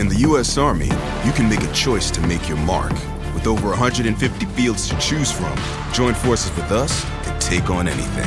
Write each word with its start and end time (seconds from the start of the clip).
In 0.00 0.08
the 0.08 0.20
U.S. 0.28 0.56
Army, 0.56 0.88
you 1.26 1.32
can 1.32 1.46
make 1.46 1.62
a 1.62 1.70
choice 1.74 2.10
to 2.12 2.22
make 2.22 2.48
your 2.48 2.56
mark. 2.56 2.90
With 3.34 3.46
over 3.46 3.68
150 3.68 4.46
fields 4.56 4.88
to 4.88 4.96
choose 4.98 5.30
from, 5.30 5.54
join 5.92 6.14
forces 6.14 6.50
with 6.56 6.72
us 6.72 7.04
and 7.26 7.38
take 7.38 7.68
on 7.68 7.86
anything. 7.86 8.26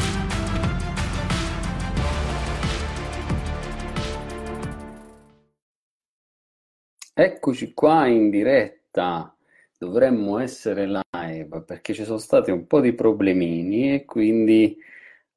Eccoci 7.15 7.73
qua 7.73 8.05
in 8.05 8.29
diretta. 8.29 9.35
Dovremmo 9.75 10.37
essere 10.37 10.85
live 10.85 11.61
perché 11.65 11.95
ci 11.95 12.03
sono 12.03 12.19
stati 12.19 12.51
un 12.51 12.67
po' 12.67 12.81
di 12.81 12.93
problemini 12.93 13.95
e 13.95 14.05
quindi 14.05 14.77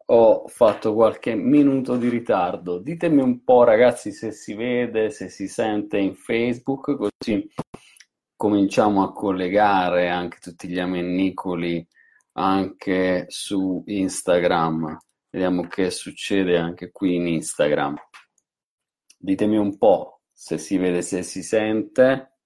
ho 0.08 0.46
fatto 0.48 0.94
qualche 0.94 1.34
minuto 1.34 1.96
di 1.96 2.08
ritardo. 2.08 2.78
Ditemi 2.78 3.20
un 3.20 3.42
po', 3.42 3.64
ragazzi, 3.64 4.12
se 4.12 4.30
si 4.30 4.54
vede, 4.54 5.10
se 5.10 5.28
si 5.28 5.48
sente 5.48 5.98
in 5.98 6.14
Facebook, 6.14 6.96
così 6.96 7.48
cominciamo 8.36 9.02
a 9.02 9.12
collegare 9.12 10.08
anche 10.08 10.38
tutti 10.40 10.68
gli 10.68 10.78
amennicoli 10.78 11.86
anche 12.32 13.24
su 13.28 13.82
Instagram. 13.86 14.98
Vediamo 15.30 15.66
che 15.66 15.90
succede 15.90 16.56
anche 16.58 16.90
qui 16.92 17.16
in 17.16 17.26
Instagram. 17.26 17.96
Ditemi 19.18 19.56
un 19.56 19.76
po' 19.76 20.20
se 20.32 20.58
si 20.58 20.76
vede, 20.76 21.02
se 21.02 21.22
si 21.22 21.42
sente. 21.42 22.38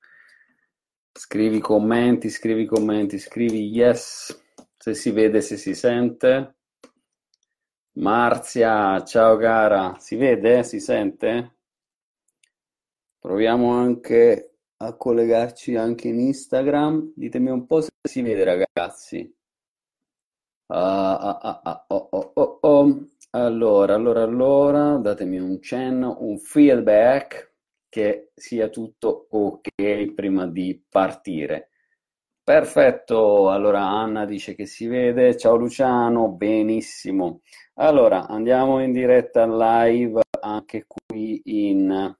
Scrivi 1.12 1.58
commenti, 1.58 2.30
scrivi 2.30 2.64
commenti, 2.64 3.18
scrivi 3.18 3.68
yes 3.68 4.38
se 4.76 4.94
si 4.94 5.10
vede, 5.10 5.42
se 5.42 5.58
si 5.58 5.74
sente. 5.74 6.59
Marzia, 7.94 9.02
ciao 9.04 9.36
cara, 9.36 9.96
si 9.98 10.16
vede? 10.16 10.64
Si 10.64 10.80
sente? 10.80 11.54
Proviamo 13.18 13.72
anche 13.72 14.56
a 14.78 14.94
collegarci 14.96 15.76
anche 15.76 16.08
in 16.08 16.18
Instagram. 16.20 17.12
Ditemi 17.14 17.50
un 17.50 17.66
po' 17.66 17.80
se 17.80 17.90
si 18.02 18.22
vede, 18.22 18.44
ragazzi. 18.44 19.32
Ah, 20.68 21.18
ah, 21.18 21.38
ah, 21.42 21.60
ah, 21.64 21.84
oh, 21.88 22.08
oh, 22.10 22.32
oh, 22.34 22.58
oh. 22.62 23.06
Allora, 23.30 23.94
allora, 23.94 24.22
allora, 24.22 24.96
datemi 24.96 25.38
un 25.38 25.60
cenno, 25.60 26.16
un 26.20 26.38
feedback 26.38 27.54
che 27.88 28.30
sia 28.34 28.68
tutto 28.68 29.26
ok 29.30 30.12
prima 30.14 30.46
di 30.46 30.82
partire. 30.88 31.69
Perfetto, 32.50 33.48
allora 33.48 33.86
Anna 33.86 34.24
dice 34.24 34.56
che 34.56 34.66
si 34.66 34.88
vede. 34.88 35.36
Ciao 35.36 35.54
Luciano, 35.54 36.30
benissimo. 36.30 37.42
Allora, 37.74 38.26
andiamo 38.26 38.82
in 38.82 38.90
diretta 38.90 39.46
live 39.46 40.20
anche 40.40 40.84
qui 40.84 41.40
in 41.44 42.12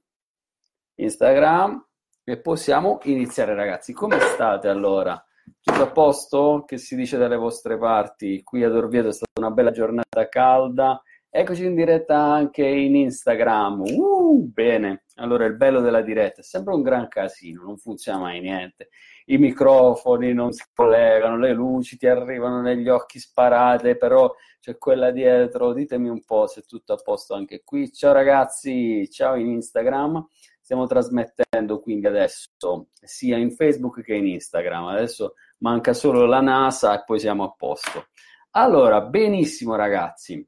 Instagram 0.95 1.85
e 2.23 2.39
possiamo 2.39 3.01
iniziare 3.03 3.57
ragazzi. 3.57 3.93
Come 3.93 4.21
state 4.21 4.69
allora? 4.69 5.21
Tutto 5.61 5.83
a 5.83 5.91
posto? 5.91 6.63
Che 6.65 6.79
si 6.79 6.95
dice 6.95 7.19
dalle 7.19 7.35
vostre 7.35 7.77
parti? 7.77 8.45
Qui 8.45 8.63
ad 8.63 8.77
Orvieto 8.77 9.09
è 9.09 9.13
stata 9.13 9.33
una 9.41 9.51
bella 9.51 9.73
giornata 9.73 10.29
calda. 10.29 11.03
Eccoci 11.33 11.65
in 11.65 11.77
diretta 11.77 12.17
anche 12.17 12.67
in 12.67 12.97
Instagram. 12.97 13.83
Uh, 13.83 14.51
bene. 14.53 15.05
Allora, 15.15 15.45
il 15.45 15.55
bello 15.55 15.81
della 15.81 16.03
diretta 16.03 16.41
è 16.41 16.43
sempre 16.43 16.75
un 16.75 16.83
gran 16.83 17.07
casino, 17.07 17.63
non 17.63 17.79
funziona 17.79 18.19
mai 18.19 18.41
niente. 18.41 18.89
I 19.27 19.39
microfoni 19.39 20.33
non 20.33 20.51
si 20.51 20.65
collegano, 20.75 21.39
le 21.39 21.53
luci 21.53 21.97
ti 21.97 22.09
arrivano 22.09 22.61
negli 22.61 22.89
occhi 22.89 23.21
sparate, 23.21 23.97
però 23.97 24.35
c'è 24.59 24.77
quella 24.77 25.13
dietro. 25.13 25.73
Ditemi 25.73 26.09
un 26.09 26.25
po' 26.25 26.49
se 26.49 26.63
è 26.63 26.65
tutto 26.65 26.95
a 26.95 26.97
posto 26.97 27.35
anche 27.35 27.63
qui. 27.63 27.93
Ciao 27.93 28.13
ragazzi, 28.13 29.09
ciao 29.09 29.37
in 29.37 29.51
Instagram. 29.51 30.27
Stiamo 30.61 30.87
trasmettendo 30.89 31.79
quindi 31.81 32.09
adesso 32.09 32.89
sia 33.01 33.37
in 33.37 33.53
Facebook 33.53 34.03
che 34.03 34.15
in 34.17 34.27
Instagram. 34.27 34.87
Adesso 34.87 35.35
manca 35.59 35.93
solo 35.93 36.27
la 36.27 36.41
NASA 36.41 36.99
e 36.99 37.05
poi 37.05 37.21
siamo 37.21 37.45
a 37.45 37.55
posto. 37.57 38.07
Allora, 38.53 39.01
benissimo 39.03 39.77
ragazzi. 39.77 40.45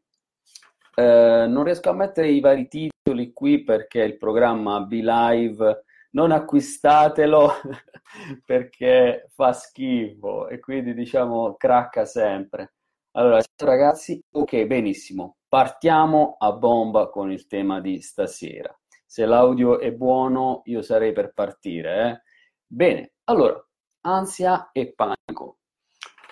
Eh, 0.94 1.46
non 1.48 1.64
riesco 1.64 1.90
a 1.90 1.94
mettere 1.94 2.28
i 2.28 2.40
vari 2.40 2.68
titoli 2.68 3.32
qui 3.32 3.62
perché 3.64 4.02
il 4.02 4.18
programma 4.18 4.80
Be 4.80 5.00
Live 5.02 5.84
non 6.10 6.32
acquistatelo 6.32 7.50
perché 8.44 9.28
fa 9.30 9.52
schifo 9.52 10.48
e 10.48 10.58
quindi 10.60 10.94
diciamo 10.94 11.54
cracca 11.56 12.04
sempre. 12.04 12.74
Allora, 13.12 13.40
ciao 13.40 13.68
ragazzi, 13.68 14.22
ok, 14.30 14.64
benissimo. 14.64 15.36
Partiamo 15.48 16.36
a 16.38 16.52
bomba 16.52 17.08
con 17.10 17.30
il 17.30 17.46
tema 17.46 17.80
di 17.80 18.00
stasera. 18.00 18.74
Se 19.04 19.26
l'audio 19.26 19.78
è 19.78 19.92
buono, 19.92 20.62
io 20.64 20.80
sarei 20.80 21.12
per 21.12 21.32
partire. 21.34 22.08
Eh? 22.08 22.22
Bene, 22.66 23.12
allora, 23.24 23.62
ansia 24.02 24.70
e 24.72 24.94
panico. 24.94 25.58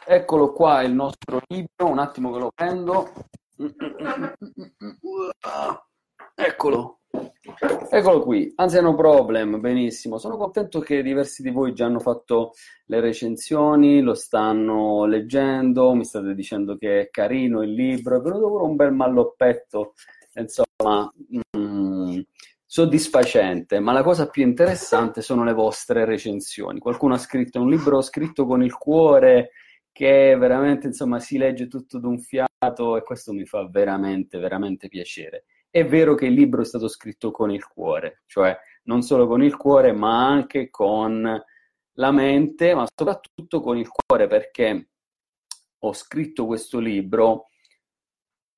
Eccolo 0.07 0.53
qua 0.53 0.81
il 0.83 0.95
nostro 0.95 1.41
libro, 1.49 1.87
un 1.87 1.99
attimo 1.99 2.33
che 2.33 2.39
lo 2.39 2.51
prendo. 2.55 3.13
Eccolo. 6.35 7.01
Eccolo 7.91 8.21
qui, 8.23 8.53
anzi 8.57 8.81
no 8.81 8.95
problem, 8.95 9.61
benissimo. 9.61 10.17
Sono 10.19 10.37
contento 10.37 10.81
che 10.81 11.03
diversi 11.03 11.43
di 11.43 11.51
voi 11.51 11.75
già 11.75 11.87
hanno 11.87 11.99
fatto 11.99 12.53
le 12.87 13.01
recensioni, 13.01 14.01
lo 14.01 14.15
stanno 14.15 15.05
leggendo, 15.05 15.95
mi 15.95 16.05
state 16.05 16.35
dicendo 16.35 16.77
che 16.77 17.01
è 17.01 17.11
carino 17.11 17.63
il 17.63 17.73
libro, 17.73 18.17
è 18.17 18.21
venuto 18.21 18.49
pure 18.49 18.65
un 18.65 18.77
bel 18.77 18.93
malloppetto, 18.93 19.95
insomma, 20.35 21.13
mm, 21.57 22.21
soddisfacente, 22.65 23.81
ma 23.81 23.93
la 23.93 24.03
cosa 24.03 24.29
più 24.29 24.43
interessante 24.43 25.21
sono 25.21 25.45
le 25.45 25.53
vostre 25.53 26.05
recensioni. 26.05 26.79
Qualcuno 26.79 27.15
ha 27.15 27.19
scritto 27.19 27.61
un 27.61 27.69
libro 27.69 28.01
scritto 28.01 28.47
con 28.47 28.63
il 28.63 28.75
cuore 28.77 29.51
che 29.93 30.37
veramente, 30.37 30.87
insomma, 30.89 31.19
si 31.19 31.39
legge 31.39 31.69
tutto 31.69 31.99
d'un 31.99 32.19
fiato 32.19 32.97
e 32.97 33.03
questo 33.03 33.33
mi 33.33 33.45
fa 33.45 33.69
veramente, 33.69 34.39
veramente 34.39 34.89
piacere. 34.89 35.45
È 35.69 35.85
vero 35.85 36.15
che 36.15 36.27
il 36.27 36.35
libro 36.35 36.63
è 36.63 36.65
stato 36.65 36.89
scritto 36.89 37.31
con 37.31 37.51
il 37.51 37.67
cuore, 37.67 38.23
cioè 38.27 38.57
non 38.85 39.03
solo 39.03 39.27
con 39.27 39.43
il 39.43 39.57
cuore, 39.57 39.93
ma 39.93 40.27
anche 40.27 40.71
con 40.71 41.43
la 41.95 42.11
mente, 42.11 42.75
ma 42.75 42.87
soprattutto 42.93 43.61
con 43.61 43.77
il 43.77 43.89
cuore, 43.89 44.27
perché 44.27 44.89
ho 45.79 45.93
scritto 45.93 46.47
questo 46.47 46.79
libro 46.79 47.49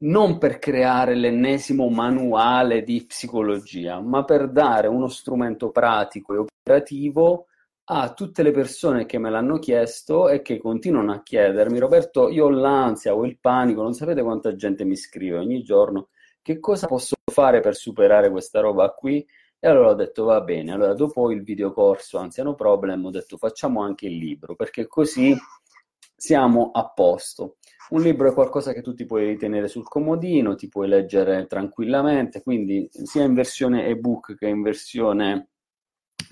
non 0.03 0.39
per 0.39 0.59
creare 0.59 1.15
l'ennesimo 1.15 1.89
manuale 1.89 2.83
di 2.83 3.05
psicologia, 3.07 4.01
ma 4.01 4.25
per 4.25 4.51
dare 4.51 4.89
uno 4.89 5.09
strumento 5.09 5.71
pratico 5.71 6.35
e 6.35 6.39
operativo 6.39 7.47
a 7.85 8.13
tutte 8.15 8.43
le 8.43 8.53
persone 8.53 9.07
che 9.07 9.19
me 9.19 9.31
l'hanno 9.31 9.59
chiesto 9.59 10.29
e 10.29 10.43
che 10.43 10.59
continuano 10.59 11.13
a 11.13 11.23
chiedermi, 11.23 11.79
Roberto, 11.79 12.29
io 12.29 12.47
ho 12.47 12.51
l'ansia 12.51 13.15
o 13.15 13.25
il 13.25 13.39
panico, 13.39 13.83
non 13.83 13.95
sapete 13.95 14.23
quanta 14.23 14.55
gente 14.55 14.85
mi 14.85 14.97
scrive 14.97 15.39
ogni 15.39 15.63
giorno 15.63 16.09
che 16.43 16.59
cosa 16.59 16.87
posso 16.87 17.15
fare 17.33 17.61
per 17.61 17.77
superare 17.77 18.31
questa 18.31 18.61
roba 18.61 18.91
qui? 18.91 19.25
E 19.59 19.69
allora 19.69 19.91
ho 19.91 19.95
detto 19.95 20.25
va 20.25 20.41
bene, 20.41 20.73
allora 20.73 20.93
dopo 20.93 21.31
il 21.31 21.43
videocorso 21.45 22.19
Anziano 22.19 22.55
Problem 22.55 23.05
ho 23.05 23.11
detto 23.11 23.37
facciamo 23.37 23.81
anche 23.83 24.07
il 24.07 24.17
libro, 24.17 24.57
perché 24.57 24.89
così 24.89 25.37
siamo 26.17 26.73
a 26.73 26.89
posto. 26.89 27.59
Un 27.91 28.03
libro 28.03 28.29
è 28.29 28.35
qualcosa 28.35 28.73
che 28.73 28.83
tu 28.83 28.93
ti 28.93 29.05
puoi 29.05 29.27
ritenere 29.27 29.69
sul 29.69 29.87
comodino, 29.87 30.57
ti 30.57 30.67
puoi 30.69 30.89
leggere 30.89 31.47
tranquillamente, 31.47 32.43
quindi 32.43 32.89
sia 32.91 33.23
in 33.23 33.35
versione 33.35 33.87
ebook 33.87 34.35
che 34.35 34.49
in 34.49 34.63
versione 34.63 35.51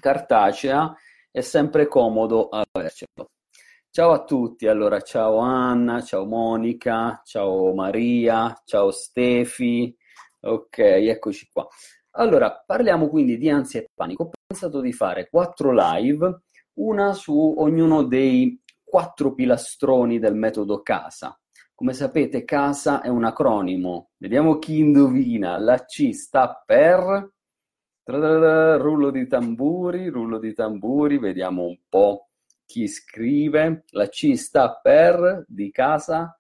cartacea 0.01 0.93
è 1.31 1.41
sempre 1.41 1.87
comodo 1.87 2.49
avercelo. 2.49 3.31
Ciao 3.91 4.13
a 4.13 4.25
tutti, 4.25 4.67
allora 4.69 5.01
ciao 5.01 5.39
Anna, 5.39 6.01
ciao 6.01 6.25
Monica, 6.25 7.21
ciao 7.25 7.75
Maria, 7.75 8.61
ciao 8.65 8.91
Stefi, 8.91 9.97
Ok, 10.43 10.79
eccoci 10.79 11.49
qua. 11.53 11.67
Allora, 12.13 12.63
parliamo 12.65 13.09
quindi 13.09 13.37
di 13.37 13.51
ansia 13.51 13.81
e 13.81 13.91
panico. 13.95 14.23
Ho 14.25 14.31
pensato 14.47 14.81
di 14.81 14.93
fare 14.93 15.29
quattro 15.29 15.71
live, 15.73 16.45
una 16.79 17.13
su 17.13 17.55
ognuno 17.59 18.05
dei 18.05 18.59
quattro 18.83 19.35
pilastroni 19.35 20.19
del 20.19 20.35
metodo 20.35 20.81
CASA. 20.81 21.39
Come 21.75 21.93
sapete, 21.93 22.45
CASA 22.45 23.03
è 23.03 23.09
un 23.09 23.25
acronimo. 23.25 24.11
Vediamo 24.17 24.59
chi 24.59 24.79
indovina. 24.79 25.59
La 25.59 25.85
C 25.85 26.13
sta 26.13 26.63
per... 26.65 27.33
Rullo 28.11 29.11
di 29.11 29.27
tamburi, 29.27 30.09
rullo 30.09 30.39
di 30.39 30.53
tamburi, 30.53 31.19
vediamo 31.19 31.65
un 31.65 31.79
po' 31.89 32.29
chi 32.67 32.89
scrive. 32.89 33.85
La 33.91 34.09
C 34.09 34.35
sta 34.35 34.79
per 34.83 35.45
di 35.47 35.71
casa 35.71 36.35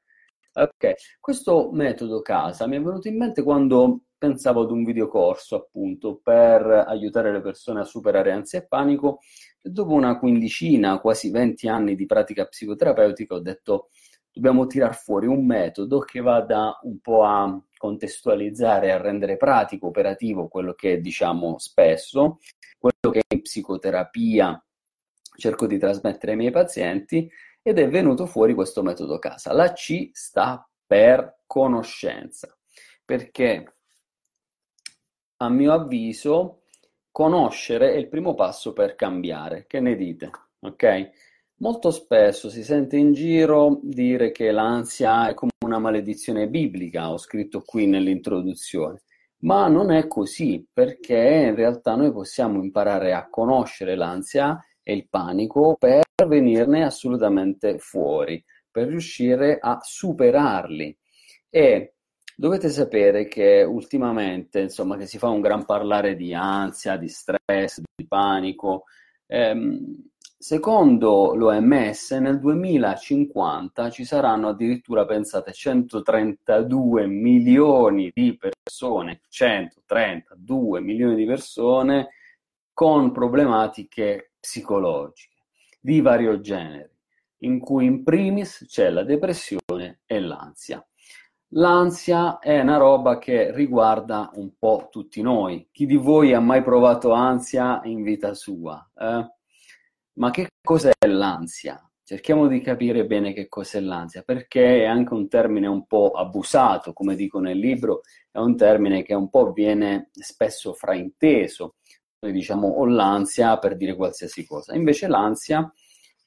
Ok, 0.52 0.94
questo 1.20 1.70
metodo 1.72 2.22
casa 2.22 2.66
mi 2.66 2.76
è 2.76 2.80
venuto 2.82 3.06
in 3.06 3.16
mente 3.16 3.44
quando 3.44 4.00
pensavo 4.18 4.62
ad 4.62 4.72
un 4.72 4.82
videocorso 4.82 5.54
appunto 5.54 6.20
per 6.20 6.66
aiutare 6.88 7.30
le 7.30 7.40
persone 7.40 7.78
a 7.80 7.84
superare 7.84 8.32
ansia 8.32 8.58
e 8.58 8.66
panico 8.66 9.20
e 9.62 9.70
dopo 9.70 9.92
una 9.92 10.18
quindicina, 10.18 10.98
quasi 10.98 11.30
20 11.30 11.68
anni 11.68 11.94
di 11.94 12.04
pratica 12.04 12.46
psicoterapeutica 12.46 13.34
ho 13.34 13.40
detto 13.40 13.90
dobbiamo 14.32 14.66
tirar 14.66 14.94
fuori 14.94 15.26
un 15.26 15.44
metodo 15.44 16.00
che 16.00 16.20
vada 16.20 16.78
un 16.82 17.00
po' 17.00 17.24
a 17.24 17.62
contestualizzare, 17.76 18.92
a 18.92 19.00
rendere 19.00 19.36
pratico, 19.36 19.86
operativo 19.86 20.48
quello 20.48 20.74
che 20.74 21.00
diciamo 21.00 21.58
spesso 21.58 22.38
quello 22.80 23.14
che 23.14 23.22
in 23.34 23.42
psicoterapia 23.42 24.64
cerco 25.36 25.66
di 25.66 25.78
trasmettere 25.78 26.32
ai 26.32 26.38
miei 26.38 26.50
pazienti 26.50 27.30
ed 27.62 27.78
è 27.78 27.88
venuto 27.88 28.26
fuori 28.26 28.54
questo 28.54 28.82
metodo 28.82 29.18
casa. 29.18 29.52
La 29.52 29.72
C 29.72 30.10
sta 30.12 30.66
per 30.86 31.42
conoscenza, 31.46 32.56
perché 33.04 33.76
a 35.36 35.48
mio 35.48 35.72
avviso 35.72 36.62
conoscere 37.10 37.92
è 37.92 37.96
il 37.96 38.08
primo 38.08 38.34
passo 38.34 38.72
per 38.72 38.94
cambiare. 38.94 39.66
Che 39.66 39.80
ne 39.80 39.94
dite? 39.94 40.30
Ok? 40.60 41.10
Molto 41.62 41.90
spesso 41.90 42.48
si 42.48 42.64
sente 42.64 42.96
in 42.96 43.12
giro 43.12 43.80
dire 43.82 44.32
che 44.32 44.50
l'ansia 44.50 45.28
è 45.28 45.34
come 45.34 45.50
una 45.62 45.78
maledizione 45.78 46.48
biblica, 46.48 47.12
ho 47.12 47.18
scritto 47.18 47.60
qui 47.60 47.86
nell'introduzione, 47.86 49.02
ma 49.40 49.68
non 49.68 49.90
è 49.90 50.06
così 50.06 50.66
perché 50.72 51.18
in 51.48 51.54
realtà 51.54 51.96
noi 51.96 52.12
possiamo 52.12 52.62
imparare 52.62 53.12
a 53.12 53.28
conoscere 53.28 53.94
l'ansia 53.94 54.58
e 54.82 54.94
il 54.94 55.06
panico 55.10 55.76
per 55.78 56.02
venirne 56.26 56.82
assolutamente 56.82 57.76
fuori, 57.78 58.42
per 58.70 58.88
riuscire 58.88 59.58
a 59.60 59.80
superarli. 59.82 60.96
E 61.50 61.92
dovete 62.36 62.70
sapere 62.70 63.28
che 63.28 63.64
ultimamente, 63.64 64.60
insomma, 64.60 64.96
che 64.96 65.04
si 65.04 65.18
fa 65.18 65.28
un 65.28 65.42
gran 65.42 65.66
parlare 65.66 66.16
di 66.16 66.32
ansia, 66.32 66.96
di 66.96 67.08
stress, 67.08 67.82
di 67.94 68.06
panico. 68.06 68.84
Ehm, 69.26 70.09
Secondo 70.42 71.34
l'OMS 71.34 72.12
nel 72.12 72.38
2050 72.38 73.90
ci 73.90 74.06
saranno 74.06 74.48
addirittura, 74.48 75.04
pensate, 75.04 75.52
132 75.52 77.06
milioni 77.06 78.10
di 78.10 78.38
persone, 78.38 79.20
132 79.28 80.80
milioni 80.80 81.14
di 81.14 81.26
persone 81.26 82.08
con 82.72 83.12
problematiche 83.12 84.32
psicologiche 84.40 85.42
di 85.78 86.00
vario 86.00 86.40
genere, 86.40 86.94
in 87.40 87.60
cui 87.60 87.84
in 87.84 88.02
primis 88.02 88.64
c'è 88.66 88.88
la 88.88 89.04
depressione 89.04 90.00
e 90.06 90.20
l'ansia. 90.20 90.82
L'ansia 91.48 92.38
è 92.38 92.58
una 92.60 92.78
roba 92.78 93.18
che 93.18 93.52
riguarda 93.52 94.30
un 94.36 94.52
po' 94.58 94.88
tutti 94.90 95.20
noi. 95.20 95.68
Chi 95.70 95.84
di 95.84 95.96
voi 95.96 96.32
ha 96.32 96.40
mai 96.40 96.62
provato 96.62 97.12
ansia 97.12 97.82
in 97.84 98.02
vita 98.02 98.32
sua? 98.32 98.90
Eh? 98.96 99.38
Ma 100.20 100.30
che 100.30 100.48
cos'è 100.62 100.92
l'ansia? 101.06 101.82
Cerchiamo 102.04 102.46
di 102.46 102.60
capire 102.60 103.06
bene 103.06 103.32
che 103.32 103.48
cos'è 103.48 103.80
l'ansia, 103.80 104.20
perché 104.20 104.82
è 104.82 104.84
anche 104.84 105.14
un 105.14 105.28
termine 105.28 105.66
un 105.66 105.86
po' 105.86 106.10
abusato, 106.10 106.92
come 106.92 107.16
dico 107.16 107.38
nel 107.38 107.56
libro, 107.56 108.02
è 108.30 108.36
un 108.36 108.54
termine 108.54 109.02
che 109.02 109.14
un 109.14 109.30
po' 109.30 109.50
viene 109.52 110.10
spesso 110.12 110.74
frainteso. 110.74 111.76
Noi 112.18 112.32
diciamo 112.32 112.68
ho 112.68 112.84
l'ansia 112.84 113.56
per 113.56 113.78
dire 113.78 113.96
qualsiasi 113.96 114.44
cosa. 114.44 114.74
Invece 114.74 115.08
l'ansia 115.08 115.72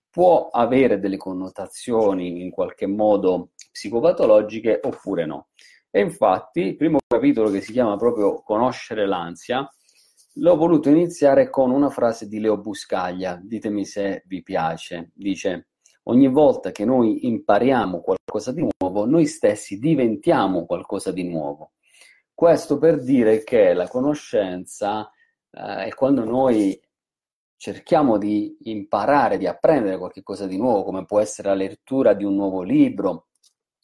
può 0.09 0.49
avere 0.49 0.99
delle 0.99 1.17
connotazioni 1.17 2.41
in 2.41 2.49
qualche 2.49 2.87
modo 2.87 3.51
psicopatologiche 3.71 4.79
oppure 4.81 5.27
no. 5.27 5.49
E 5.91 6.01
infatti 6.01 6.61
il 6.61 6.77
primo 6.77 6.97
capitolo 7.05 7.51
che 7.51 7.61
si 7.61 7.71
chiama 7.71 7.95
proprio 7.95 8.41
Conoscere 8.41 9.05
l'ansia 9.05 9.71
L'ho 10.37 10.55
voluto 10.55 10.89
iniziare 10.89 11.49
con 11.51 11.69
una 11.69 11.91
frase 11.91 12.27
di 12.27 12.39
Leo 12.39 12.57
Buscaglia, 12.57 13.39
ditemi 13.41 13.85
se 13.85 14.23
vi 14.25 14.41
piace. 14.41 15.11
Dice: 15.13 15.67
Ogni 16.03 16.27
volta 16.27 16.71
che 16.71 16.85
noi 16.85 17.27
impariamo 17.27 18.01
qualcosa 18.01 18.51
di 18.51 18.67
nuovo, 18.79 19.05
noi 19.05 19.27
stessi 19.27 19.77
diventiamo 19.77 20.65
qualcosa 20.65 21.11
di 21.11 21.23
nuovo. 21.23 21.73
Questo 22.33 22.79
per 22.79 23.03
dire 23.03 23.43
che 23.43 23.73
la 23.73 23.87
conoscenza 23.87 25.07
eh, 25.51 25.85
è 25.85 25.93
quando 25.93 26.23
noi 26.25 26.81
cerchiamo 27.55 28.17
di 28.17 28.57
imparare, 28.63 29.37
di 29.37 29.45
apprendere 29.45 29.99
qualcosa 29.99 30.47
di 30.47 30.57
nuovo, 30.57 30.83
come 30.83 31.05
può 31.05 31.19
essere 31.19 31.49
la 31.49 31.55
lettura 31.55 32.13
di 32.15 32.23
un 32.23 32.33
nuovo 32.33 32.63
libro, 32.63 33.27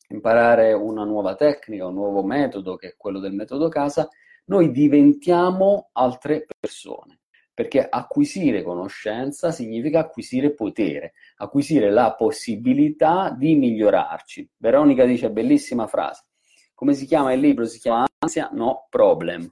imparare 0.10 0.74
una 0.74 1.04
nuova 1.04 1.36
tecnica, 1.36 1.86
un 1.86 1.94
nuovo 1.94 2.24
metodo, 2.24 2.76
che 2.76 2.88
è 2.88 2.96
quello 2.98 3.20
del 3.20 3.34
metodo 3.34 3.70
casa, 3.70 4.10
noi 4.50 4.72
diventiamo 4.72 5.90
altre 5.94 6.46
persone, 6.60 7.20
perché 7.54 7.88
acquisire 7.88 8.64
conoscenza 8.64 9.52
significa 9.52 10.00
acquisire 10.00 10.54
potere, 10.54 11.14
acquisire 11.38 11.92
la 11.92 12.16
possibilità 12.16 13.34
di 13.38 13.56
migliorarci. 13.56 14.50
Veronica 14.58 15.06
dice 15.06 15.32
bellissima 15.32 15.88
frase. 15.88 16.26
Come 16.74 16.94
si 16.94 17.06
chiama 17.06 17.34
il 17.34 17.42
libro? 17.42 17.66
Si 17.66 17.80
chiama 17.80 18.06
Ansia, 18.20 18.50
no 18.54 18.88
problem. 18.90 19.52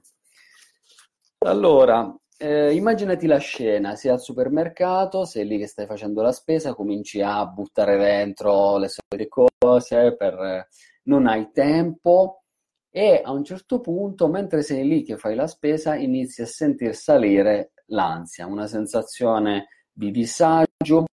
Allora, 1.46 2.12
eh, 2.36 2.74
immaginati 2.74 3.26
la 3.26 3.38
scena, 3.38 3.94
sei 3.94 4.10
al 4.10 4.20
supermercato, 4.20 5.24
sei 5.24 5.46
lì 5.46 5.58
che 5.58 5.68
stai 5.68 5.86
facendo 5.86 6.22
la 6.22 6.32
spesa, 6.32 6.74
cominci 6.74 7.20
a 7.20 7.46
buttare 7.46 7.96
dentro 7.96 8.78
le 8.78 8.88
solite 8.88 9.28
cose, 9.28 10.16
per, 10.16 10.66
non 11.04 11.28
hai 11.28 11.50
tempo, 11.52 12.42
e 12.90 13.20
a 13.24 13.32
un 13.32 13.44
certo 13.44 13.80
punto, 13.80 14.28
mentre 14.28 14.62
sei 14.62 14.86
lì 14.86 15.02
che 15.02 15.16
fai 15.16 15.34
la 15.34 15.46
spesa, 15.46 15.94
inizi 15.94 16.42
a 16.42 16.46
sentir 16.46 16.94
salire 16.94 17.72
l'ansia, 17.86 18.46
una 18.46 18.66
sensazione 18.66 19.68
di 19.92 20.10
disagio 20.10 21.06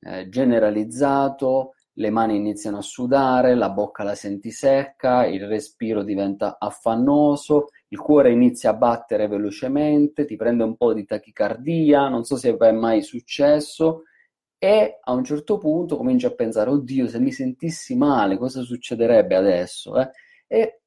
eh, 0.00 0.28
generalizzato, 0.28 1.74
le 1.98 2.10
mani 2.10 2.36
iniziano 2.36 2.78
a 2.78 2.82
sudare, 2.82 3.54
la 3.54 3.70
bocca 3.70 4.04
la 4.04 4.14
senti 4.14 4.50
secca, 4.52 5.26
il 5.26 5.46
respiro 5.46 6.04
diventa 6.04 6.56
affannoso, 6.58 7.68
il 7.88 7.98
cuore 7.98 8.30
inizia 8.30 8.70
a 8.70 8.74
battere 8.74 9.26
velocemente, 9.26 10.24
ti 10.24 10.36
prende 10.36 10.62
un 10.62 10.76
po' 10.76 10.92
di 10.92 11.04
tachicardia, 11.04 12.08
non 12.08 12.24
so 12.24 12.36
se 12.36 12.56
è 12.56 12.72
mai 12.72 13.02
successo, 13.02 14.04
e 14.58 14.98
a 15.00 15.12
un 15.12 15.24
certo 15.24 15.58
punto 15.58 15.96
cominci 15.96 16.26
a 16.26 16.34
pensare, 16.34 16.70
oddio, 16.70 17.08
se 17.08 17.18
mi 17.18 17.32
sentissi 17.32 17.96
male, 17.96 18.38
cosa 18.38 18.62
succederebbe 18.62 19.34
adesso? 19.34 19.98
Eh? 20.00 20.10
E 20.46 20.77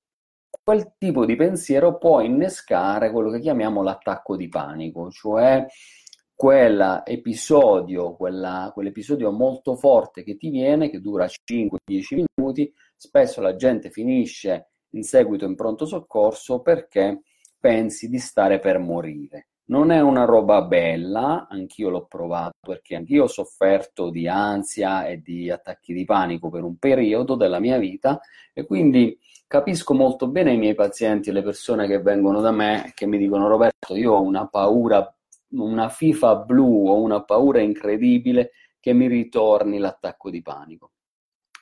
quel 0.63 0.93
tipo 0.97 1.25
di 1.25 1.35
pensiero 1.35 1.97
può 1.97 2.19
innescare 2.21 3.11
quello 3.11 3.31
che 3.31 3.39
chiamiamo 3.39 3.81
l'attacco 3.81 4.35
di 4.35 4.47
panico, 4.47 5.09
cioè 5.09 5.65
quell'episodio, 6.35 8.15
quella, 8.15 8.71
quell'episodio 8.73 9.31
molto 9.31 9.75
forte 9.75 10.23
che 10.23 10.37
ti 10.37 10.49
viene, 10.49 10.89
che 10.89 10.99
dura 10.99 11.25
5-10 11.25 12.23
minuti, 12.35 12.73
spesso 12.95 13.41
la 13.41 13.55
gente 13.55 13.91
finisce 13.91 14.71
in 14.93 15.03
seguito 15.03 15.45
in 15.45 15.55
pronto 15.55 15.85
soccorso 15.85 16.61
perché 16.61 17.21
pensi 17.59 18.09
di 18.09 18.17
stare 18.17 18.59
per 18.59 18.79
morire. 18.79 19.49
Non 19.65 19.91
è 19.91 20.01
una 20.01 20.25
roba 20.25 20.63
bella, 20.63 21.47
anch'io 21.47 21.89
l'ho 21.89 22.05
provato 22.05 22.57
perché 22.59 22.95
anch'io 22.95 23.23
ho 23.23 23.27
sofferto 23.27 24.09
di 24.09 24.27
ansia 24.27 25.05
e 25.05 25.21
di 25.21 25.49
attacchi 25.49 25.93
di 25.93 26.03
panico 26.03 26.49
per 26.49 26.63
un 26.63 26.77
periodo 26.77 27.35
della 27.35 27.59
mia 27.59 27.77
vita 27.77 28.19
e 28.53 28.65
quindi 28.65 29.17
capisco 29.51 29.93
molto 29.93 30.29
bene 30.29 30.53
i 30.53 30.57
miei 30.57 30.75
pazienti 30.75 31.27
e 31.27 31.33
le 31.33 31.43
persone 31.43 31.85
che 31.85 31.99
vengono 31.99 32.39
da 32.39 32.51
me 32.51 32.87
e 32.87 32.91
che 32.93 33.05
mi 33.05 33.17
dicono 33.17 33.49
Roberto, 33.49 33.97
io 33.97 34.13
ho 34.13 34.21
una 34.21 34.47
paura, 34.47 35.13
una 35.49 35.89
FIFA 35.89 36.35
blu, 36.37 36.87
ho 36.87 37.01
una 37.01 37.21
paura 37.25 37.59
incredibile 37.59 38.51
che 38.79 38.93
mi 38.93 39.07
ritorni 39.07 39.77
l'attacco 39.77 40.29
di 40.29 40.41
panico. 40.41 40.91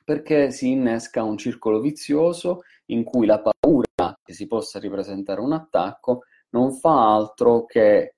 Perché 0.05 0.51
si 0.51 0.69
innesca 0.69 1.23
un 1.23 1.35
circolo 1.35 1.79
vizioso 1.79 2.61
in 2.91 3.03
cui 3.03 3.25
la 3.25 3.41
paura 3.41 4.19
che 4.21 4.33
si 4.33 4.45
possa 4.45 4.77
ripresentare 4.77 5.41
un 5.41 5.53
attacco 5.53 6.25
non 6.49 6.71
fa 6.73 7.15
altro 7.15 7.65
che 7.65 8.17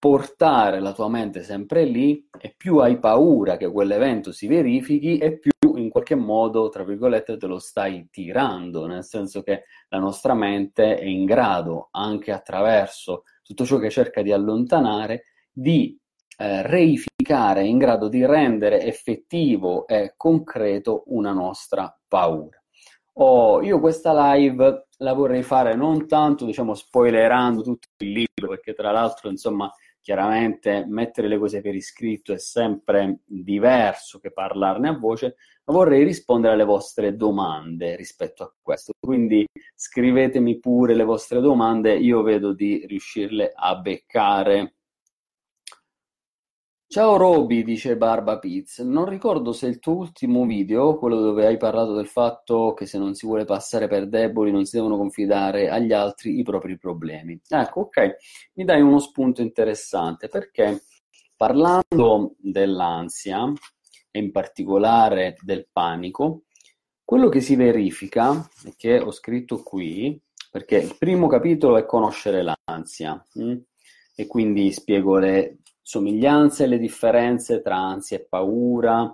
portare 0.00 0.80
la 0.80 0.94
tua 0.94 1.10
mente 1.10 1.42
sempre 1.42 1.84
lì 1.84 2.26
e 2.40 2.54
più 2.56 2.78
hai 2.78 2.98
paura 2.98 3.58
che 3.58 3.70
quell'evento 3.70 4.32
si 4.32 4.46
verifichi 4.46 5.18
e 5.18 5.38
più 5.38 5.50
in 5.76 5.90
qualche 5.90 6.14
modo, 6.14 6.70
tra 6.70 6.84
virgolette, 6.84 7.36
te 7.36 7.46
lo 7.46 7.58
stai 7.58 8.08
tirando, 8.10 8.86
nel 8.86 9.04
senso 9.04 9.42
che 9.42 9.64
la 9.90 9.98
nostra 9.98 10.32
mente 10.32 10.96
è 10.96 11.04
in 11.04 11.26
grado, 11.26 11.88
anche 11.90 12.32
attraverso 12.32 13.24
tutto 13.42 13.66
ciò 13.66 13.76
che 13.76 13.90
cerca 13.90 14.22
di 14.22 14.32
allontanare, 14.32 15.24
di 15.52 15.98
eh, 16.38 16.62
reificare, 16.62 17.66
in 17.66 17.76
grado 17.76 18.08
di 18.08 18.24
rendere 18.24 18.82
effettivo 18.82 19.86
e 19.86 20.14
concreto 20.16 21.02
una 21.08 21.32
nostra 21.32 21.94
paura. 22.08 22.58
Oh, 23.14 23.60
io 23.60 23.80
questa 23.80 24.34
live 24.34 24.86
la 24.98 25.12
vorrei 25.12 25.42
fare 25.42 25.74
non 25.74 26.06
tanto, 26.08 26.46
diciamo, 26.46 26.72
spoilerando 26.72 27.60
tutto 27.60 27.88
il 27.98 28.12
libro, 28.12 28.48
perché 28.48 28.72
tra 28.72 28.92
l'altro, 28.92 29.28
insomma, 29.28 29.70
chiaramente 30.00 30.84
mettere 30.88 31.28
le 31.28 31.38
cose 31.38 31.60
per 31.60 31.74
iscritto 31.74 32.32
è 32.32 32.38
sempre 32.38 33.20
diverso 33.24 34.18
che 34.18 34.32
parlarne 34.32 34.88
a 34.88 34.98
voce, 34.98 35.36
ma 35.64 35.74
vorrei 35.74 36.04
rispondere 36.04 36.54
alle 36.54 36.64
vostre 36.64 37.16
domande 37.16 37.96
rispetto 37.96 38.42
a 38.42 38.52
questo. 38.60 38.92
Quindi 38.98 39.46
scrivetemi 39.74 40.58
pure 40.58 40.94
le 40.94 41.04
vostre 41.04 41.40
domande, 41.40 41.96
io 41.96 42.22
vedo 42.22 42.52
di 42.52 42.84
riuscirle 42.86 43.52
a 43.54 43.76
beccare 43.76 44.74
Ciao 46.92 47.16
Roby, 47.16 47.62
dice 47.62 47.96
Barba 47.96 48.40
Piz. 48.40 48.80
Non 48.80 49.08
ricordo 49.08 49.52
se 49.52 49.68
il 49.68 49.78
tuo 49.78 49.94
ultimo 49.94 50.44
video, 50.44 50.98
quello 50.98 51.20
dove 51.20 51.46
hai 51.46 51.56
parlato 51.56 51.94
del 51.94 52.08
fatto 52.08 52.74
che 52.74 52.84
se 52.84 52.98
non 52.98 53.14
si 53.14 53.26
vuole 53.26 53.44
passare 53.44 53.86
per 53.86 54.08
deboli 54.08 54.50
non 54.50 54.64
si 54.64 54.74
devono 54.74 54.96
confidare 54.96 55.68
agli 55.70 55.92
altri 55.92 56.40
i 56.40 56.42
propri 56.42 56.76
problemi. 56.78 57.40
Ecco, 57.46 57.82
ok, 57.82 58.16
mi 58.54 58.64
dai 58.64 58.80
uno 58.80 58.98
spunto 58.98 59.40
interessante 59.40 60.26
perché 60.26 60.82
parlando 61.36 62.34
dell'ansia 62.38 63.52
e 64.10 64.18
in 64.18 64.32
particolare 64.32 65.36
del 65.42 65.68
panico, 65.70 66.46
quello 67.04 67.28
che 67.28 67.40
si 67.40 67.54
verifica, 67.54 68.50
e 68.64 68.74
che 68.76 68.98
ho 68.98 69.12
scritto 69.12 69.62
qui, 69.62 70.20
perché 70.50 70.78
il 70.78 70.96
primo 70.98 71.28
capitolo 71.28 71.76
è 71.76 71.86
conoscere 71.86 72.42
l'ansia, 72.42 73.24
hm? 73.34 73.56
e 74.16 74.26
quindi 74.26 74.72
spiego 74.72 75.18
le 75.18 75.58
somiglianze 75.90 76.64
e 76.64 76.66
le 76.68 76.78
differenze 76.78 77.60
tra 77.62 77.76
ansia 77.76 78.18
e 78.18 78.24
paura. 78.28 79.12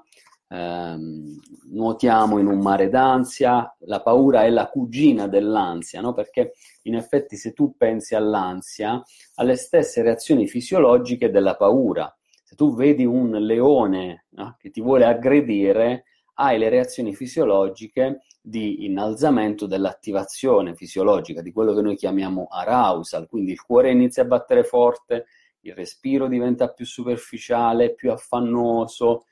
Ehm, 0.48 1.40
nuotiamo 1.70 2.38
in 2.38 2.46
un 2.46 2.58
mare 2.58 2.90
d'ansia, 2.90 3.74
la 3.86 4.02
paura 4.02 4.44
è 4.44 4.50
la 4.50 4.68
cugina 4.68 5.26
dell'ansia, 5.26 6.02
no? 6.02 6.12
perché 6.12 6.52
in 6.82 6.94
effetti 6.94 7.36
se 7.36 7.54
tu 7.54 7.76
pensi 7.78 8.14
all'ansia, 8.14 9.02
alle 9.36 9.56
stesse 9.56 10.02
reazioni 10.02 10.46
fisiologiche 10.46 11.30
della 11.30 11.56
paura. 11.56 12.14
Se 12.44 12.54
tu 12.54 12.74
vedi 12.74 13.06
un 13.06 13.30
leone 13.30 14.26
no? 14.32 14.56
che 14.58 14.68
ti 14.70 14.82
vuole 14.82 15.06
aggredire, 15.06 16.04
hai 16.34 16.58
le 16.58 16.68
reazioni 16.68 17.14
fisiologiche 17.14 18.20
di 18.38 18.84
innalzamento 18.84 19.66
dell'attivazione 19.66 20.74
fisiologica, 20.74 21.40
di 21.40 21.52
quello 21.52 21.72
che 21.72 21.80
noi 21.80 21.96
chiamiamo 21.96 22.48
arousal, 22.50 23.26
quindi 23.28 23.52
il 23.52 23.62
cuore 23.62 23.90
inizia 23.90 24.24
a 24.24 24.26
battere 24.26 24.62
forte, 24.62 25.24
il 25.60 25.74
respiro 25.74 26.28
diventa 26.28 26.68
più 26.72 26.84
superficiale, 26.84 27.94
più 27.94 28.10
affannoso, 28.10 29.24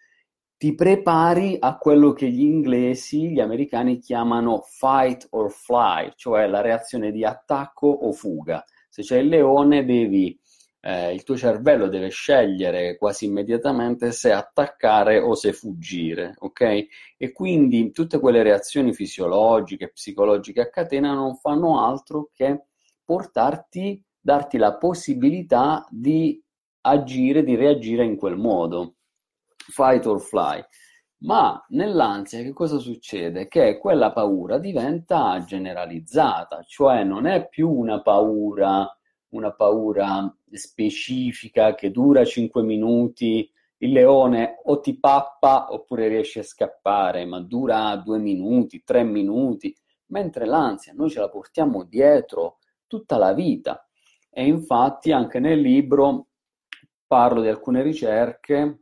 ti 0.56 0.74
prepari 0.74 1.56
a 1.60 1.76
quello 1.76 2.12
che 2.12 2.30
gli 2.30 2.42
inglesi, 2.42 3.30
gli 3.30 3.40
americani 3.40 3.98
chiamano 3.98 4.62
fight 4.62 5.26
or 5.30 5.50
fly, 5.50 6.12
cioè 6.16 6.46
la 6.46 6.60
reazione 6.60 7.10
di 7.10 7.24
attacco 7.24 7.86
o 7.86 8.12
fuga. 8.12 8.64
Se 8.88 9.02
c'è 9.02 9.18
il 9.18 9.28
leone, 9.28 9.84
devi, 9.84 10.38
eh, 10.80 11.12
il 11.12 11.22
tuo 11.24 11.36
cervello 11.36 11.88
deve 11.88 12.08
scegliere 12.08 12.96
quasi 12.96 13.26
immediatamente 13.26 14.12
se 14.12 14.32
attaccare 14.32 15.18
o 15.18 15.34
se 15.34 15.52
fuggire, 15.52 16.34
ok? 16.38 16.86
E 17.18 17.32
quindi 17.32 17.90
tutte 17.90 18.18
quelle 18.18 18.42
reazioni 18.42 18.94
fisiologiche, 18.94 19.90
psicologiche 19.90 20.60
a 20.62 20.70
catena 20.70 21.12
non 21.12 21.36
fanno 21.36 21.84
altro 21.84 22.30
che 22.32 22.66
portarti 23.04 24.02
darti 24.24 24.56
la 24.56 24.74
possibilità 24.76 25.86
di 25.90 26.42
agire, 26.80 27.44
di 27.44 27.56
reagire 27.56 28.06
in 28.06 28.16
quel 28.16 28.38
modo. 28.38 28.94
Fight 29.54 30.06
or 30.06 30.18
fly. 30.18 30.64
Ma 31.24 31.62
nell'ansia 31.68 32.42
che 32.42 32.54
cosa 32.54 32.78
succede? 32.78 33.48
Che 33.48 33.76
quella 33.78 34.12
paura 34.12 34.58
diventa 34.58 35.42
generalizzata, 35.44 36.62
cioè 36.62 37.04
non 37.04 37.26
è 37.26 37.46
più 37.48 37.70
una 37.70 38.00
paura, 38.00 38.90
una 39.30 39.52
paura 39.52 40.34
specifica 40.50 41.74
che 41.74 41.90
dura 41.90 42.24
5 42.24 42.62
minuti, 42.62 43.50
il 43.78 43.92
leone 43.92 44.60
o 44.64 44.80
ti 44.80 44.98
pappa 44.98 45.66
oppure 45.70 46.08
riesce 46.08 46.40
a 46.40 46.44
scappare, 46.44 47.26
ma 47.26 47.40
dura 47.40 47.94
2 47.96 48.18
minuti, 48.18 48.82
3 48.84 49.02
minuti, 49.02 49.74
mentre 50.06 50.46
l'ansia 50.46 50.94
noi 50.94 51.10
ce 51.10 51.20
la 51.20 51.28
portiamo 51.28 51.84
dietro 51.84 52.58
tutta 52.86 53.18
la 53.18 53.34
vita. 53.34 53.83
E 54.36 54.44
infatti 54.44 55.12
anche 55.12 55.38
nel 55.38 55.60
libro 55.60 56.26
parlo 57.06 57.40
di 57.40 57.46
alcune 57.46 57.82
ricerche 57.82 58.80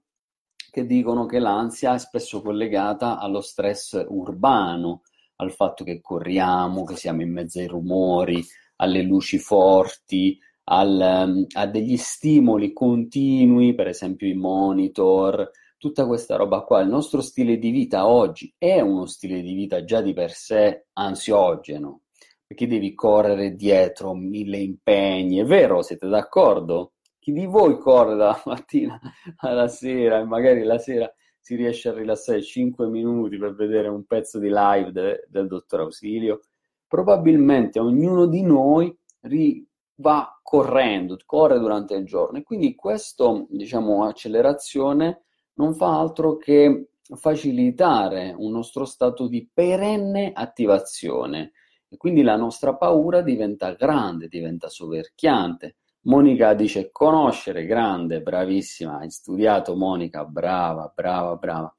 che 0.71 0.87
dicono 0.87 1.27
che 1.27 1.39
l'ansia 1.39 1.93
è 1.93 1.99
spesso 1.99 2.41
collegata 2.41 3.19
allo 3.19 3.43
stress 3.43 4.03
urbano, 4.09 5.03
al 5.37 5.53
fatto 5.53 5.85
che 5.85 6.01
corriamo, 6.01 6.85
che 6.85 6.97
siamo 6.97 7.21
in 7.21 7.31
mezzo 7.31 7.59
ai 7.59 7.67
rumori, 7.67 8.43
alle 8.77 9.03
luci 9.03 9.39
forti, 9.39 10.39
al, 10.65 11.47
a 11.53 11.67
degli 11.67 11.99
stimoli 11.99 12.73
continui, 12.73 13.75
per 13.75 13.89
esempio 13.89 14.27
i 14.27 14.35
monitor, 14.35 15.51
tutta 15.77 16.07
questa 16.07 16.37
roba 16.37 16.63
qua. 16.63 16.81
Il 16.81 16.89
nostro 16.89 17.21
stile 17.21 17.59
di 17.59 17.71
vita 17.71 18.07
oggi 18.07 18.55
è 18.57 18.81
uno 18.81 19.05
stile 19.05 19.43
di 19.43 19.53
vita 19.53 19.85
già 19.85 20.01
di 20.01 20.15
per 20.15 20.31
sé 20.31 20.87
ansiogeno, 20.95 22.05
perché 22.53 22.67
devi 22.67 22.95
correre 22.95 23.55
dietro 23.55 24.15
mille 24.15 24.59
impegni, 24.59 25.39
è 25.39 25.45
vero? 25.45 25.81
Siete 25.81 26.07
d'accordo? 26.07 26.93
Chi 27.19 27.33
di 27.33 27.47
voi 27.47 27.79
corre 27.79 28.15
dalla 28.15 28.41
mattina 28.45 29.01
alla 29.39 29.69
sera 29.69 30.19
e 30.19 30.25
magari 30.25 30.63
la 30.63 30.79
sera 30.79 31.11
si 31.41 31.57
riesce 31.57 31.89
a 31.89 31.95
rilassare 31.95 32.43
5 32.43 32.87
minuti 32.89 33.39
per 33.39 33.55
vedere 33.55 33.89
un 33.89 34.05
pezzo 34.05 34.39
di 34.39 34.51
live 34.53 34.93
de- 34.93 35.27
del 35.29 35.47
dottor 35.47 35.81
Ausilio? 35.81 36.41
Probabilmente 36.87 37.81
ognuno 37.81 38.27
di 38.27 38.43
noi 38.43 38.95
ri- 39.21 39.67
va 39.97 40.39
correndo, 40.43 41.17
corre 41.25 41.59
durante 41.59 41.95
il 41.95 42.05
giorno 42.05 42.37
e 42.37 42.43
quindi 42.43 42.75
questa 42.75 43.33
diciamo, 43.49 44.05
accelerazione 44.05 45.23
non 45.55 45.75
fa 45.75 45.99
altro 45.99 46.37
che 46.37 46.89
facilitare 47.15 48.35
un 48.37 48.53
nostro 48.53 48.85
stato 48.85 49.27
di 49.27 49.49
perenne 49.51 50.33
attivazione 50.35 51.53
e 51.93 51.99
quindi 51.99 52.23
la 52.23 52.37
nostra 52.37 52.75
paura 52.75 53.21
diventa 53.21 53.75
grande, 53.75 54.27
diventa 54.27 54.71
soverchiante. 54.71 55.77
Monica 56.05 56.55
dice 56.55 56.91
conoscere, 56.91 57.67
grande, 57.67 58.23
bravissima, 58.23 58.97
hai 58.97 59.11
studiato 59.11 59.77
Monica, 59.77 60.25
brava, 60.25 60.91
brava, 60.95 61.37
brava. 61.37 61.77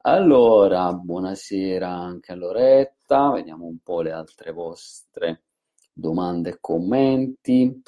Allora, 0.00 0.92
buonasera 0.92 1.88
anche 1.88 2.32
a 2.32 2.34
Loretta, 2.34 3.30
vediamo 3.30 3.66
un 3.66 3.78
po' 3.78 4.02
le 4.02 4.10
altre 4.10 4.50
vostre 4.50 5.44
domande 5.92 6.50
e 6.50 6.58
commenti. 6.60 7.80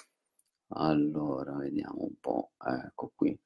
Allora, 0.77 1.57
vediamo 1.57 2.03
un 2.03 2.15
po', 2.21 2.53
ecco 2.57 3.11
qui. 3.17 3.37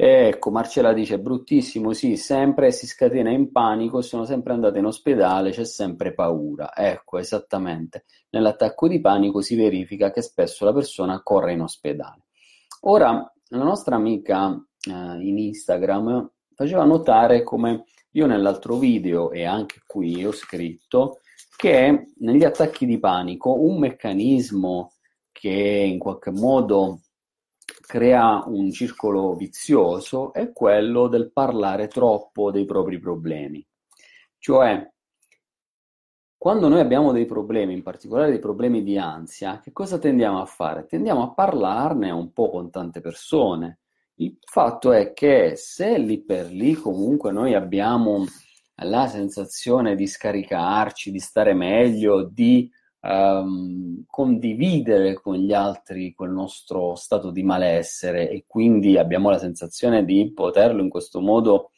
Ecco, 0.00 0.52
Marcella 0.52 0.92
dice, 0.92 1.18
bruttissimo, 1.18 1.92
sì, 1.92 2.16
sempre 2.16 2.70
si 2.70 2.86
scatena 2.86 3.30
in 3.30 3.50
panico, 3.50 4.00
sono 4.00 4.24
sempre 4.24 4.52
andata 4.52 4.78
in 4.78 4.84
ospedale, 4.84 5.50
c'è 5.50 5.64
sempre 5.64 6.14
paura. 6.14 6.72
Ecco, 6.72 7.18
esattamente. 7.18 8.04
Nell'attacco 8.30 8.86
di 8.86 9.00
panico 9.00 9.40
si 9.40 9.56
verifica 9.56 10.12
che 10.12 10.22
spesso 10.22 10.64
la 10.64 10.72
persona 10.72 11.20
corre 11.20 11.54
in 11.54 11.62
ospedale. 11.62 12.26
Ora, 12.82 13.10
la 13.48 13.64
nostra 13.64 13.96
amica 13.96 14.52
eh, 14.52 14.92
in 14.92 15.36
Instagram 15.36 16.30
faceva 16.54 16.84
notare 16.84 17.42
come 17.42 17.86
io 18.12 18.26
nell'altro 18.26 18.76
video 18.76 19.32
e 19.32 19.46
anche 19.46 19.80
qui 19.84 20.24
ho 20.24 20.30
scritto 20.30 21.18
che 21.56 22.12
negli 22.18 22.44
attacchi 22.44 22.86
di 22.86 23.00
panico 23.00 23.60
un 23.60 23.80
meccanismo 23.80 24.92
che 25.32 25.50
in 25.50 25.98
qualche 25.98 26.30
modo 26.30 27.00
crea 27.88 28.42
un 28.44 28.70
circolo 28.70 29.34
vizioso 29.34 30.34
è 30.34 30.52
quello 30.52 31.08
del 31.08 31.32
parlare 31.32 31.88
troppo 31.88 32.50
dei 32.50 32.66
propri 32.66 32.98
problemi. 32.98 33.66
Cioè, 34.36 34.86
quando 36.36 36.68
noi 36.68 36.80
abbiamo 36.80 37.12
dei 37.12 37.24
problemi, 37.24 37.72
in 37.72 37.82
particolare 37.82 38.28
dei 38.28 38.40
problemi 38.40 38.82
di 38.82 38.98
ansia, 38.98 39.60
che 39.60 39.72
cosa 39.72 39.98
tendiamo 39.98 40.38
a 40.38 40.44
fare? 40.44 40.84
Tendiamo 40.84 41.22
a 41.22 41.32
parlarne 41.32 42.10
un 42.10 42.30
po' 42.34 42.50
con 42.50 42.70
tante 42.70 43.00
persone. 43.00 43.78
Il 44.16 44.36
fatto 44.44 44.92
è 44.92 45.14
che 45.14 45.54
se 45.56 45.96
lì 45.96 46.22
per 46.22 46.50
lì 46.50 46.74
comunque 46.74 47.32
noi 47.32 47.54
abbiamo 47.54 48.26
la 48.82 49.06
sensazione 49.06 49.96
di 49.96 50.06
scaricarci, 50.06 51.10
di 51.10 51.20
stare 51.20 51.54
meglio, 51.54 52.22
di 52.22 52.70
um, 53.00 54.02
condividere 54.06 55.14
con 55.14 55.36
gli 55.36 55.52
altri 55.52 56.14
quel 56.14 56.30
nostro 56.30 56.94
stato 56.94 57.30
di 57.30 57.42
malessere 57.42 58.28
e 58.30 58.44
quindi 58.46 58.98
abbiamo 58.98 59.30
la 59.30 59.38
sensazione 59.38 60.04
di 60.04 60.32
poterlo 60.32 60.82
in 60.82 60.88
questo 60.88 61.20
modo 61.20 61.70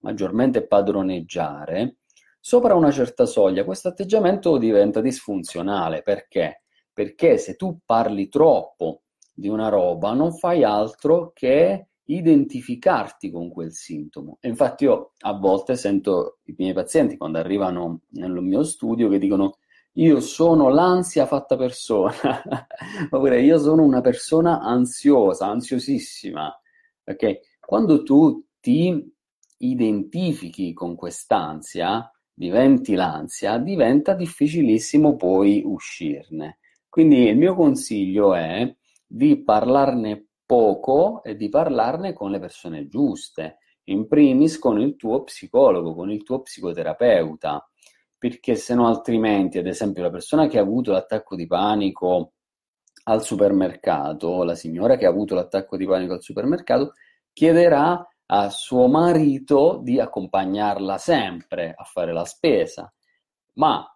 maggiormente 0.00 0.66
padroneggiare, 0.66 1.96
sopra 2.38 2.74
una 2.74 2.90
certa 2.90 3.24
soglia 3.24 3.64
questo 3.64 3.88
atteggiamento 3.88 4.58
diventa 4.58 5.00
disfunzionale. 5.00 6.02
Perché? 6.02 6.62
Perché 6.92 7.38
se 7.38 7.56
tu 7.56 7.78
parli 7.84 8.28
troppo 8.28 9.02
di 9.32 9.48
una 9.48 9.68
roba 9.68 10.12
non 10.12 10.32
fai 10.32 10.62
altro 10.62 11.32
che 11.34 11.88
identificarti 12.06 13.30
con 13.30 13.50
quel 13.50 13.72
sintomo. 13.72 14.36
E 14.40 14.48
infatti 14.48 14.84
io 14.84 15.12
a 15.20 15.32
volte 15.32 15.74
sento 15.74 16.40
i 16.44 16.54
miei 16.58 16.74
pazienti 16.74 17.16
quando 17.16 17.38
arrivano 17.38 18.02
nel 18.10 18.32
mio 18.32 18.62
studio 18.62 19.08
che 19.08 19.18
dicono 19.18 19.56
io 19.94 20.20
sono 20.20 20.68
l'ansia 20.68 21.26
fatta 21.26 21.56
persona, 21.56 22.42
oppure 23.10 23.42
io 23.42 23.58
sono 23.58 23.82
una 23.82 24.00
persona 24.00 24.60
ansiosa, 24.60 25.46
ansiosissima. 25.46 26.60
Ok? 27.04 27.58
Quando 27.60 28.02
tu 28.02 28.44
ti 28.60 29.12
identifichi 29.58 30.72
con 30.72 30.94
quest'ansia, 30.94 32.10
diventi 32.32 32.94
l'ansia, 32.94 33.58
diventa 33.58 34.14
difficilissimo 34.14 35.16
poi 35.16 35.62
uscirne. 35.64 36.58
Quindi 36.88 37.28
il 37.28 37.36
mio 37.36 37.54
consiglio 37.54 38.34
è 38.34 38.74
di 39.06 39.42
parlarne 39.42 40.28
poco 40.46 41.22
è 41.22 41.34
di 41.34 41.48
parlarne 41.48 42.12
con 42.12 42.30
le 42.30 42.38
persone 42.38 42.88
giuste, 42.88 43.58
in 43.84 44.06
primis 44.06 44.58
con 44.58 44.80
il 44.80 44.96
tuo 44.96 45.22
psicologo, 45.24 45.94
con 45.94 46.10
il 46.10 46.22
tuo 46.22 46.42
psicoterapeuta, 46.42 47.68
perché 48.24 48.54
se 48.54 48.74
no 48.74 48.86
altrimenti, 48.86 49.58
ad 49.58 49.66
esempio, 49.66 50.02
la 50.02 50.08
persona 50.08 50.46
che 50.46 50.56
ha 50.56 50.62
avuto 50.62 50.92
l'attacco 50.92 51.36
di 51.36 51.46
panico 51.46 52.32
al 53.02 53.22
supermercato, 53.22 54.44
la 54.44 54.54
signora 54.54 54.96
che 54.96 55.04
ha 55.04 55.10
avuto 55.10 55.34
l'attacco 55.34 55.76
di 55.76 55.84
panico 55.84 56.14
al 56.14 56.22
supermercato, 56.22 56.94
chiederà 57.34 58.02
a 58.24 58.48
suo 58.48 58.86
marito 58.88 59.78
di 59.82 60.00
accompagnarla 60.00 60.96
sempre 60.96 61.74
a 61.76 61.84
fare 61.84 62.14
la 62.14 62.24
spesa, 62.24 62.90
ma 63.56 63.86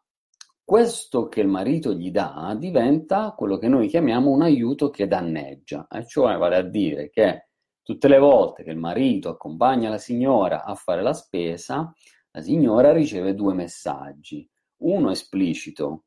questo 0.63 1.29
che 1.29 1.41
il 1.41 1.49
marito 1.49 1.95
gli 1.95 2.11
dà 2.11 2.55
diventa 2.55 3.33
quello 3.35 3.57
che 3.57 3.69
noi 3.69 3.89
chiamiamo 3.89 4.31
un 4.31 4.43
aiuto 4.43 4.91
che 4.91 5.07
danneggia, 5.07 5.87
e 5.91 6.07
cioè 6.07 6.37
vale 6.37 6.57
a 6.57 6.63
dire 6.63 7.09
che 7.09 7.49
tutte 7.83 8.09
le 8.09 8.19
volte 8.19 8.63
che 8.63 8.73
il 8.73 8.77
marito 8.77 9.31
accompagna 9.31 9.89
la 9.89 9.97
signora 9.97 10.65
a 10.65 10.75
fare 10.75 11.01
la 11.01 11.15
spesa, 11.15 11.91
la 12.33 12.43
signora 12.43 12.93
riceve 12.93 13.35
due 13.35 13.55
messaggi, 13.55 14.49
uno 14.79 15.11
esplicito, 15.11 16.05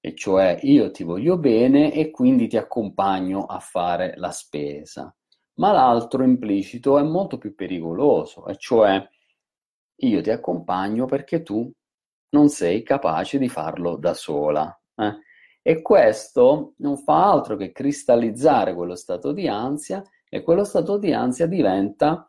e 0.00 0.14
cioè 0.14 0.58
io 0.62 0.90
ti 0.90 1.04
voglio 1.04 1.38
bene 1.38 1.92
e 1.92 2.10
quindi 2.10 2.48
ti 2.48 2.56
accompagno 2.56 3.44
a 3.44 3.58
fare 3.58 4.14
la 4.16 4.30
spesa, 4.30 5.14
ma 5.54 5.72
l'altro 5.72 6.22
implicito 6.24 6.98
è 6.98 7.02
molto 7.02 7.38
più 7.38 7.54
pericoloso, 7.54 8.46
e 8.46 8.56
cioè 8.56 9.06
io 10.02 10.22
ti 10.22 10.30
accompagno 10.30 11.06
perché 11.06 11.42
tu 11.42 11.70
non 12.30 12.48
sei 12.48 12.82
capace 12.82 13.38
di 13.38 13.48
farlo 13.48 13.96
da 13.96 14.14
sola. 14.14 14.74
Eh? 14.94 15.18
E 15.62 15.82
questo 15.82 16.74
non 16.78 16.96
fa 16.96 17.30
altro 17.30 17.56
che 17.56 17.72
cristallizzare 17.72 18.74
quello 18.74 18.94
stato 18.94 19.32
di 19.32 19.46
ansia 19.46 20.02
e 20.28 20.42
quello 20.42 20.64
stato 20.64 20.96
di 20.96 21.12
ansia 21.12 21.46
diventa, 21.46 22.26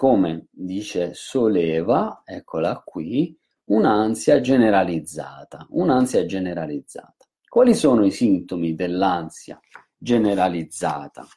come 0.00 0.46
dice 0.50 1.12
Soleva, 1.12 2.22
eccola 2.24 2.82
qui, 2.82 3.38
un'ansia 3.64 4.40
generalizzata. 4.40 5.66
Un'ansia 5.72 6.24
generalizzata. 6.24 7.28
Quali 7.46 7.74
sono 7.74 8.06
i 8.06 8.10
sintomi 8.10 8.74
dell'ansia 8.74 9.60
generalizzata? 9.98 11.28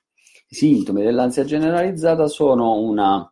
I 0.47 0.55
sintomi 0.55 1.03
dell'ansia 1.03 1.43
generalizzata 1.43 2.27
sono 2.27 2.79
una 2.79 3.29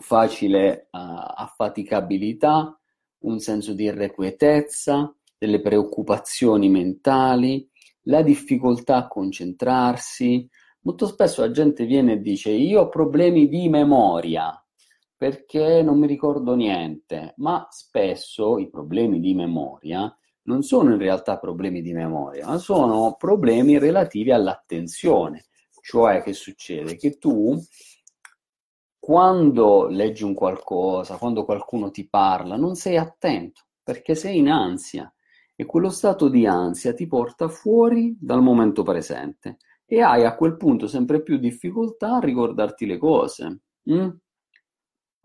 facile 0.00 0.86
uh, 0.92 0.98
affaticabilità, 1.00 2.78
un 3.22 3.40
senso 3.40 3.72
di 3.72 3.82
irrequietezza, 3.82 5.12
delle 5.36 5.60
preoccupazioni 5.60 6.68
mentali, 6.68 7.68
la 8.02 8.22
difficoltà 8.22 8.98
a 8.98 9.08
concentrarsi. 9.08 10.48
Molto 10.84 11.06
spesso 11.06 11.40
la 11.40 11.50
gente 11.50 11.86
viene 11.86 12.12
e 12.12 12.20
dice 12.20 12.50
io 12.50 12.82
ho 12.82 12.88
problemi 12.90 13.48
di 13.48 13.70
memoria 13.70 14.62
perché 15.16 15.80
non 15.80 15.98
mi 15.98 16.06
ricordo 16.06 16.54
niente, 16.54 17.32
ma 17.38 17.66
spesso 17.70 18.58
i 18.58 18.68
problemi 18.68 19.18
di 19.18 19.32
memoria 19.34 20.14
non 20.42 20.62
sono 20.62 20.92
in 20.92 20.98
realtà 20.98 21.38
problemi 21.38 21.80
di 21.80 21.94
memoria, 21.94 22.46
ma 22.46 22.58
sono 22.58 23.14
problemi 23.16 23.78
relativi 23.78 24.30
all'attenzione. 24.30 25.46
Cioè 25.80 26.22
che 26.22 26.34
succede? 26.34 26.96
Che 26.96 27.16
tu 27.16 27.58
quando 28.98 29.86
leggi 29.86 30.22
un 30.22 30.34
qualcosa, 30.34 31.16
quando 31.16 31.46
qualcuno 31.46 31.90
ti 31.90 32.06
parla, 32.06 32.56
non 32.56 32.74
sei 32.74 32.98
attento 32.98 33.62
perché 33.82 34.14
sei 34.14 34.36
in 34.36 34.50
ansia 34.50 35.10
e 35.54 35.64
quello 35.64 35.88
stato 35.88 36.28
di 36.28 36.46
ansia 36.46 36.92
ti 36.92 37.06
porta 37.06 37.48
fuori 37.48 38.14
dal 38.20 38.42
momento 38.42 38.82
presente 38.82 39.56
e 39.86 40.00
hai 40.00 40.24
a 40.24 40.34
quel 40.34 40.56
punto 40.56 40.86
sempre 40.86 41.22
più 41.22 41.38
difficoltà 41.38 42.16
a 42.16 42.20
ricordarti 42.20 42.86
le 42.86 42.98
cose. 42.98 43.60
Mm? 43.90 44.08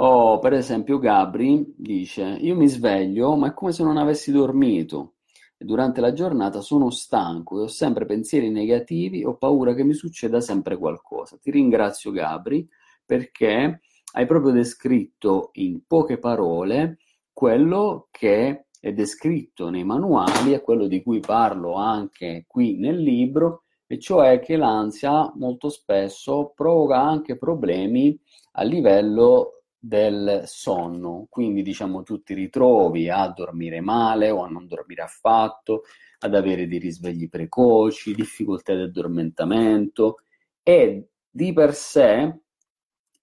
Oh, 0.01 0.39
per 0.39 0.53
esempio, 0.53 0.97
Gabri 0.97 1.73
dice: 1.77 2.23
Io 2.23 2.55
mi 2.55 2.67
sveglio, 2.67 3.35
ma 3.35 3.47
è 3.49 3.53
come 3.53 3.71
se 3.71 3.83
non 3.83 3.97
avessi 3.97 4.31
dormito. 4.31 5.15
E 5.57 5.65
durante 5.65 5.99
la 5.99 6.13
giornata 6.13 6.61
sono 6.61 6.89
stanco 6.89 7.59
e 7.59 7.63
ho 7.63 7.67
sempre 7.67 8.05
pensieri 8.05 8.49
negativi, 8.49 9.25
ho 9.25 9.35
paura 9.35 9.73
che 9.73 9.83
mi 9.83 9.93
succeda 9.93 10.39
sempre 10.39 10.77
qualcosa. 10.77 11.37
Ti 11.37 11.51
ringrazio, 11.51 12.11
Gabri 12.11 12.67
perché 13.09 13.81
hai 14.13 14.25
proprio 14.27 14.51
descritto 14.51 15.49
in 15.53 15.81
poche 15.87 16.19
parole 16.19 16.99
quello 17.33 18.07
che 18.11 18.65
è 18.79 18.93
descritto 18.93 19.71
nei 19.71 19.83
manuali 19.83 20.53
e 20.53 20.61
quello 20.61 20.85
di 20.85 21.01
cui 21.01 21.19
parlo 21.19 21.73
anche 21.73 22.45
qui 22.47 22.77
nel 22.77 23.01
libro, 23.01 23.63
e 23.91 23.97
cioè 23.97 24.39
che 24.39 24.55
l'ansia 24.55 25.31
molto 25.35 25.69
spesso 25.69 26.53
provoca 26.55 27.01
anche 27.01 27.39
problemi 27.39 28.15
a 28.51 28.61
livello 28.61 29.63
del 29.79 30.43
sonno, 30.45 31.25
quindi 31.27 31.63
diciamo 31.63 32.03
tu 32.03 32.21
ti 32.21 32.35
ritrovi 32.35 33.09
a 33.09 33.27
dormire 33.29 33.81
male 33.81 34.29
o 34.29 34.43
a 34.43 34.47
non 34.47 34.67
dormire 34.67 35.01
affatto, 35.01 35.85
ad 36.19 36.35
avere 36.35 36.67
dei 36.67 36.77
risvegli 36.77 37.27
precoci, 37.29 38.13
difficoltà 38.13 38.75
di 38.75 38.83
addormentamento 38.83 40.17
e 40.61 41.09
di 41.27 41.51
per 41.51 41.73
sé 41.73 42.41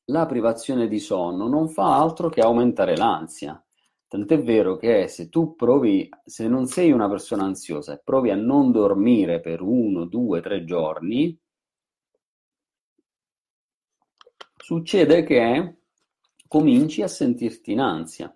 la 0.07 0.27
privazione 0.27 0.89
di 0.89 0.99
sonno 0.99 1.47
non 1.47 1.69
fa 1.69 1.97
altro 1.97 2.29
che 2.29 2.41
aumentare 2.41 2.97
l'ansia. 2.97 3.65
Tant'è 4.17 4.43
vero 4.43 4.77
che 4.79 5.09
se 5.09 5.29
tu 5.29 5.55
provi, 5.57 6.09
se 6.25 6.49
non 6.49 6.65
sei 6.67 6.91
una 6.91 7.07
persona 7.07 7.45
ansiosa 7.45 7.93
e 7.93 8.01
provi 8.03 8.31
a 8.31 8.35
non 8.35 8.73
dormire 8.73 9.43
per 9.43 9.61
uno, 9.61 10.07
due, 10.07 10.41
tre 10.41 10.65
giorni, 10.65 11.39
succede 14.57 15.23
che 15.23 15.81
cominci 16.49 17.03
a 17.03 17.09
sentirti 17.09 17.73
in 17.73 17.81
ansia. 17.81 18.35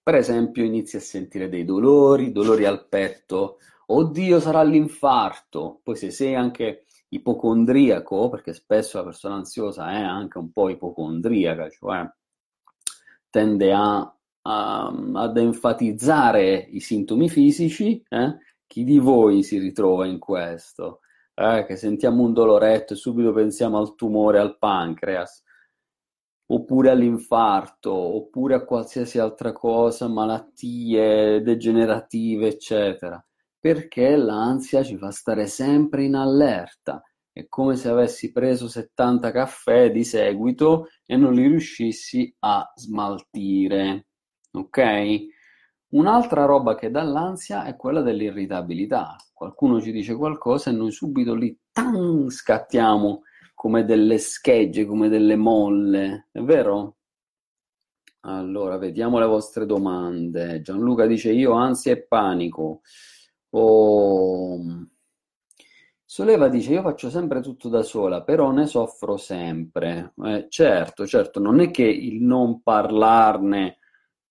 Per 0.00 0.14
esempio, 0.14 0.62
inizi 0.62 0.98
a 0.98 1.00
sentire 1.00 1.48
dei 1.48 1.64
dolori, 1.64 2.30
dolori 2.30 2.64
al 2.64 2.86
petto, 2.86 3.58
oddio 3.86 4.38
sarà 4.38 4.62
l'infarto, 4.62 5.80
poi 5.82 5.96
se 5.96 6.12
sei 6.12 6.36
anche 6.36 6.84
ipocondriaco, 7.08 8.28
perché 8.28 8.52
spesso 8.52 8.98
la 8.98 9.04
persona 9.04 9.34
ansiosa 9.34 9.90
è 9.90 10.00
anche 10.00 10.38
un 10.38 10.52
po' 10.52 10.68
ipocondriaca, 10.68 11.68
cioè 11.70 12.08
tende 13.30 13.72
a, 13.72 14.12
a, 14.48 14.86
ad 15.14 15.36
enfatizzare 15.36 16.68
i 16.70 16.80
sintomi 16.80 17.28
fisici, 17.28 18.02
eh? 18.08 18.36
chi 18.66 18.84
di 18.84 18.98
voi 18.98 19.42
si 19.42 19.58
ritrova 19.58 20.06
in 20.06 20.18
questo? 20.18 21.00
Eh, 21.34 21.64
che 21.66 21.76
sentiamo 21.76 22.22
un 22.22 22.32
doloretto 22.32 22.94
e 22.94 22.96
subito 22.96 23.32
pensiamo 23.32 23.78
al 23.78 23.94
tumore 23.94 24.38
al 24.38 24.58
pancreas, 24.58 25.42
oppure 26.46 26.90
all'infarto, 26.90 27.92
oppure 27.92 28.54
a 28.54 28.64
qualsiasi 28.64 29.18
altra 29.18 29.52
cosa, 29.52 30.08
malattie 30.08 31.42
degenerative, 31.42 32.48
eccetera 32.48 33.22
perché 33.60 34.16
l'ansia 34.16 34.82
ci 34.82 34.96
fa 34.96 35.10
stare 35.10 35.46
sempre 35.46 36.04
in 36.04 36.14
allerta. 36.14 37.02
È 37.30 37.46
come 37.48 37.76
se 37.76 37.88
avessi 37.88 38.32
preso 38.32 38.68
70 38.68 39.30
caffè 39.30 39.90
di 39.90 40.04
seguito 40.04 40.88
e 41.04 41.16
non 41.16 41.34
li 41.34 41.46
riuscissi 41.46 42.34
a 42.40 42.70
smaltire. 42.74 44.07
Ok? 44.52 45.26
Un'altra 45.90 46.44
roba 46.44 46.74
che 46.74 46.90
dà 46.90 47.02
l'ansia 47.02 47.64
è 47.64 47.76
quella 47.76 48.02
dell'irritabilità. 48.02 49.16
Qualcuno 49.32 49.80
ci 49.80 49.92
dice 49.92 50.14
qualcosa 50.14 50.70
e 50.70 50.74
noi 50.74 50.90
subito 50.92 51.34
lì 51.34 51.58
tan, 51.72 52.28
scattiamo 52.28 53.22
come 53.54 53.84
delle 53.84 54.18
schegge, 54.18 54.84
come 54.84 55.08
delle 55.08 55.36
molle. 55.36 56.28
È 56.30 56.40
vero? 56.40 56.96
Allora, 58.20 58.76
vediamo 58.76 59.18
le 59.18 59.26
vostre 59.26 59.64
domande. 59.66 60.60
Gianluca 60.60 61.06
dice: 61.06 61.32
Io 61.32 61.52
ansia 61.52 61.92
e 61.92 62.02
panico. 62.06 62.82
O... 63.50 64.58
Soleva 66.04 66.48
dice: 66.48 66.72
Io 66.72 66.82
faccio 66.82 67.10
sempre 67.10 67.40
tutto 67.40 67.68
da 67.68 67.82
sola, 67.82 68.22
però 68.22 68.50
ne 68.50 68.66
soffro 68.66 69.16
sempre. 69.16 70.12
Eh, 70.24 70.46
certo, 70.50 71.06
certo, 71.06 71.40
non 71.40 71.60
è 71.60 71.70
che 71.70 71.84
il 71.84 72.22
non 72.22 72.62
parlarne 72.62 73.77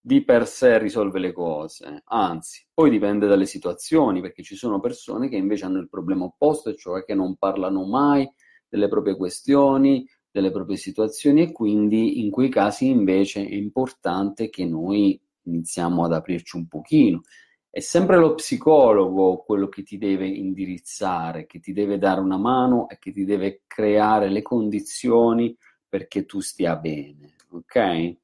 di 0.08 0.24
per 0.24 0.48
sé 0.48 0.78
risolve 0.80 1.20
le 1.20 1.34
cose, 1.34 2.02
anzi, 2.06 2.65
poi 2.74 2.89
dipende 2.89 3.28
dalle 3.28 3.46
situazioni, 3.46 4.22
perché 4.22 4.41
ci 4.41 4.56
sono 4.56 4.80
persone 4.80 5.28
che 5.28 5.36
invece 5.36 5.65
hanno 5.65 5.80
il 5.80 5.89
problema 5.89 6.24
opposto, 6.24 6.74
cioè 6.76 7.04
che 7.04 7.13
non 7.13 7.36
parlano 7.36 7.86
mai 7.86 8.26
delle 8.70 8.88
proprie 8.88 9.17
questioni, 9.17 10.08
delle 10.32 10.50
proprie 10.50 10.78
situazioni 10.78 11.41
e 11.41 11.52
quindi 11.52 12.22
in 12.22 12.32
quei 12.32 12.48
casi 12.48 12.88
invece 12.88 13.46
è 13.46 13.54
importante 13.54 14.50
che 14.50 14.65
noi 14.65 15.20
iniziamo 15.43 16.06
ad 16.06 16.13
aprirci 16.13 16.56
un 16.56 16.67
pochino 16.67 17.22
è 17.70 17.82
sempre 17.82 18.17
lo 18.17 18.34
psicologo 18.34 19.43
quello 19.43 19.67
che 19.67 19.84
ti 19.84 19.98
deve 19.98 20.26
indirizzare, 20.28 21.46
che 21.46 21.60
ti 21.60 21.74
deve 21.74 21.98
dare 21.98 22.22
una 22.22 22.38
mano 22.38 22.88
e 22.89 22.98
che 22.98 23.12
ti 23.12 23.26
deve 23.26 23.63
creare 23.67 24.30
le 24.30 24.41
condizioni 24.41 25.56
perché 25.88 26.26
tu 26.26 26.39
stia 26.39 26.76
bene, 26.78 27.36
ok? 27.52 28.15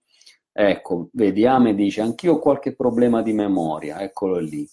Ecco, 0.55 1.09
vediamo 1.13 1.69
e 1.69 1.73
dice, 1.73 2.01
anch'io 2.01 2.33
ho 2.33 2.39
qualche 2.39 2.75
problema 2.75 3.23
di 3.23 3.33
memoria, 3.33 4.01
eccolo 4.01 4.37
lì. 4.37 4.69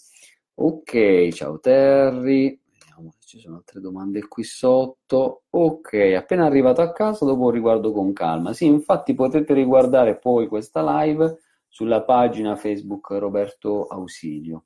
Ok, 0.57 1.31
ciao 1.33 1.59
Terry, 1.59 2.61
vediamo 2.79 3.15
se 3.19 3.27
ci 3.27 3.39
sono 3.39 3.57
altre 3.57 3.81
domande 3.81 4.29
qui 4.29 4.45
sotto. 4.45 5.45
Ok, 5.49 5.95
appena 6.15 6.45
arrivato 6.45 6.83
a 6.83 6.93
casa, 6.93 7.25
dopo 7.25 7.51
riguardo 7.51 7.93
con 7.93 8.13
calma. 8.13 8.53
Sì, 8.53 8.67
infatti 8.67 9.15
potete 9.15 9.55
riguardare 9.55 10.19
poi 10.19 10.49
questa 10.49 11.03
live 11.03 11.39
sulla 11.67 12.03
pagina 12.03 12.57
Facebook 12.57 13.09
Roberto 13.13 13.87
Ausilio. 13.87 14.65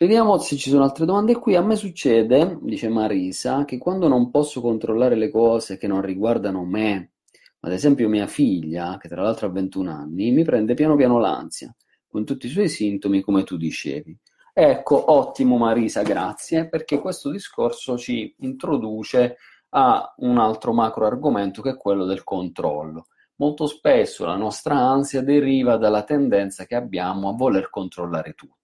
Vediamo 0.00 0.38
se 0.38 0.56
ci 0.56 0.70
sono 0.70 0.82
altre 0.82 1.06
domande 1.06 1.36
qui. 1.36 1.54
A 1.54 1.62
me 1.62 1.76
succede, 1.76 2.58
dice 2.62 2.88
Marisa, 2.88 3.64
che 3.64 3.78
quando 3.78 4.08
non 4.08 4.30
posso 4.30 4.60
controllare 4.60 5.14
le 5.14 5.30
cose 5.30 5.76
che 5.76 5.86
non 5.86 6.02
riguardano 6.02 6.64
me, 6.64 7.12
ad 7.60 7.72
esempio 7.72 8.08
mia 8.08 8.26
figlia, 8.26 8.96
che 8.98 9.08
tra 9.08 9.22
l'altro 9.22 9.46
ha 9.46 9.50
21 9.50 9.90
anni, 9.90 10.30
mi 10.32 10.44
prende 10.44 10.74
piano 10.74 10.96
piano 10.96 11.18
l'ansia, 11.18 11.74
con 12.06 12.24
tutti 12.24 12.46
i 12.46 12.50
suoi 12.50 12.68
sintomi, 12.68 13.20
come 13.20 13.44
tu 13.44 13.56
dicevi. 13.56 14.16
Ecco, 14.52 15.12
ottimo 15.12 15.56
Marisa, 15.56 16.02
grazie, 16.02 16.68
perché 16.68 16.98
questo 16.98 17.30
discorso 17.30 17.96
ci 17.96 18.34
introduce 18.38 19.36
a 19.70 20.14
un 20.18 20.38
altro 20.38 20.72
macro 20.72 21.06
argomento 21.06 21.62
che 21.62 21.70
è 21.70 21.76
quello 21.76 22.04
del 22.04 22.24
controllo. 22.24 23.06
Molto 23.36 23.66
spesso 23.66 24.24
la 24.24 24.36
nostra 24.36 24.76
ansia 24.76 25.22
deriva 25.22 25.76
dalla 25.76 26.02
tendenza 26.02 26.64
che 26.64 26.74
abbiamo 26.74 27.28
a 27.28 27.34
voler 27.34 27.70
controllare 27.70 28.32
tutto 28.32 28.58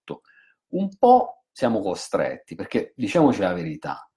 un 0.74 0.96
po' 0.98 1.44
siamo 1.50 1.80
costretti, 1.80 2.54
perché 2.54 2.92
diciamoci 2.96 3.40
la 3.40 3.52
verità. 3.52 4.08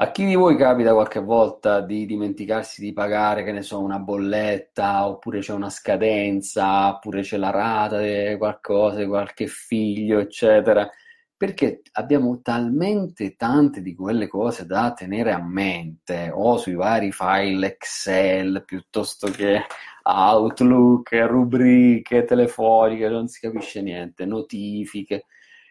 A 0.00 0.12
chi 0.12 0.24
di 0.24 0.36
voi 0.36 0.54
capita 0.56 0.92
qualche 0.92 1.18
volta 1.18 1.80
di 1.80 2.06
dimenticarsi 2.06 2.80
di 2.80 2.92
pagare, 2.92 3.42
che 3.42 3.50
ne 3.50 3.62
so, 3.62 3.80
una 3.80 3.98
bolletta, 3.98 5.08
oppure 5.08 5.40
c'è 5.40 5.52
una 5.52 5.70
scadenza, 5.70 6.90
oppure 6.94 7.22
c'è 7.22 7.36
la 7.36 7.50
rata 7.50 7.98
di 7.98 8.36
qualcosa, 8.36 8.98
di 8.98 9.06
qualche 9.06 9.48
figlio, 9.48 10.20
eccetera? 10.20 10.88
Perché 11.36 11.82
abbiamo 11.94 12.40
talmente 12.42 13.34
tante 13.34 13.82
di 13.82 13.96
quelle 13.96 14.28
cose 14.28 14.66
da 14.66 14.92
tenere 14.92 15.32
a 15.32 15.42
mente, 15.42 16.30
o 16.32 16.56
sui 16.58 16.74
vari 16.74 17.10
file 17.10 17.66
Excel, 17.66 18.62
piuttosto 18.64 19.28
che 19.32 19.62
Outlook, 20.04 21.10
rubriche 21.26 22.22
telefoniche, 22.22 23.08
non 23.08 23.26
si 23.26 23.40
capisce 23.40 23.82
niente, 23.82 24.24
notifiche 24.26 25.24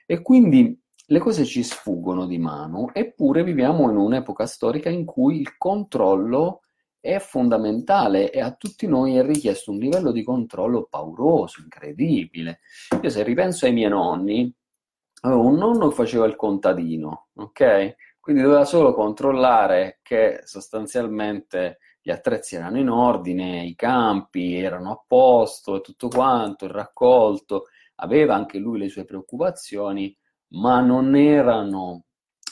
e 0.06 0.22
quindi 0.22 0.78
le 1.10 1.20
cose 1.20 1.46
ci 1.46 1.64
sfuggono 1.64 2.26
di 2.26 2.38
mano, 2.38 2.94
eppure 2.94 3.44
viviamo 3.44 3.90
in 3.90 3.96
un'epoca 3.96 4.46
storica 4.46 4.90
in 4.90 5.06
cui 5.06 5.40
il 5.40 5.58
controllo 5.58 6.62
è 7.00 7.20
fondamentale 7.20 8.30
e 8.30 8.42
a 8.42 8.54
tutti 8.54 8.88
noi 8.88 9.16
è 9.16 9.26
richiesto 9.26 9.72
un 9.72 9.78
livello 9.78 10.12
di 10.12 10.24
controllo 10.24 10.88
pauroso, 10.90 11.62
incredibile. 11.62 12.60
Io 13.02 13.10
se 13.10 13.24
ripenso 13.24 13.66
ai 13.66 13.72
miei 13.72 13.90
nonni, 13.90 14.54
avevo 15.22 15.46
un 15.46 15.56
nonno 15.56 15.88
che 15.88 15.96
faceva 15.96 16.26
il 16.26 16.36
contadino, 16.36 17.28
ok? 17.36 17.96
Quindi 18.20 18.42
doveva 18.42 18.66
solo 18.66 18.94
controllare 18.94 20.00
che 20.02 20.42
sostanzialmente 20.44 21.78
gli 22.02 22.12
attrezzi 22.12 22.56
erano 22.56 22.80
in 22.80 22.90
ordine, 22.90 23.64
i 23.64 23.76
campi 23.76 24.56
erano 24.56 24.92
a 24.92 25.04
posto 25.08 25.78
e 25.78 25.82
tutto 25.82 26.10
quanto, 26.10 26.66
il 26.66 26.72
raccolto 26.72 27.68
aveva 27.96 28.36
anche 28.36 28.58
lui 28.58 28.80
le 28.80 28.90
sue 28.90 29.06
preoccupazioni, 29.06 30.17
ma 30.50 30.80
non 30.80 31.16
erano 31.16 32.04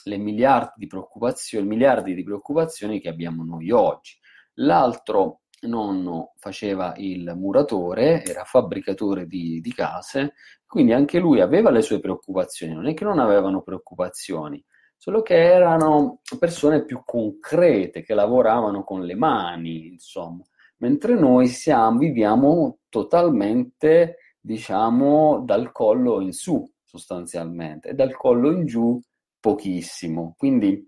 le 0.04 0.18
miliardi 0.18 0.74
di 0.78 0.88
preoccupazioni, 0.88 1.68
miliardi 1.68 2.14
di 2.14 2.24
preoccupazioni 2.24 3.00
che 3.00 3.10
abbiamo 3.10 3.44
noi 3.44 3.72
oggi. 3.72 4.18
L'altro 4.56 5.42
nonno 5.62 6.34
faceva 6.38 6.94
il 6.98 7.34
muratore, 7.36 8.24
era 8.24 8.44
fabbricatore 8.44 9.26
di, 9.26 9.60
di 9.62 9.74
case, 9.74 10.34
quindi 10.66 10.94
anche 10.94 11.20
lui 11.20 11.42
aveva 11.42 11.72
le 11.72 11.82
sue 11.82 12.00
preoccupazioni, 12.00 12.74
non 12.74 12.88
è 12.88 12.94
che 12.94 13.04
non 13.04 13.20
avevano 13.20 13.62
preoccupazioni, 13.62 14.64
solo 14.98 15.22
che 15.22 15.36
erano 15.36 16.22
persone 16.38 16.84
più 16.86 17.02
concrete, 17.04 18.04
che 18.04 18.14
lavoravano 18.14 18.84
con 18.84 19.04
le 19.04 19.16
mani, 19.16 19.88
insomma, 19.88 20.44
mentre 20.78 21.16
noi 21.16 21.48
siamo, 21.48 21.98
viviamo 21.98 22.80
totalmente 22.90 24.18
diciamo, 24.40 25.42
dal 25.44 25.72
collo 25.72 26.22
in 26.22 26.32
su 26.32 26.64
sostanzialmente 26.98 27.90
e 27.90 27.94
dal 27.94 28.16
collo 28.16 28.52
in 28.52 28.66
giù 28.66 29.00
pochissimo. 29.40 30.34
Quindi 30.38 30.88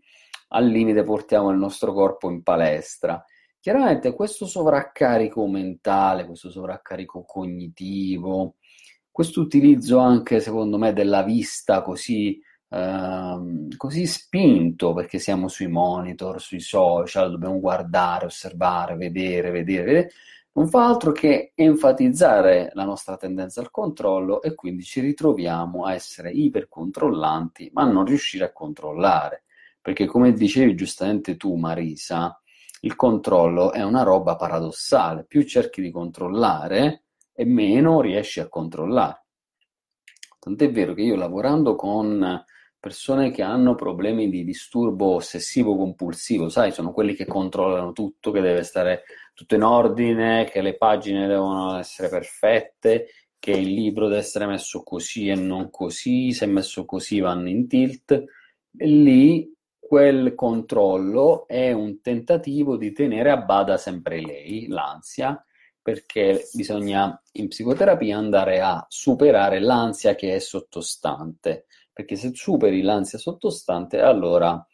al 0.50 0.68
limite 0.68 1.04
portiamo 1.04 1.50
il 1.50 1.58
nostro 1.58 1.94
corpo 1.94 2.30
in 2.30 2.42
palestra. 2.44 3.24
Chiaramente 3.60 4.14
questo 4.14 4.46
sovraccarico 4.46 5.46
mentale, 5.48 6.26
questo 6.26 6.50
sovraccarico 6.50 7.24
cognitivo, 7.26 8.56
questo 9.12 9.42
utilizzo 9.42 9.98
anche 9.98 10.40
secondo 10.40 10.78
me 10.78 10.94
della 10.94 11.24
vista 11.24 11.82
così, 11.82 12.40
ehm, 12.70 13.76
così 13.76 14.06
spinto 14.06 14.94
perché 14.94 15.20
siamo 15.20 15.50
sui 15.50 15.68
monitor, 15.68 16.40
sui 16.40 16.62
social, 16.62 17.32
dobbiamo 17.32 17.60
guardare, 17.60 18.26
osservare, 18.26 18.96
vedere, 18.96 19.52
vedere, 19.52 19.84
vedere 19.84 20.12
non 20.58 20.68
fa 20.68 20.88
altro 20.88 21.12
che 21.12 21.52
enfatizzare 21.54 22.72
la 22.74 22.84
nostra 22.84 23.16
tendenza 23.16 23.62
al 23.62 23.70
controllo 23.70 24.42
e 24.42 24.56
quindi 24.56 24.82
ci 24.82 25.02
ritroviamo 25.02 25.86
a 25.86 25.94
essere 25.94 26.32
ipercontrollanti 26.32 27.70
ma 27.74 27.84
a 27.84 27.92
non 27.92 28.06
riuscire 28.06 28.46
a 28.46 28.52
controllare. 28.52 29.44
Perché 29.80 30.08
come 30.08 30.34
dicevi 30.34 30.76
giustamente 30.76 31.38
tu 31.38 31.54
Marisa, 31.56 32.42
il 32.82 32.96
controllo 32.96 33.72
è 33.72 33.84
una 33.84 34.02
roba 34.02 34.36
paradossale, 34.36 35.26
più 35.26 35.44
cerchi 35.44 35.80
di 35.80 35.92
controllare 35.92 37.04
e 37.34 37.46
meno 37.46 38.02
riesci 38.02 38.40
a 38.40 38.50
controllare. 38.50 39.26
Tant'è 40.40 40.72
vero 40.72 40.96
che 40.96 41.04
io 41.04 41.16
lavorando 41.16 41.76
con 41.76 42.44
persone 42.80 43.30
che 43.30 43.44
hanno 43.44 43.76
problemi 43.76 44.30
di 44.30 44.44
disturbo 44.44 45.16
ossessivo 45.16 45.76
compulsivo, 45.76 46.50
sai, 46.50 46.72
sono 46.72 46.92
quelli 46.92 47.14
che 47.14 47.26
controllano 47.26 47.92
tutto, 47.92 48.32
che 48.32 48.42
deve 48.42 48.64
stare 48.64 49.04
tutto 49.38 49.54
in 49.54 49.62
ordine, 49.62 50.50
che 50.52 50.62
le 50.62 50.78
pagine 50.78 51.28
devono 51.28 51.78
essere 51.78 52.10
perfette, 52.10 53.10
che 53.38 53.52
il 53.52 53.72
libro 53.72 54.08
deve 54.08 54.22
essere 54.22 54.48
messo 54.48 54.82
così 54.82 55.28
e 55.30 55.36
non 55.36 55.70
così, 55.70 56.32
se 56.34 56.48
messo 56.48 56.86
così 56.86 57.20
vanno 57.20 57.48
in 57.48 57.68
tilt. 57.68 58.24
Lì 58.80 59.54
quel 59.78 60.34
controllo 60.34 61.48
è 61.48 61.72
un 61.72 62.02
tentativo 62.02 62.78
di 62.78 62.92
tenere 62.94 63.30
a 63.30 63.38
bada 63.38 63.78
sempre 63.78 64.22
lei, 64.22 64.66
l'ansia, 64.70 65.40
perché 65.84 66.50
bisogna 66.54 67.22
in 67.34 67.48
psicoterapia 67.48 68.18
andare 68.18 68.60
a 68.60 68.84
superare 68.90 69.60
l'ansia 69.60 70.16
che 70.16 70.34
è 70.34 70.40
sottostante, 70.40 71.68
perché 71.94 72.16
se 72.16 72.32
superi 72.34 72.82
l'ansia 72.82 73.20
sottostante 73.20 74.00
allora 74.00 74.66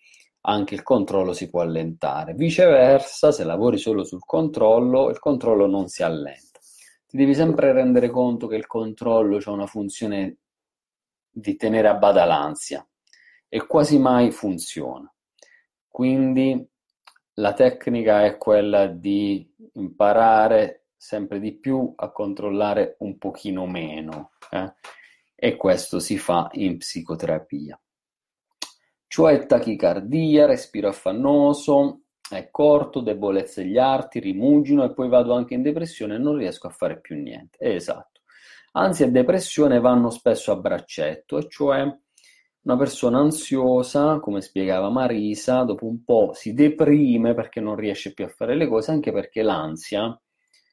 anche 0.45 0.73
il 0.73 0.83
controllo 0.83 1.33
si 1.33 1.49
può 1.49 1.61
allentare. 1.61 2.33
Viceversa, 2.33 3.31
se 3.31 3.43
lavori 3.43 3.77
solo 3.77 4.03
sul 4.03 4.25
controllo, 4.25 5.09
il 5.09 5.19
controllo 5.19 5.67
non 5.67 5.87
si 5.87 6.03
allenta. 6.03 6.59
Ti 7.07 7.17
devi 7.17 7.33
sempre 7.33 7.71
rendere 7.71 8.09
conto 8.09 8.47
che 8.47 8.55
il 8.55 8.67
controllo 8.67 9.39
ha 9.43 9.51
una 9.51 9.67
funzione 9.67 10.37
di 11.29 11.55
tenere 11.55 11.87
a 11.87 11.95
bada 11.95 12.25
l'ansia 12.25 12.85
e 13.47 13.65
quasi 13.65 13.99
mai 13.99 14.31
funziona. 14.31 15.11
Quindi 15.87 16.67
la 17.35 17.53
tecnica 17.53 18.25
è 18.25 18.37
quella 18.37 18.87
di 18.87 19.47
imparare 19.73 20.87
sempre 20.97 21.39
di 21.39 21.53
più 21.53 21.93
a 21.95 22.11
controllare 22.11 22.95
un 22.99 23.17
pochino 23.17 23.65
meno 23.65 24.31
eh? 24.49 24.73
e 25.35 25.55
questo 25.55 25.99
si 25.99 26.17
fa 26.17 26.49
in 26.53 26.77
psicoterapia 26.77 27.79
cioè 29.13 29.45
tachicardia, 29.45 30.47
respiro 30.47 30.87
affannoso, 30.87 32.05
è 32.27 32.49
corto, 32.49 32.99
debolezza 32.99 33.61
degli 33.61 33.77
arti, 33.77 34.19
rimugino 34.19 34.83
e 34.83 34.91
poi 34.91 35.07
vado 35.07 35.35
anche 35.35 35.53
in 35.53 35.61
depressione 35.61 36.15
e 36.15 36.17
non 36.17 36.35
riesco 36.35 36.65
a 36.65 36.71
fare 36.71 36.99
più 36.99 37.15
niente. 37.15 37.55
Esatto. 37.59 38.21
Ansia 38.71 39.05
e 39.05 39.11
depressione 39.11 39.79
vanno 39.79 40.09
spesso 40.09 40.51
a 40.51 40.55
braccetto, 40.55 41.37
e 41.37 41.47
cioè 41.47 41.81
una 42.63 42.75
persona 42.75 43.19
ansiosa, 43.19 44.19
come 44.19 44.41
spiegava 44.41 44.89
Marisa, 44.89 45.61
dopo 45.61 45.85
un 45.85 46.03
po' 46.03 46.31
si 46.33 46.55
deprime 46.55 47.35
perché 47.35 47.61
non 47.61 47.75
riesce 47.75 48.13
più 48.15 48.25
a 48.25 48.29
fare 48.29 48.55
le 48.55 48.67
cose, 48.67 48.89
anche 48.89 49.11
perché 49.11 49.43
l'ansia 49.43 50.19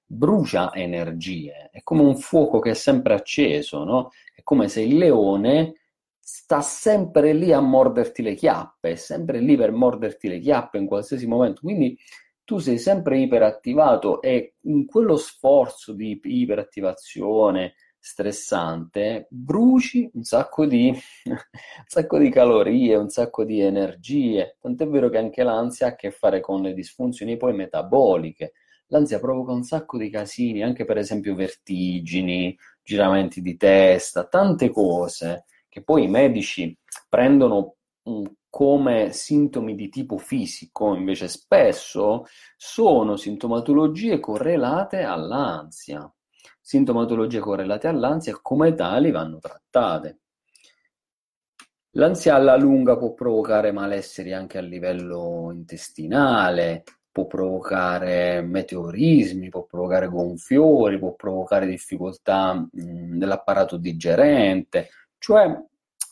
brucia 0.07 0.73
energie, 0.73 1.69
è 1.71 1.83
come 1.83 2.01
un 2.01 2.17
fuoco 2.17 2.59
che 2.59 2.71
è 2.71 2.75
sempre 2.75 3.13
acceso, 3.13 3.85
no? 3.85 4.09
È 4.35 4.43
come 4.43 4.69
se 4.69 4.81
il 4.81 4.97
leone 4.97 5.75
sta 6.21 6.61
sempre 6.61 7.33
lì 7.33 7.53
a 7.53 7.61
morderti 7.61 8.23
le 8.23 8.35
chiappe, 8.35 8.97
sempre 8.97 9.41
lì 9.41 9.57
per 9.57 9.73
morderti 9.73 10.29
le 10.29 10.39
chiappe 10.39 10.79
in 10.79 10.87
qualsiasi 10.87 11.27
momento. 11.27 11.63
Quindi 11.63 11.99
tu 12.45 12.59
sei 12.59 12.79
sempre 12.79 13.19
iperattivato 13.19 14.21
e 14.21 14.57
in 14.63 14.85
quello 14.87 15.17
sforzo 15.17 15.93
di 15.93 16.21
iperattivazione 16.23 17.75
stressante 18.03 19.27
bruci 19.29 20.11
un 20.15 20.25
sacco 20.25 20.65
di, 20.67 20.89
un 21.25 21.37
sacco 21.87 22.19
di 22.19 22.31
calorie, 22.31 22.97
un 22.97 23.09
sacco 23.09 23.45
di 23.45 23.61
energie. 23.61 24.57
Tant'è 24.61 24.89
vero 24.89 25.09
che 25.11 25.19
anche 25.19 25.43
l'ansia 25.43 25.87
ha 25.87 25.91
a 25.91 25.95
che 25.95 26.11
fare 26.11 26.41
con 26.41 26.63
le 26.63 26.73
disfunzioni 26.73 27.37
poi 27.37 27.55
metaboliche. 27.55 28.53
L'ansia 28.87 29.21
provoca 29.21 29.53
un 29.53 29.63
sacco 29.63 29.99
di 29.99 30.11
casini, 30.11 30.63
anche 30.63 30.85
per 30.85 30.97
esempio 30.99 31.35
vertigini, 31.35 32.57
giramenti 32.83 33.41
di 33.41 33.57
testa, 33.57 34.25
tante 34.25 34.71
cose 34.71 35.45
che 35.71 35.83
poi 35.83 36.05
i 36.05 36.09
medici 36.09 36.77
prendono 37.09 37.77
come 38.51 39.13
sintomi 39.13 39.75
di 39.77 39.89
tipo 39.89 40.19
fisico, 40.19 40.95
invece 40.95 41.29
spesso 41.29 42.27
sono 42.57 43.17
sintomatologie 43.17 44.19
correlate 44.19 45.03
all'ansia. 45.03 46.13
Sintomatologie 46.61 47.39
correlate 47.39 47.87
all'ansia 47.87 48.39
come 48.43 48.75
tali 48.75 49.11
vanno 49.13 49.39
trattate. 49.39 50.19
L'ansia 51.95 52.35
alla 52.35 52.57
lunga 52.57 52.97
può 52.97 53.15
provocare 53.15 53.73
malesseri 53.73 54.33
anche 54.33 54.59
a 54.59 54.63
livello 54.63 55.51
intestinale, 55.53 56.85
può 57.11 57.27
provocare 57.27 58.41
meteorismi, 58.43 59.49
può 59.49 59.65
provocare 59.65 60.07
gonfiori, 60.07 60.99
può 60.99 61.15
provocare 61.15 61.67
difficoltà 61.67 62.55
mh, 62.55 63.19
dell'apparato 63.19 63.77
digerente, 63.77 64.89
cioè 65.21 65.55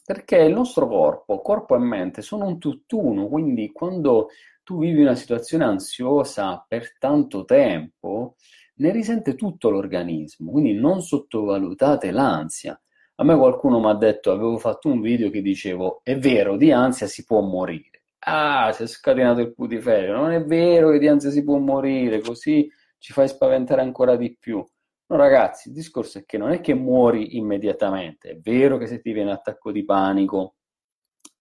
perché 0.04 0.36
il 0.36 0.52
nostro 0.52 0.86
corpo, 0.86 1.40
corpo 1.40 1.74
e 1.74 1.78
mente, 1.78 2.22
sono 2.22 2.46
un 2.46 2.58
tutt'uno, 2.58 3.26
quindi 3.26 3.72
quando 3.72 4.28
tu 4.62 4.78
vivi 4.78 5.02
una 5.02 5.14
situazione 5.14 5.64
ansiosa 5.64 6.64
per 6.66 6.96
tanto 6.98 7.44
tempo, 7.44 8.36
ne 8.76 8.90
risente 8.92 9.34
tutto 9.34 9.70
l'organismo, 9.70 10.50
quindi 10.50 10.74
non 10.74 11.02
sottovalutate 11.02 12.10
l'ansia. 12.10 12.80
A 13.16 13.24
me 13.24 13.36
qualcuno 13.36 13.80
mi 13.80 13.88
ha 13.88 13.94
detto, 13.94 14.30
avevo 14.30 14.58
fatto 14.58 14.88
un 14.88 15.00
video 15.00 15.30
che 15.30 15.42
dicevo, 15.42 16.00
è 16.04 16.16
vero, 16.16 16.56
di 16.56 16.70
ansia 16.70 17.06
si 17.06 17.24
può 17.24 17.40
morire. 17.40 18.02
Ah, 18.20 18.72
si 18.72 18.84
è 18.84 18.86
scatenato 18.86 19.40
il 19.40 19.54
putiferio, 19.54 20.14
non 20.14 20.30
è 20.30 20.44
vero 20.44 20.90
che 20.90 20.98
di 20.98 21.08
ansia 21.08 21.30
si 21.30 21.42
può 21.42 21.58
morire, 21.58 22.20
così 22.20 22.70
ci 22.98 23.12
fai 23.12 23.28
spaventare 23.28 23.80
ancora 23.80 24.16
di 24.16 24.36
più. 24.38 24.64
No, 25.10 25.16
ragazzi, 25.16 25.68
il 25.68 25.74
discorso 25.74 26.18
è 26.18 26.24
che 26.26 26.36
non 26.36 26.50
è 26.50 26.60
che 26.60 26.74
muori 26.74 27.36
immediatamente, 27.38 28.30
è 28.30 28.38
vero 28.38 28.76
che 28.76 28.86
se 28.86 29.00
ti 29.00 29.12
viene 29.12 29.32
attacco 29.32 29.72
di 29.72 29.82
panico, 29.82 30.56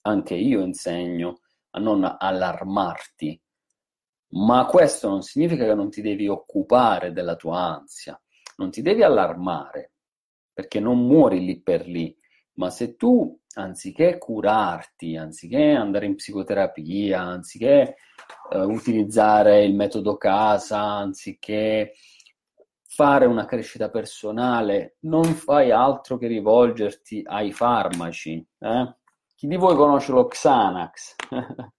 anche 0.03 0.35
io 0.35 0.61
insegno 0.61 1.41
a 1.71 1.79
non 1.79 2.15
allarmarti, 2.17 3.41
ma 4.29 4.65
questo 4.67 5.09
non 5.09 5.21
significa 5.21 5.65
che 5.65 5.73
non 5.73 5.89
ti 5.89 6.01
devi 6.01 6.29
occupare 6.29 7.11
della 7.11 7.35
tua 7.35 7.59
ansia, 7.75 8.17
non 8.55 8.71
ti 8.71 8.81
devi 8.81 9.03
allarmare, 9.03 9.91
perché 10.53 10.79
non 10.79 11.05
muori 11.05 11.43
lì 11.43 11.61
per 11.61 11.87
lì, 11.87 12.17
ma 12.53 12.69
se 12.69 12.95
tu, 12.95 13.37
anziché 13.55 14.17
curarti, 14.17 15.17
anziché 15.17 15.71
andare 15.71 16.05
in 16.05 16.15
psicoterapia, 16.15 17.21
anziché 17.21 17.95
eh, 18.49 18.59
utilizzare 18.61 19.65
il 19.65 19.75
metodo 19.75 20.15
casa, 20.15 20.79
anziché 20.79 21.93
fare 22.97 23.27
una 23.27 23.45
crescita 23.45 23.91
personale, 23.91 24.95
non 25.01 25.23
fai 25.25 25.69
altro 25.69 26.17
che 26.17 26.25
rivolgerti 26.25 27.21
ai 27.23 27.51
farmaci. 27.51 28.43
Eh? 28.57 28.95
Chi 29.35 29.45
di 29.45 29.55
voi 29.55 29.75
conosce 29.75 30.11
lo 30.11 30.25
Xanax? 30.25 31.13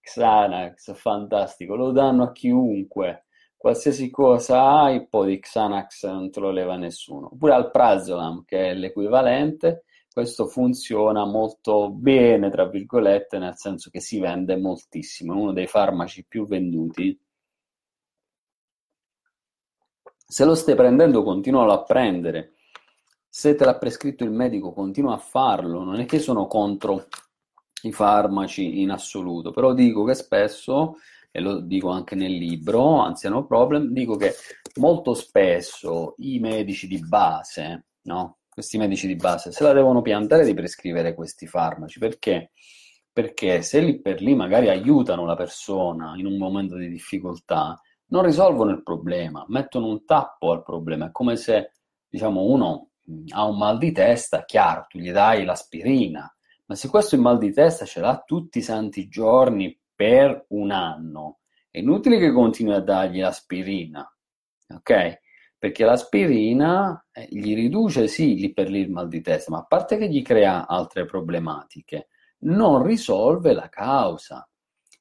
Xanax, 0.00 0.94
fantastico, 0.94 1.76
lo 1.76 1.90
danno 1.90 2.22
a 2.22 2.32
chiunque. 2.32 3.26
Qualsiasi 3.58 4.08
cosa 4.08 4.62
hai, 4.62 4.96
un 4.96 5.08
po' 5.10 5.26
di 5.26 5.38
Xanax 5.38 6.06
non 6.06 6.30
te 6.30 6.40
lo 6.40 6.50
leva 6.50 6.76
nessuno. 6.76 7.26
Oppure 7.34 7.52
al 7.52 7.70
Prazolam, 7.70 8.44
che 8.46 8.70
è 8.70 8.74
l'equivalente, 8.74 9.84
questo 10.10 10.46
funziona 10.46 11.26
molto 11.26 11.90
bene, 11.90 12.48
tra 12.48 12.66
virgolette, 12.66 13.36
nel 13.36 13.56
senso 13.56 13.90
che 13.90 14.00
si 14.00 14.18
vende 14.18 14.56
moltissimo, 14.56 15.34
è 15.34 15.36
uno 15.36 15.52
dei 15.52 15.66
farmaci 15.66 16.24
più 16.26 16.46
venduti 16.46 17.20
Se 20.34 20.44
lo 20.44 20.56
stai 20.56 20.74
prendendo, 20.74 21.22
continualo 21.22 21.70
a 21.72 21.84
prendere. 21.84 22.54
Se 23.28 23.54
te 23.54 23.64
l'ha 23.64 23.78
prescritto 23.78 24.24
il 24.24 24.32
medico, 24.32 24.72
continua 24.72 25.14
a 25.14 25.18
farlo. 25.18 25.84
Non 25.84 26.00
è 26.00 26.06
che 26.06 26.18
sono 26.18 26.48
contro 26.48 27.06
i 27.82 27.92
farmaci 27.92 28.80
in 28.80 28.90
assoluto, 28.90 29.52
però 29.52 29.72
dico 29.74 30.02
che 30.02 30.14
spesso, 30.14 30.96
e 31.30 31.38
lo 31.38 31.60
dico 31.60 31.90
anche 31.90 32.16
nel 32.16 32.32
libro, 32.32 32.98
anzi 32.98 33.28
no 33.28 33.46
problem, 33.46 33.92
dico 33.92 34.16
che 34.16 34.34
molto 34.80 35.14
spesso 35.14 36.16
i 36.16 36.40
medici 36.40 36.88
di 36.88 36.98
base, 36.98 37.84
no? 38.06 38.38
Questi 38.48 38.76
medici 38.76 39.06
di 39.06 39.14
base 39.14 39.52
se 39.52 39.62
la 39.62 39.72
devono 39.72 40.02
piantare 40.02 40.44
di 40.44 40.52
prescrivere 40.52 41.14
questi 41.14 41.46
farmaci 41.46 42.00
perché? 42.00 42.50
Perché 43.12 43.62
se 43.62 43.78
lì 43.78 44.00
per 44.00 44.20
lì 44.20 44.34
magari 44.34 44.68
aiutano 44.68 45.26
la 45.26 45.36
persona 45.36 46.14
in 46.16 46.26
un 46.26 46.36
momento 46.38 46.74
di 46.76 46.88
difficoltà, 46.88 47.80
non 48.14 48.22
risolvono 48.22 48.70
il 48.70 48.84
problema, 48.84 49.44
mettono 49.48 49.88
un 49.88 50.04
tappo 50.04 50.52
al 50.52 50.62
problema. 50.62 51.08
È 51.08 51.10
come 51.10 51.34
se, 51.34 51.72
diciamo, 52.08 52.44
uno 52.44 52.90
ha 53.30 53.44
un 53.44 53.58
mal 53.58 53.76
di 53.76 53.90
testa, 53.90 54.44
chiaro, 54.44 54.86
tu 54.88 54.98
gli 54.98 55.10
dai 55.10 55.44
l'aspirina, 55.44 56.32
ma 56.66 56.74
se 56.76 56.88
questo 56.88 57.16
il 57.16 57.20
mal 57.20 57.38
di 57.38 57.52
testa 57.52 57.84
ce 57.84 58.00
l'ha 58.00 58.22
tutti 58.24 58.58
i 58.58 58.62
santi 58.62 59.08
giorni 59.08 59.76
per 59.92 60.46
un 60.50 60.70
anno, 60.70 61.40
è 61.68 61.78
inutile 61.78 62.18
che 62.18 62.30
continui 62.30 62.74
a 62.74 62.80
dargli 62.80 63.20
l'aspirina, 63.20 64.08
ok? 64.68 65.20
Perché 65.58 65.84
l'aspirina 65.84 67.08
eh, 67.10 67.26
gli 67.28 67.52
riduce 67.54 68.06
sì 68.06 68.36
lì 68.36 68.52
per 68.52 68.70
lì 68.70 68.78
il 68.78 68.90
mal 68.90 69.08
di 69.08 69.22
testa, 69.22 69.50
ma 69.50 69.58
a 69.58 69.64
parte 69.64 69.96
che 69.96 70.08
gli 70.08 70.22
crea 70.22 70.68
altre 70.68 71.04
problematiche, 71.04 72.10
non 72.44 72.84
risolve 72.84 73.54
la 73.54 73.68
causa 73.68 74.48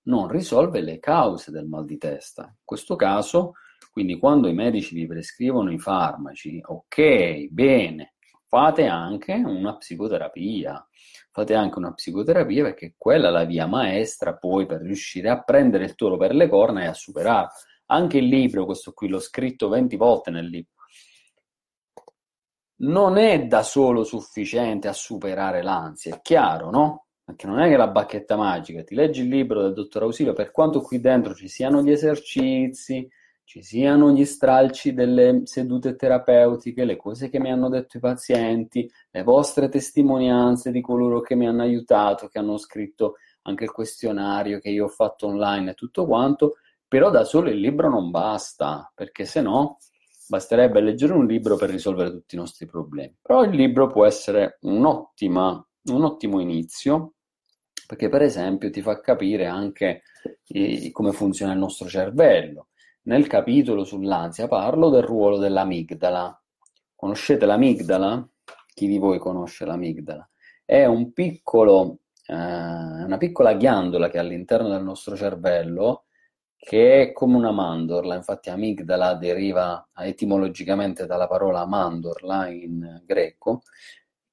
non 0.03 0.27
risolve 0.27 0.81
le 0.81 0.99
cause 0.99 1.51
del 1.51 1.67
mal 1.67 1.85
di 1.85 1.97
testa. 1.97 2.43
In 2.43 2.55
questo 2.63 2.95
caso, 2.95 3.53
quindi 3.91 4.17
quando 4.17 4.47
i 4.47 4.53
medici 4.53 4.95
vi 4.95 5.05
prescrivono 5.05 5.71
i 5.71 5.79
farmaci, 5.79 6.61
ok, 6.63 7.47
bene, 7.49 8.13
fate 8.47 8.87
anche 8.87 9.33
una 9.33 9.77
psicoterapia. 9.77 10.87
Fate 11.31 11.55
anche 11.55 11.79
una 11.79 11.93
psicoterapia 11.93 12.63
perché 12.63 12.93
quella 12.97 13.29
è 13.29 13.31
la 13.31 13.45
via 13.45 13.65
maestra 13.65 14.35
poi 14.35 14.65
per 14.67 14.81
riuscire 14.81 15.29
a 15.29 15.41
prendere 15.41 15.85
il 15.85 15.95
toro 15.95 16.17
per 16.17 16.35
le 16.35 16.47
corna 16.47 16.83
e 16.83 16.87
a 16.87 16.93
superarlo. 16.93 17.49
Anche 17.87 18.17
il 18.19 18.27
libro, 18.27 18.65
questo 18.65 18.93
qui 18.93 19.07
l'ho 19.07 19.19
scritto 19.19 19.69
20 19.69 19.95
volte 19.95 20.31
nel 20.31 20.45
libro, 20.45 20.73
non 22.77 23.17
è 23.17 23.45
da 23.45 23.63
solo 23.63 24.03
sufficiente 24.03 24.87
a 24.87 24.93
superare 24.93 25.61
l'ansia, 25.61 26.15
è 26.15 26.21
chiaro, 26.21 26.69
no? 26.69 27.02
Perché 27.25 27.47
non 27.47 27.59
è 27.59 27.69
che 27.69 27.77
la 27.77 27.87
bacchetta 27.87 28.35
magica, 28.35 28.83
ti 28.83 28.95
leggi 28.95 29.21
il 29.21 29.29
libro 29.29 29.61
del 29.61 29.73
dottor 29.73 30.03
Ausilio, 30.03 30.33
per 30.33 30.51
quanto 30.51 30.81
qui 30.81 30.99
dentro 30.99 31.33
ci 31.33 31.47
siano 31.47 31.81
gli 31.81 31.91
esercizi, 31.91 33.09
ci 33.45 33.61
siano 33.61 34.11
gli 34.11 34.25
stralci 34.25 34.93
delle 34.93 35.41
sedute 35.45 35.95
terapeutiche, 35.95 36.85
le 36.85 36.97
cose 36.97 37.29
che 37.29 37.39
mi 37.39 37.51
hanno 37.51 37.69
detto 37.69 37.97
i 37.97 37.99
pazienti, 37.99 38.89
le 39.11 39.23
vostre 39.23 39.69
testimonianze 39.69 40.71
di 40.71 40.81
coloro 40.81 41.21
che 41.21 41.35
mi 41.35 41.47
hanno 41.47 41.61
aiutato, 41.61 42.27
che 42.27 42.39
hanno 42.39 42.57
scritto 42.57 43.15
anche 43.43 43.65
il 43.65 43.71
questionario 43.71 44.59
che 44.59 44.69
io 44.69 44.85
ho 44.85 44.89
fatto 44.89 45.27
online 45.27 45.71
e 45.71 45.75
tutto 45.75 46.05
quanto, 46.05 46.57
però 46.87 47.09
da 47.09 47.23
solo 47.23 47.49
il 47.49 47.59
libro 47.59 47.89
non 47.89 48.11
basta, 48.11 48.91
perché 48.93 49.25
se 49.25 49.41
no 49.41 49.77
basterebbe 50.27 50.79
leggere 50.81 51.13
un 51.13 51.25
libro 51.25 51.57
per 51.57 51.69
risolvere 51.69 52.11
tutti 52.11 52.35
i 52.35 52.37
nostri 52.37 52.65
problemi. 52.65 53.15
Però 53.21 53.43
il 53.43 53.51
libro 53.51 53.87
può 53.87 54.05
essere 54.05 54.57
un'ottima 54.61 55.65
un 55.85 56.03
ottimo 56.03 56.39
inizio 56.39 57.13
perché 57.85 58.09
per 58.09 58.21
esempio 58.21 58.69
ti 58.69 58.81
fa 58.81 58.99
capire 59.01 59.45
anche 59.45 60.03
eh, 60.47 60.89
come 60.91 61.11
funziona 61.11 61.53
il 61.53 61.59
nostro 61.59 61.87
cervello. 61.87 62.69
Nel 63.03 63.27
capitolo 63.27 63.83
sull'ansia 63.83 64.47
parlo 64.47 64.89
del 64.89 65.03
ruolo 65.03 65.37
dell'amigdala. 65.37 66.41
Conoscete 66.95 67.45
l'amigdala? 67.45 68.27
Chi 68.73 68.87
di 68.87 68.97
voi 68.97 69.19
conosce 69.19 69.65
l'amigdala? 69.65 70.27
È 70.63 70.85
un 70.85 71.11
piccolo, 71.11 71.99
eh, 72.25 72.33
una 72.33 73.17
piccola 73.17 73.53
ghiandola 73.53 74.09
che 74.09 74.17
è 74.17 74.19
all'interno 74.21 74.69
del 74.69 74.83
nostro 74.83 75.15
cervello 75.15 76.05
che 76.63 77.01
è 77.01 77.11
come 77.11 77.35
una 77.35 77.51
mandorla, 77.51 78.15
infatti 78.15 78.49
amigdala 78.49 79.15
deriva 79.15 79.89
etimologicamente 79.97 81.05
dalla 81.05 81.27
parola 81.27 81.65
mandorla 81.65 82.47
in 82.47 83.01
greco, 83.05 83.63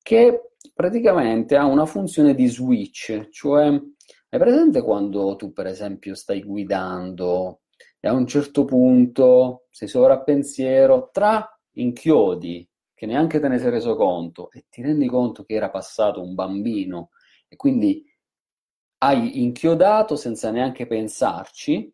che 0.00 0.49
praticamente 0.74 1.56
ha 1.56 1.64
una 1.64 1.86
funzione 1.86 2.34
di 2.34 2.46
switch, 2.46 3.28
cioè 3.30 3.66
hai 3.66 4.38
presente 4.38 4.82
quando 4.82 5.36
tu 5.36 5.52
per 5.52 5.66
esempio 5.66 6.14
stai 6.14 6.42
guidando 6.42 7.62
e 7.98 8.08
a 8.08 8.12
un 8.12 8.26
certo 8.26 8.64
punto 8.64 9.66
sei 9.70 9.88
sovrappensiero 9.88 11.10
tra 11.12 11.46
inchiodi 11.72 12.68
che 12.94 13.06
neanche 13.06 13.40
te 13.40 13.48
ne 13.48 13.58
sei 13.58 13.70
reso 13.70 13.96
conto 13.96 14.50
e 14.50 14.66
ti 14.68 14.82
rendi 14.82 15.08
conto 15.08 15.44
che 15.44 15.54
era 15.54 15.70
passato 15.70 16.22
un 16.22 16.34
bambino 16.34 17.10
e 17.48 17.56
quindi 17.56 18.04
hai 18.98 19.42
inchiodato 19.42 20.16
senza 20.16 20.50
neanche 20.50 20.86
pensarci 20.86 21.92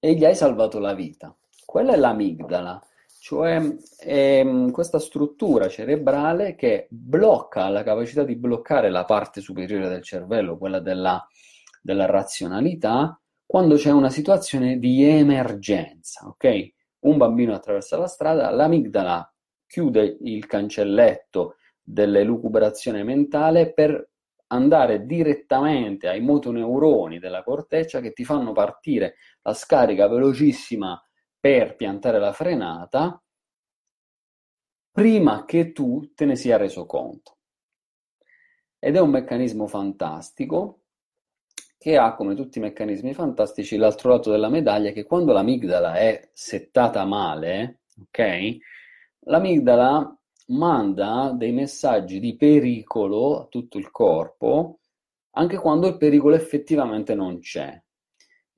e 0.00 0.14
gli 0.14 0.24
hai 0.24 0.34
salvato 0.34 0.78
la 0.78 0.94
vita. 0.94 1.36
Quella 1.64 1.92
è 1.92 1.96
l'amigdala 1.96 2.87
cioè 3.28 3.60
è 3.98 4.38
ehm, 4.40 4.70
questa 4.70 4.98
struttura 4.98 5.68
cerebrale 5.68 6.54
che 6.54 6.86
blocca 6.88 7.68
la 7.68 7.82
capacità 7.82 8.24
di 8.24 8.36
bloccare 8.36 8.88
la 8.88 9.04
parte 9.04 9.42
superiore 9.42 9.86
del 9.90 10.02
cervello, 10.02 10.56
quella 10.56 10.80
della, 10.80 11.28
della 11.82 12.06
razionalità, 12.06 13.20
quando 13.44 13.74
c'è 13.74 13.90
una 13.90 14.08
situazione 14.08 14.78
di 14.78 15.04
emergenza, 15.04 16.26
ok? 16.26 16.72
Un 17.00 17.18
bambino 17.18 17.52
attraversa 17.54 17.98
la 17.98 18.06
strada, 18.06 18.48
l'amigdala 18.48 19.30
chiude 19.66 20.16
il 20.22 20.46
cancelletto 20.46 21.56
dell'elucubrazione 21.82 23.02
mentale 23.04 23.74
per 23.74 24.08
andare 24.46 25.04
direttamente 25.04 26.08
ai 26.08 26.22
motoneuroni 26.22 27.18
della 27.18 27.42
corteccia 27.42 28.00
che 28.00 28.14
ti 28.14 28.24
fanno 28.24 28.52
partire 28.52 29.16
la 29.42 29.52
scarica 29.52 30.08
velocissima 30.08 30.98
per 31.38 31.76
piantare 31.76 32.18
la 32.18 32.32
frenata 32.32 33.22
prima 34.90 35.44
che 35.44 35.72
tu 35.72 36.12
te 36.14 36.24
ne 36.24 36.36
sia 36.36 36.56
reso 36.56 36.86
conto. 36.86 37.36
Ed 38.78 38.96
è 38.96 39.00
un 39.00 39.10
meccanismo 39.10 39.66
fantastico 39.66 40.82
che 41.78 41.96
ha, 41.96 42.14
come 42.14 42.34
tutti 42.34 42.58
i 42.58 42.62
meccanismi 42.62 43.14
fantastici, 43.14 43.76
l'altro 43.76 44.10
lato 44.10 44.30
della 44.30 44.48
medaglia 44.48 44.90
che 44.90 45.04
quando 45.04 45.32
l'amigdala 45.32 45.94
è 45.94 46.30
settata 46.32 47.04
male, 47.04 47.82
ok? 48.00 48.56
L'amigdala 49.20 50.18
manda 50.48 51.32
dei 51.32 51.52
messaggi 51.52 52.18
di 52.18 52.36
pericolo 52.36 53.42
a 53.42 53.46
tutto 53.46 53.78
il 53.78 53.90
corpo 53.90 54.80
anche 55.38 55.56
quando 55.56 55.86
il 55.86 55.96
pericolo 55.96 56.34
effettivamente 56.34 57.14
non 57.14 57.38
c'è. 57.38 57.80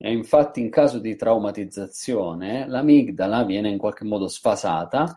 E 0.03 0.11
infatti 0.11 0.61
in 0.61 0.71
caso 0.71 0.97
di 0.97 1.15
traumatizzazione 1.15 2.67
l'amigdala 2.67 3.43
viene 3.43 3.69
in 3.69 3.77
qualche 3.77 4.03
modo 4.03 4.27
sfasata 4.27 5.15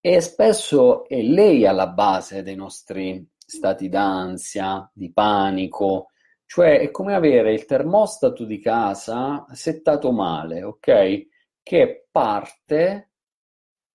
e 0.00 0.20
spesso 0.20 1.06
è 1.06 1.20
lei 1.20 1.66
alla 1.66 1.88
base 1.88 2.42
dei 2.42 2.54
nostri 2.54 3.28
stati 3.36 3.90
d'ansia, 3.90 4.90
di 4.94 5.12
panico, 5.12 6.12
cioè 6.46 6.80
è 6.80 6.90
come 6.90 7.14
avere 7.14 7.52
il 7.52 7.66
termostato 7.66 8.44
di 8.44 8.58
casa 8.58 9.44
settato 9.52 10.12
male, 10.12 10.62
ok? 10.62 11.26
Che 11.62 12.06
parte 12.10 13.10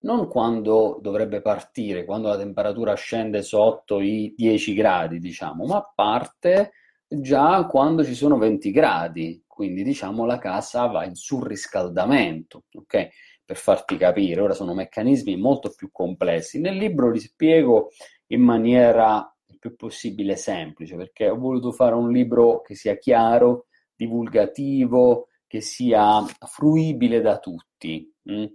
non 0.02 0.28
quando 0.28 1.00
dovrebbe 1.02 1.42
partire, 1.42 2.06
quando 2.06 2.28
la 2.28 2.38
temperatura 2.38 2.94
scende 2.94 3.42
sotto 3.42 4.00
i 4.00 4.34
10 4.38 4.74
gradi, 4.76 5.20
diciamo, 5.20 5.66
ma 5.66 5.82
parte 5.96 6.74
già 7.08 7.66
quando 7.66 8.04
ci 8.04 8.14
sono 8.14 8.38
20 8.38 8.72
gradi, 8.72 9.44
quindi 9.62 9.84
diciamo 9.84 10.26
la 10.26 10.40
casa 10.40 10.88
va 10.88 11.06
in 11.06 11.14
surriscaldamento, 11.14 12.64
ok? 12.74 13.10
Per 13.46 13.56
farti 13.56 13.96
capire, 13.96 14.42
ora 14.42 14.56
sono 14.56 14.74
meccanismi 14.74 15.38
molto 15.38 15.72
più 15.76 15.92
complessi. 15.92 16.60
Nel 16.60 16.78
libro 16.78 17.12
li 17.12 17.20
spiego 17.20 17.92
in 18.28 18.42
maniera 18.42 19.32
il 19.50 19.60
più 19.60 19.76
possibile 19.76 20.36
semplice, 20.36 20.96
perché 20.96 21.30
ho 21.30 21.38
voluto 21.38 21.72
fare 21.72 21.94
un 21.94 22.12
libro 22.12 22.62
che 22.62 22.74
sia 22.74 22.98
chiaro, 22.98 23.68
divulgativo, 23.96 25.28
che 25.46 25.62
sia 25.62 26.26
fruibile 26.48 27.22
da 27.22 27.38
tutti. 27.38 28.12
Hm? 28.24 28.46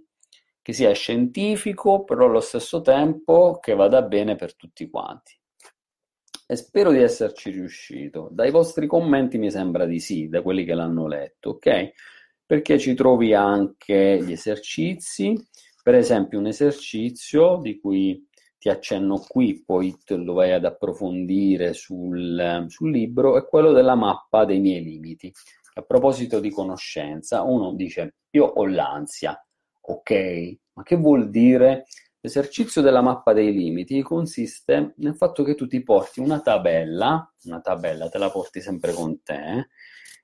che 0.61 0.73
sia 0.73 0.91
scientifico, 0.91 2.03
però 2.03 2.25
allo 2.25 2.41
stesso 2.41 2.81
tempo 2.81 3.57
che 3.61 3.73
vada 3.73 4.01
bene 4.01 4.35
per 4.35 4.53
tutti 4.57 4.89
quanti. 4.89 5.39
E 6.49 6.55
spero 6.55 6.91
di 6.91 7.01
esserci 7.01 7.51
riuscito. 7.51 8.29
Dai 8.31 8.51
vostri 8.51 8.87
commenti 8.87 9.37
mi 9.37 9.51
sembra 9.51 9.85
di 9.85 9.99
sì, 9.99 10.29
da 10.29 10.41
quelli 10.41 10.63
che 10.63 10.73
l'hanno 10.73 11.05
letto, 11.05 11.49
ok? 11.49 11.91
Perché 12.45 12.79
ci 12.79 12.93
trovi 12.93 13.33
anche 13.33 14.23
gli 14.23 14.31
esercizi, 14.31 15.35
per 15.83 15.95
esempio 15.95 16.39
un 16.39 16.47
esercizio 16.47 17.59
di 17.61 17.77
cui 17.77 18.25
ti 18.57 18.69
accenno 18.69 19.19
qui, 19.27 19.61
poi 19.65 19.93
lo 20.07 20.33
vai 20.33 20.53
ad 20.53 20.63
approfondire 20.63 21.73
sul, 21.73 22.65
sul 22.69 22.91
libro, 22.91 23.37
è 23.37 23.45
quello 23.45 23.73
della 23.73 23.95
mappa 23.95 24.45
dei 24.45 24.61
miei 24.61 24.81
limiti. 24.81 25.29
A 25.73 25.81
proposito 25.81 26.39
di 26.39 26.49
conoscenza, 26.49 27.43
uno 27.43 27.73
dice 27.73 28.15
io 28.31 28.45
ho 28.45 28.65
l'ansia, 28.65 29.37
Ok, 29.89 30.57
ma 30.73 30.83
che 30.83 30.97
vuol 30.97 31.29
dire? 31.29 31.85
L'esercizio 32.27 32.81
della 32.81 32.99
mappa 32.99 33.31
dei 33.31 33.53
limiti 33.53 34.01
consiste 34.01 34.95
nel 34.97 35.15
fatto 35.15 35.43
che 35.43 35.55
tu 35.55 35.65
ti 35.65 35.81
porti 35.81 36.19
una 36.19 36.41
tabella, 36.41 37.33
una 37.45 37.61
tabella 37.61 38.09
te 38.09 38.17
la 38.17 38.29
porti 38.29 38.59
sempre 38.59 38.91
con 38.91 39.23
te, 39.23 39.69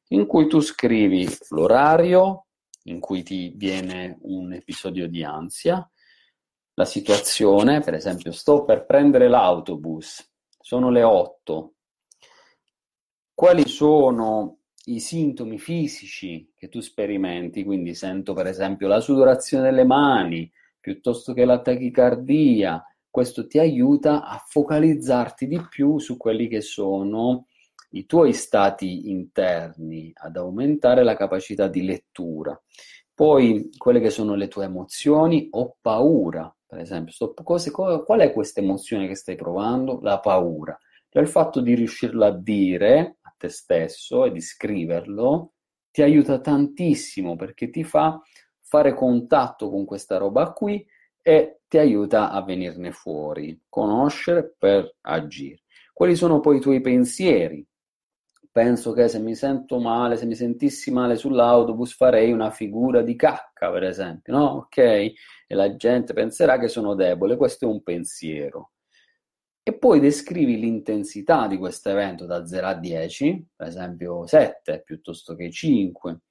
in 0.09 0.25
cui 0.25 0.47
tu 0.47 0.59
scrivi 0.59 1.25
l'orario 1.51 2.47
in 2.83 2.99
cui 2.99 3.23
ti 3.23 3.53
viene 3.55 4.17
un 4.23 4.51
episodio 4.51 5.07
di 5.07 5.23
ansia, 5.23 5.89
la 6.73 6.83
situazione, 6.83 7.79
per 7.79 7.93
esempio 7.93 8.33
sto 8.33 8.65
per 8.65 8.85
prendere 8.85 9.29
l'autobus, 9.29 10.29
sono 10.59 10.89
le 10.89 11.03
8, 11.03 11.73
quali 13.33 13.65
sono 13.65 14.57
i 14.87 14.99
sintomi 14.99 15.57
fisici 15.57 16.51
che 16.53 16.67
tu 16.67 16.81
sperimenti, 16.81 17.63
quindi 17.63 17.95
sento 17.95 18.33
per 18.33 18.47
esempio 18.47 18.89
la 18.89 18.99
sudorazione 18.99 19.63
delle 19.63 19.85
mani 19.85 20.51
piuttosto 20.83 21.31
che 21.31 21.45
la 21.45 21.61
tachicardia, 21.61 22.83
questo 23.09 23.47
ti 23.47 23.57
aiuta 23.57 24.25
a 24.25 24.43
focalizzarti 24.45 25.47
di 25.47 25.65
più 25.69 25.97
su 25.97 26.17
quelli 26.17 26.49
che 26.49 26.59
sono 26.59 27.45
i 27.91 28.05
tuoi 28.05 28.33
stati 28.33 29.09
interni, 29.09 30.11
ad 30.13 30.35
aumentare 30.35 31.03
la 31.03 31.15
capacità 31.15 31.69
di 31.69 31.85
lettura. 31.85 32.59
Poi 33.13 33.69
quelle 33.77 34.01
che 34.01 34.09
sono 34.09 34.35
le 34.35 34.49
tue 34.49 34.65
emozioni, 34.65 35.47
ho 35.51 35.77
paura, 35.79 36.53
per 36.65 36.79
esempio, 36.79 37.13
sto, 37.13 37.33
cose, 37.33 37.71
qual 37.71 38.19
è 38.19 38.33
questa 38.33 38.59
emozione 38.59 39.07
che 39.07 39.15
stai 39.15 39.35
provando? 39.35 39.99
La 40.01 40.19
paura. 40.19 40.77
Cioè 41.07 41.21
il 41.21 41.29
fatto 41.29 41.61
di 41.61 41.75
riuscirla 41.75 42.25
a 42.25 42.37
dire 42.37 43.19
te 43.37 43.47
stesso 43.47 44.25
e 44.25 44.31
di 44.31 44.41
scriverlo 44.41 45.53
ti 45.91 46.01
aiuta 46.01 46.39
tantissimo 46.39 47.35
perché 47.35 47.69
ti 47.69 47.83
fa 47.83 48.19
fare 48.73 48.95
contatto 48.95 49.69
con 49.69 49.85
questa 49.85 50.17
roba 50.17 50.51
qui 50.51 50.83
e 51.21 51.59
ti 51.67 51.77
aiuta 51.77 52.31
a 52.31 52.41
venirne 52.41 52.91
fuori, 52.91 53.61
conoscere 53.69 54.55
per 54.57 54.95
agire. 55.01 55.61
Quali 55.93 56.15
sono 56.15 56.39
poi 56.39 56.57
i 56.57 56.59
tuoi 56.59 56.81
pensieri? 56.81 57.63
Penso 58.51 58.91
che 58.93 59.07
se 59.09 59.19
mi 59.19 59.35
sento 59.35 59.79
male, 59.79 60.17
se 60.17 60.25
mi 60.25 60.33
sentissi 60.33 60.89
male 60.89 61.17
sull'autobus 61.17 61.93
farei 61.93 62.31
una 62.31 62.49
figura 62.49 63.03
di 63.03 63.15
cacca, 63.15 63.71
per 63.71 63.83
esempio, 63.83 64.33
no? 64.35 64.45
Ok? 64.65 64.77
E 64.77 65.13
la 65.49 65.75
gente 65.75 66.13
penserà 66.13 66.57
che 66.57 66.67
sono 66.67 66.95
debole, 66.95 67.37
questo 67.37 67.65
è 67.65 67.67
un 67.67 67.83
pensiero 67.83 68.71
e 69.61 69.77
poi 69.77 69.99
descrivi 69.99 70.59
l'intensità 70.59 71.45
di 71.47 71.57
questo 71.57 71.89
evento 71.89 72.25
da 72.25 72.45
0 72.47 72.67
a 72.67 72.73
10, 72.73 73.49
per 73.55 73.67
esempio 73.67 74.25
7 74.25 74.81
piuttosto 74.83 75.35
che 75.35 75.51
5, 75.51 76.21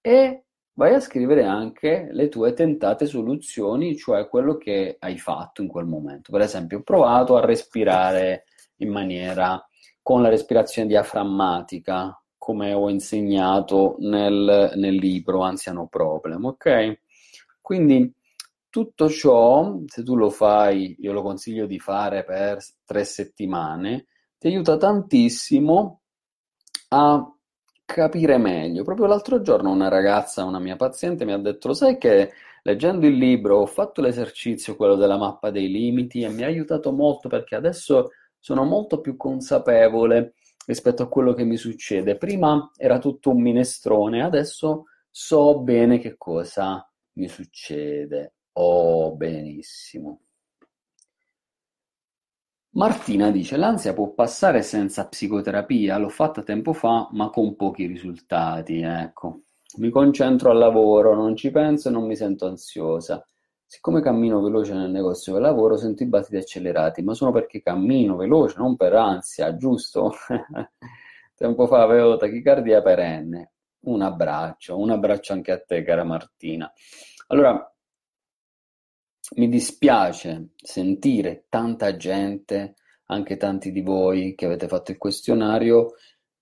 e 0.00 0.43
vai 0.74 0.94
a 0.94 1.00
scrivere 1.00 1.44
anche 1.44 2.08
le 2.10 2.28
tue 2.28 2.52
tentate 2.52 3.06
soluzioni, 3.06 3.96
cioè 3.96 4.28
quello 4.28 4.56
che 4.56 4.96
hai 4.98 5.18
fatto 5.18 5.62
in 5.62 5.68
quel 5.68 5.86
momento. 5.86 6.32
Per 6.32 6.40
esempio, 6.40 6.78
ho 6.78 6.82
provato 6.82 7.36
a 7.36 7.44
respirare 7.44 8.44
in 8.76 8.90
maniera 8.90 9.64
con 10.02 10.20
la 10.20 10.28
respirazione 10.28 10.88
diaframmatica, 10.88 12.20
come 12.36 12.74
ho 12.74 12.90
insegnato 12.90 13.96
nel, 14.00 14.72
nel 14.74 14.94
libro 14.94 15.40
Anziano 15.40 15.86
Problem, 15.86 16.44
ok? 16.44 17.00
Quindi 17.60 18.12
tutto 18.68 19.08
ciò, 19.08 19.78
se 19.86 20.02
tu 20.02 20.16
lo 20.16 20.28
fai, 20.28 20.96
io 20.98 21.12
lo 21.12 21.22
consiglio 21.22 21.64
di 21.64 21.78
fare 21.78 22.24
per 22.24 22.58
tre 22.84 23.04
settimane, 23.04 24.06
ti 24.36 24.48
aiuta 24.48 24.76
tantissimo 24.76 26.00
a 26.88 27.33
capire 27.84 28.38
meglio. 28.38 28.84
Proprio 28.84 29.06
l'altro 29.06 29.40
giorno 29.40 29.70
una 29.70 29.88
ragazza, 29.88 30.44
una 30.44 30.58
mia 30.58 30.76
paziente, 30.76 31.24
mi 31.24 31.32
ha 31.32 31.38
detto, 31.38 31.68
lo 31.68 31.74
sai 31.74 31.98
che 31.98 32.32
leggendo 32.62 33.06
il 33.06 33.16
libro 33.16 33.58
ho 33.58 33.66
fatto 33.66 34.00
l'esercizio, 34.00 34.76
quello 34.76 34.96
della 34.96 35.16
mappa 35.18 35.50
dei 35.50 35.68
limiti, 35.68 36.22
e 36.22 36.28
mi 36.28 36.42
ha 36.42 36.46
aiutato 36.46 36.92
molto 36.92 37.28
perché 37.28 37.54
adesso 37.54 38.10
sono 38.38 38.64
molto 38.64 39.00
più 39.00 39.16
consapevole 39.16 40.34
rispetto 40.66 41.02
a 41.02 41.08
quello 41.08 41.34
che 41.34 41.44
mi 41.44 41.56
succede. 41.56 42.16
Prima 42.16 42.70
era 42.76 42.98
tutto 42.98 43.30
un 43.30 43.40
minestrone, 43.40 44.22
adesso 44.22 44.84
so 45.10 45.60
bene 45.60 45.98
che 45.98 46.16
cosa 46.16 46.88
mi 47.14 47.28
succede. 47.28 48.34
Oh, 48.52 49.14
benissimo. 49.14 50.20
Martina 52.74 53.30
dice: 53.30 53.56
L'ansia 53.56 53.94
può 53.94 54.10
passare 54.14 54.62
senza 54.62 55.06
psicoterapia, 55.06 55.96
l'ho 55.96 56.08
fatta 56.08 56.42
tempo 56.42 56.72
fa, 56.72 57.08
ma 57.12 57.30
con 57.30 57.54
pochi 57.54 57.86
risultati. 57.86 58.80
Ecco, 58.80 59.42
mi 59.76 59.90
concentro 59.90 60.50
al 60.50 60.58
lavoro, 60.58 61.14
non 61.14 61.36
ci 61.36 61.52
penso 61.52 61.88
e 61.88 61.92
non 61.92 62.04
mi 62.04 62.16
sento 62.16 62.46
ansiosa. 62.46 63.24
Siccome 63.64 64.02
cammino 64.02 64.40
veloce 64.40 64.74
nel 64.74 64.90
negozio 64.90 65.34
del 65.34 65.42
lavoro, 65.42 65.76
sento 65.76 66.02
i 66.02 66.06
battiti 66.06 66.36
accelerati, 66.36 67.02
ma 67.02 67.14
sono 67.14 67.30
perché 67.30 67.62
cammino 67.62 68.16
veloce, 68.16 68.56
non 68.58 68.74
per 68.76 68.94
ansia, 68.94 69.56
giusto? 69.56 70.12
tempo 71.36 71.66
fa 71.68 71.82
avevo 71.82 72.16
tachicardia 72.16 72.82
perenne. 72.82 73.52
Un 73.84 74.02
abbraccio, 74.02 74.78
un 74.78 74.90
abbraccio 74.90 75.32
anche 75.32 75.52
a 75.52 75.60
te, 75.60 75.82
cara 75.84 76.02
Martina. 76.02 76.72
Allora, 77.28 77.73
mi 79.36 79.48
dispiace 79.48 80.50
sentire 80.56 81.46
tanta 81.48 81.96
gente, 81.96 82.74
anche 83.06 83.36
tanti 83.36 83.72
di 83.72 83.82
voi 83.82 84.34
che 84.34 84.46
avete 84.46 84.68
fatto 84.68 84.90
il 84.90 84.98
questionario, 84.98 85.94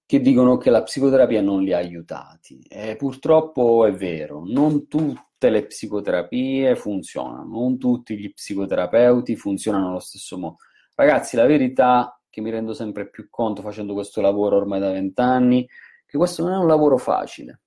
che 0.05 0.21
dicono 0.21 0.59
che 0.59 0.71
la 0.71 0.83
psicoterapia 0.83 1.41
non 1.41 1.63
li 1.63 1.73
ha 1.73 1.79
aiutati. 1.79 2.63
E 2.69 2.97
purtroppo 2.97 3.87
è 3.87 3.93
vero, 3.93 4.43
non 4.45 4.87
tutte 4.87 5.49
le 5.49 5.67
psicoterapie 5.67 6.77
funzionano, 6.77 7.45
non 7.45 7.79
tutti 7.79 8.19
gli 8.19 8.33
psicoterapeuti 8.33 9.37
funzionano 9.37 9.89
allo 9.89 10.01
stesso 10.01 10.39
modo. 10.39 10.57
Ragazzi, 10.95 11.37
la 11.37 11.47
verità 11.47 12.21
che 12.29 12.41
mi 12.41 12.51
rendo 12.51 12.75
sempre 12.75 13.09
più 13.09 13.29
conto 13.31 13.63
facendo 13.63 13.95
questo 13.95 14.21
lavoro 14.21 14.57
ormai 14.57 14.81
da 14.81 14.91
vent'anni, 14.91 15.69
che 16.07 16.19
questo 16.19 16.43
non 16.43 16.53
è 16.53 16.57
un 16.57 16.67
lavoro 16.67 16.99
facile, 16.99 17.61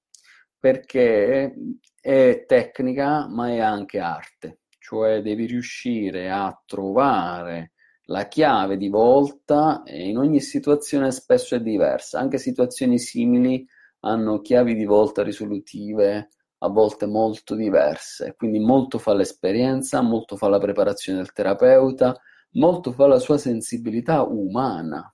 perché 0.60 1.56
è 2.00 2.44
tecnica 2.48 3.28
ma 3.28 3.50
è 3.50 3.60
anche 3.60 4.00
arte, 4.00 4.60
cioè 4.86 5.24
devi 5.24 5.48
riuscire 5.48 6.30
a 6.30 6.56
trovare 6.64 7.72
la 8.04 8.28
chiave 8.28 8.78
di 8.78 8.88
volta 8.88 9.82
e 9.82 10.08
in 10.08 10.20
ogni 10.20 10.40
situazione 10.40 11.10
spesso 11.12 11.56
è 11.56 11.60
diversa, 11.60 12.20
anche 12.20 12.38
situazioni 12.38 13.00
simili 13.00 13.66
hanno 14.02 14.42
chiavi 14.42 14.76
di 14.76 14.86
volta 14.86 15.24
risolutive 15.24 16.30
a 16.60 16.70
volte 16.70 17.08
molto 17.08 17.56
diverse, 17.56 18.36
quindi 18.38 18.60
molto 18.60 19.00
fa 19.00 19.16
l'esperienza, 19.16 20.02
molto 20.02 20.36
fa 20.36 20.50
la 20.50 20.60
preparazione 20.60 21.18
del 21.18 21.34
terapeuta, 21.34 22.16
molto 22.52 22.92
fa 22.92 23.08
la 23.08 23.18
sua 23.18 23.40
sensibilità 23.40 24.22
umana. 24.22 25.12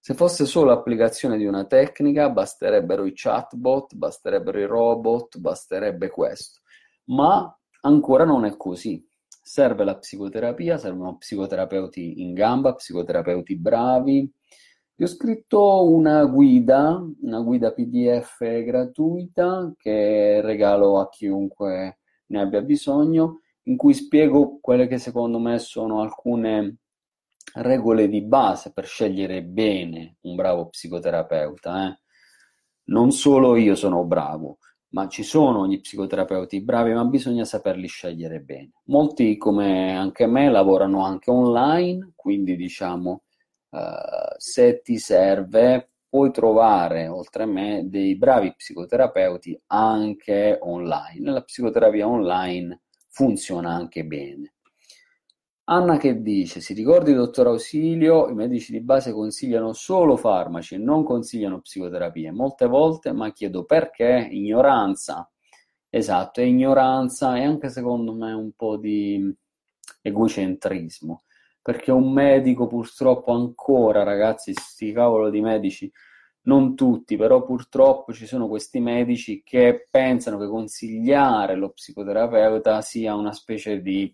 Se 0.00 0.14
fosse 0.14 0.44
solo 0.44 0.72
applicazione 0.72 1.36
di 1.36 1.44
una 1.44 1.66
tecnica, 1.66 2.30
basterebbero 2.30 3.06
i 3.06 3.12
chatbot, 3.14 3.94
basterebbero 3.94 4.58
i 4.58 4.66
robot, 4.66 5.38
basterebbe 5.38 6.10
questo. 6.10 6.62
Ma 7.10 7.54
ancora 7.82 8.24
non 8.24 8.44
è 8.44 8.56
così. 8.56 9.06
Serve 9.42 9.84
la 9.84 9.96
psicoterapia, 9.96 10.78
servono 10.78 11.16
psicoterapeuti 11.16 12.20
in 12.22 12.34
gamba, 12.34 12.74
psicoterapeuti 12.74 13.58
bravi. 13.58 14.32
Vi 14.94 15.04
ho 15.04 15.08
scritto 15.08 15.88
una 15.88 16.24
guida, 16.26 17.02
una 17.22 17.40
guida 17.40 17.72
PDF 17.72 18.38
gratuita 18.62 19.72
che 19.76 20.40
regalo 20.42 21.00
a 21.00 21.08
chiunque 21.08 22.00
ne 22.26 22.40
abbia 22.40 22.60
bisogno, 22.60 23.40
in 23.64 23.76
cui 23.76 23.94
spiego 23.94 24.58
quelle 24.60 24.86
che 24.86 24.98
secondo 24.98 25.38
me 25.38 25.58
sono 25.58 26.00
alcune 26.00 26.76
regole 27.54 28.08
di 28.08 28.22
base 28.22 28.72
per 28.72 28.86
scegliere 28.86 29.42
bene 29.42 30.16
un 30.22 30.36
bravo 30.36 30.68
psicoterapeuta. 30.68 31.88
Eh? 31.88 32.00
Non 32.90 33.10
solo 33.10 33.56
io 33.56 33.74
sono 33.74 34.04
bravo, 34.04 34.58
ma 34.90 35.08
ci 35.08 35.22
sono 35.22 35.66
gli 35.66 35.80
psicoterapeuti 35.80 36.60
bravi, 36.62 36.92
ma 36.92 37.04
bisogna 37.04 37.44
saperli 37.44 37.86
scegliere 37.86 38.40
bene. 38.40 38.70
Molti, 38.86 39.36
come 39.36 39.96
anche 39.96 40.26
me, 40.26 40.50
lavorano 40.50 41.04
anche 41.04 41.30
online, 41.30 42.12
quindi 42.16 42.56
diciamo, 42.56 43.22
uh, 43.70 43.78
se 44.36 44.80
ti 44.82 44.98
serve, 44.98 45.90
puoi 46.08 46.32
trovare, 46.32 47.06
oltre 47.06 47.44
a 47.44 47.46
me, 47.46 47.84
dei 47.88 48.16
bravi 48.16 48.54
psicoterapeuti 48.54 49.60
anche 49.68 50.58
online. 50.60 51.30
La 51.30 51.42
psicoterapia 51.42 52.08
online 52.08 52.80
funziona 53.08 53.70
anche 53.70 54.04
bene. 54.04 54.54
Anna 55.72 55.98
che 55.98 56.20
dice, 56.20 56.60
si 56.60 56.74
ricordi 56.74 57.14
dottor 57.14 57.46
Ausilio, 57.46 58.28
i 58.28 58.34
medici 58.34 58.72
di 58.72 58.80
base 58.80 59.12
consigliano 59.12 59.72
solo 59.72 60.16
farmaci 60.16 60.74
e 60.74 60.78
non 60.78 61.04
consigliano 61.04 61.60
psicoterapie. 61.60 62.32
Molte 62.32 62.66
volte, 62.66 63.12
ma 63.12 63.32
chiedo 63.32 63.64
perché, 63.64 64.26
ignoranza. 64.32 65.30
Esatto, 65.88 66.40
è 66.40 66.42
ignoranza 66.42 67.36
e 67.36 67.44
anche 67.44 67.68
secondo 67.68 68.12
me 68.14 68.32
un 68.32 68.50
po' 68.56 68.78
di 68.78 69.32
egocentrismo. 70.02 71.22
Perché 71.62 71.92
un 71.92 72.12
medico 72.12 72.66
purtroppo 72.66 73.30
ancora, 73.30 74.02
ragazzi, 74.02 74.52
sti 74.52 74.90
cavolo 74.90 75.30
di 75.30 75.40
medici, 75.40 75.88
non 76.42 76.74
tutti, 76.74 77.16
però 77.16 77.44
purtroppo 77.44 78.12
ci 78.12 78.26
sono 78.26 78.48
questi 78.48 78.80
medici 78.80 79.42
che 79.44 79.86
pensano 79.88 80.36
che 80.36 80.48
consigliare 80.48 81.54
lo 81.54 81.70
psicoterapeuta 81.70 82.80
sia 82.80 83.14
una 83.14 83.32
specie 83.32 83.80
di 83.80 84.12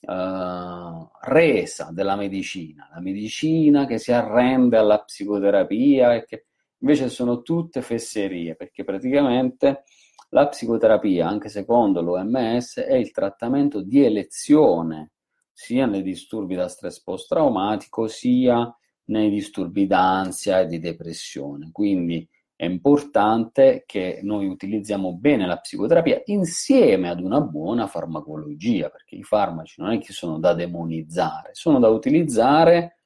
uh, 0.00 1.08
resa 1.22 1.90
della 1.92 2.16
medicina, 2.16 2.88
la 2.92 3.00
medicina 3.00 3.86
che 3.86 3.98
si 3.98 4.12
arrende 4.12 4.76
alla 4.76 5.00
psicoterapia 5.02 6.14
e 6.14 6.24
che 6.24 6.46
invece 6.78 7.08
sono 7.08 7.42
tutte 7.42 7.82
fesserie, 7.82 8.56
perché 8.56 8.84
praticamente 8.84 9.84
la 10.30 10.48
psicoterapia, 10.48 11.28
anche 11.28 11.48
secondo 11.48 12.00
l'OMS, 12.02 12.78
è 12.80 12.94
il 12.94 13.10
trattamento 13.10 13.82
di 13.82 14.04
elezione 14.04 15.12
sia 15.52 15.86
nei 15.86 16.02
disturbi 16.02 16.54
da 16.54 16.68
stress 16.68 17.02
post-traumatico 17.02 18.06
sia 18.06 18.74
nei 19.06 19.28
disturbi 19.28 19.86
d'ansia 19.86 20.60
e 20.60 20.66
di 20.66 20.78
depressione. 20.78 21.70
Quindi 21.72 22.26
è 22.60 22.66
importante 22.66 23.84
che 23.86 24.20
noi 24.22 24.46
utilizziamo 24.46 25.14
bene 25.14 25.46
la 25.46 25.56
psicoterapia 25.56 26.20
insieme 26.26 27.08
ad 27.08 27.22
una 27.22 27.40
buona 27.40 27.86
farmacologia, 27.86 28.90
perché 28.90 29.16
i 29.16 29.22
farmaci 29.22 29.80
non 29.80 29.92
è 29.92 29.98
che 29.98 30.12
sono 30.12 30.38
da 30.38 30.52
demonizzare, 30.52 31.54
sono 31.54 31.78
da 31.78 31.88
utilizzare 31.88 32.98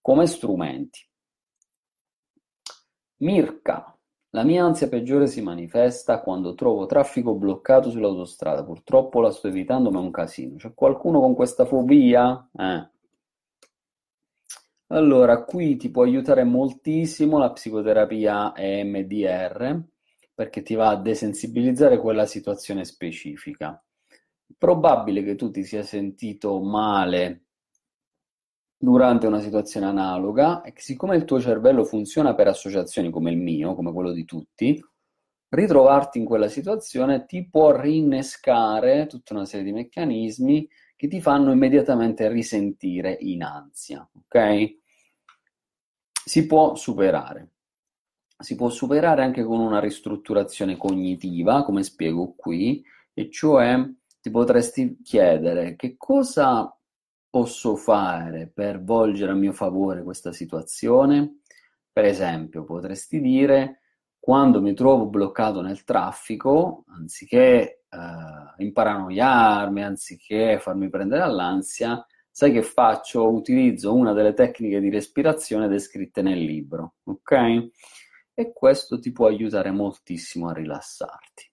come 0.00 0.28
strumenti. 0.28 1.04
Mirka, 3.22 3.98
la 4.30 4.44
mia 4.44 4.62
ansia 4.62 4.88
peggiore 4.88 5.26
si 5.26 5.42
manifesta 5.42 6.20
quando 6.20 6.54
trovo 6.54 6.86
traffico 6.86 7.34
bloccato 7.34 7.90
sull'autostrada. 7.90 8.62
Purtroppo 8.62 9.20
la 9.20 9.32
sto 9.32 9.48
evitando, 9.48 9.90
ma 9.90 9.98
è 9.98 10.02
un 10.02 10.12
casino. 10.12 10.54
C'è 10.54 10.74
qualcuno 10.74 11.18
con 11.18 11.34
questa 11.34 11.64
fobia? 11.64 12.48
Eh. 12.56 12.91
Allora, 14.92 15.42
qui 15.44 15.76
ti 15.76 15.90
può 15.90 16.02
aiutare 16.02 16.44
moltissimo 16.44 17.38
la 17.38 17.50
psicoterapia 17.50 18.54
EMDR 18.54 19.82
perché 20.34 20.60
ti 20.60 20.74
va 20.74 20.90
a 20.90 20.96
desensibilizzare 20.96 21.96
quella 21.98 22.26
situazione 22.26 22.84
specifica. 22.84 23.82
Probabile 24.58 25.22
che 25.22 25.34
tu 25.34 25.50
ti 25.50 25.64
sia 25.64 25.82
sentito 25.82 26.60
male 26.60 27.44
durante 28.76 29.26
una 29.26 29.40
situazione 29.40 29.86
analoga 29.86 30.60
e 30.60 30.74
che 30.74 30.82
siccome 30.82 31.16
il 31.16 31.24
tuo 31.24 31.40
cervello 31.40 31.84
funziona 31.84 32.34
per 32.34 32.48
associazioni 32.48 33.08
come 33.08 33.30
il 33.30 33.38
mio, 33.38 33.74
come 33.74 33.92
quello 33.92 34.12
di 34.12 34.26
tutti, 34.26 34.78
ritrovarti 35.48 36.18
in 36.18 36.26
quella 36.26 36.48
situazione 36.48 37.24
ti 37.24 37.48
può 37.48 37.74
rinnescare 37.74 39.06
tutta 39.06 39.32
una 39.32 39.46
serie 39.46 39.64
di 39.64 39.72
meccanismi 39.72 40.68
che 40.96 41.08
ti 41.08 41.22
fanno 41.22 41.50
immediatamente 41.50 42.28
risentire 42.28 43.16
in 43.20 43.42
ansia, 43.42 44.06
ok? 44.12 44.80
Si 46.32 46.46
può 46.46 46.74
superare. 46.76 47.50
Si 48.38 48.54
può 48.54 48.70
superare 48.70 49.22
anche 49.22 49.44
con 49.44 49.60
una 49.60 49.80
ristrutturazione 49.80 50.78
cognitiva, 50.78 51.62
come 51.62 51.82
spiego 51.82 52.32
qui, 52.34 52.82
e 53.12 53.30
cioè 53.30 53.86
ti 54.18 54.30
potresti 54.30 55.02
chiedere 55.02 55.76
che 55.76 55.94
cosa 55.98 56.74
posso 57.28 57.76
fare 57.76 58.50
per 58.50 58.82
volgere 58.82 59.32
a 59.32 59.34
mio 59.34 59.52
favore 59.52 60.02
questa 60.02 60.32
situazione? 60.32 61.40
Per 61.92 62.06
esempio, 62.06 62.64
potresti 62.64 63.20
dire 63.20 63.82
quando 64.18 64.62
mi 64.62 64.72
trovo 64.72 65.08
bloccato 65.08 65.60
nel 65.60 65.84
traffico, 65.84 66.84
anziché 66.96 67.82
eh, 67.90 68.54
imparanoiarmi, 68.56 69.84
anziché 69.84 70.58
farmi 70.58 70.88
prendere 70.88 71.20
all'ansia, 71.20 72.02
sai 72.32 72.50
che 72.50 72.62
faccio? 72.62 73.30
Utilizzo 73.30 73.94
una 73.94 74.12
delle 74.14 74.32
tecniche 74.32 74.80
di 74.80 74.88
respirazione 74.88 75.68
descritte 75.68 76.22
nel 76.22 76.38
libro, 76.38 76.94
ok? 77.04 77.68
E 78.34 78.52
questo 78.52 78.98
ti 78.98 79.12
può 79.12 79.26
aiutare 79.26 79.70
moltissimo 79.70 80.48
a 80.48 80.54
rilassarti. 80.54 81.50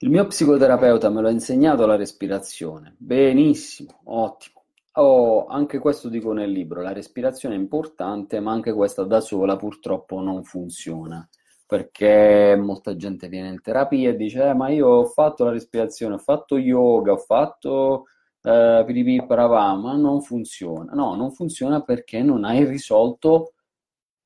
Il 0.00 0.10
mio 0.10 0.26
psicoterapeuta 0.26 1.10
me 1.10 1.22
l'ha 1.22 1.30
insegnato 1.30 1.86
la 1.86 1.96
respirazione. 1.96 2.94
Benissimo, 2.98 4.02
ottimo. 4.04 4.66
Oh, 4.92 5.46
anche 5.46 5.78
questo 5.78 6.08
dico 6.08 6.32
nel 6.32 6.50
libro, 6.50 6.82
la 6.82 6.92
respirazione 6.92 7.54
è 7.54 7.58
importante, 7.58 8.40
ma 8.40 8.52
anche 8.52 8.72
questa 8.72 9.04
da 9.04 9.20
sola 9.20 9.56
purtroppo 9.56 10.20
non 10.20 10.44
funziona 10.44 11.28
perché 11.68 12.56
molta 12.58 12.96
gente 12.96 13.28
viene 13.28 13.50
in 13.50 13.60
terapia 13.60 14.08
e 14.08 14.16
dice 14.16 14.42
eh, 14.42 14.54
ma 14.54 14.70
io 14.70 14.86
ho 14.88 15.04
fatto 15.04 15.44
la 15.44 15.50
respirazione, 15.50 16.14
ho 16.14 16.18
fatto 16.18 16.56
yoga, 16.56 17.12
ho 17.12 17.18
fatto 17.18 18.06
eh, 18.42 18.82
piripi 18.86 19.26
parava, 19.26 19.74
ma 19.74 19.94
non 19.94 20.22
funziona. 20.22 20.92
No, 20.94 21.14
non 21.14 21.30
funziona 21.30 21.82
perché 21.82 22.22
non 22.22 22.44
hai 22.44 22.64
risolto 22.64 23.52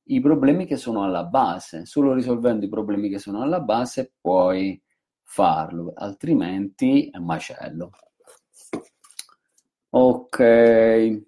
i 0.05 0.21
problemi 0.21 0.65
che 0.65 0.77
sono 0.77 1.03
alla 1.03 1.25
base. 1.25 1.85
Solo 1.85 2.13
risolvendo 2.13 2.63
i 2.65 2.69
problemi 2.69 3.09
che 3.09 3.19
sono 3.19 3.41
alla 3.41 3.59
base 3.59 4.13
puoi 4.21 4.81
farlo, 5.21 5.91
altrimenti 5.95 7.09
è 7.09 7.17
macello. 7.19 7.89
Ok, 9.89 11.21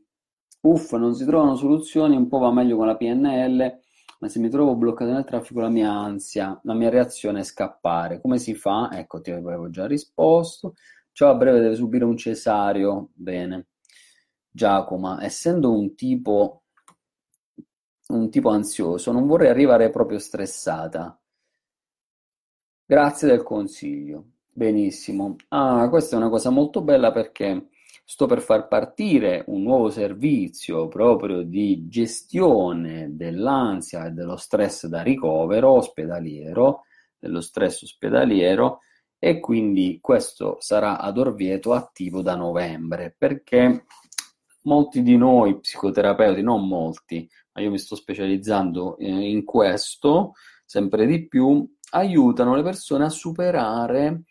uff, 0.62 0.94
non 0.94 1.14
si 1.14 1.26
trovano 1.26 1.56
soluzioni, 1.56 2.16
un 2.16 2.28
po' 2.30 2.40
va 2.40 2.52
meglio 2.52 2.78
con 2.78 2.88
la 2.88 2.96
PNL 2.96 3.84
ma 4.26 4.32
se 4.32 4.40
mi 4.40 4.50
trovo 4.50 4.76
bloccato 4.76 5.12
nel 5.12 5.24
traffico 5.24 5.60
la 5.62 5.70
mia 5.70 5.92
ansia, 5.92 6.60
la 6.64 6.74
mia 6.74 6.90
reazione 6.90 7.42
è 7.42 7.44
scappare. 7.44 8.20
Come 8.22 8.40
si 8.40 8.56
fa? 8.56 8.90
Ecco, 8.92 9.22
ti 9.22 9.30
avevo 9.30 9.70
già 9.70 9.86
risposto. 9.86 10.74
Ciò 11.12 11.30
a 11.30 11.36
breve 11.36 11.60
deve 11.60 11.76
subire 11.76 12.06
un 12.06 12.18
cesareo. 12.18 13.10
Bene. 13.14 13.68
Giacomo, 14.50 15.20
essendo 15.20 15.72
un 15.72 15.94
tipo, 15.96 16.64
un 18.08 18.30
tipo 18.32 18.50
ansioso, 18.50 19.12
non 19.12 19.28
vorrei 19.28 19.50
arrivare 19.50 19.92
proprio 19.92 20.18
stressata. 20.18 21.20
Grazie 22.88 23.28
del 23.28 23.44
consiglio. 23.44 24.32
Benissimo. 24.52 25.36
Ah, 25.50 25.88
questa 25.90 26.16
è 26.16 26.20
una 26.20 26.30
cosa 26.30 26.50
molto 26.50 26.82
bella 26.82 27.12
perché 27.12 27.70
sto 28.08 28.28
per 28.28 28.40
far 28.40 28.68
partire 28.68 29.44
un 29.48 29.64
nuovo 29.64 29.90
servizio 29.90 30.88
proprio 30.88 31.42
di 31.42 31.88
gestione 31.88 33.16
dell'ansia 33.16 34.06
e 34.06 34.12
dello 34.12 34.38
stress 34.38 34.86
da 34.86 35.02
ricovero 35.02 35.72
ospedaliero, 35.72 36.84
dello 37.18 37.42
stress 37.42 37.82
ospedaliero, 37.82 38.82
e 39.18 39.40
quindi 39.40 39.98
questo 40.02 40.58
sarà 40.60 41.00
ad 41.00 41.18
Orvieto 41.18 41.74
attivo 41.74 42.22
da 42.22 42.36
novembre 42.36 43.16
perché 43.18 43.86
molti 44.64 45.02
di 45.02 45.18
noi 45.18 45.60
psicoterapeuti, 45.60 46.44
non 46.44 46.68
molti, 46.68 47.28
ma 47.54 47.62
io 47.62 47.72
mi 47.72 47.80
sto 47.80 47.96
specializzando 47.96 48.98
eh, 48.98 49.10
in 49.10 49.44
questo 49.44 50.34
sempre 50.64 51.08
di 51.08 51.28
più, 51.28 51.68
aiutano 51.92 52.56
le 52.56 52.64
persone 52.64 53.06
a 53.06 53.10
superare 53.10 54.26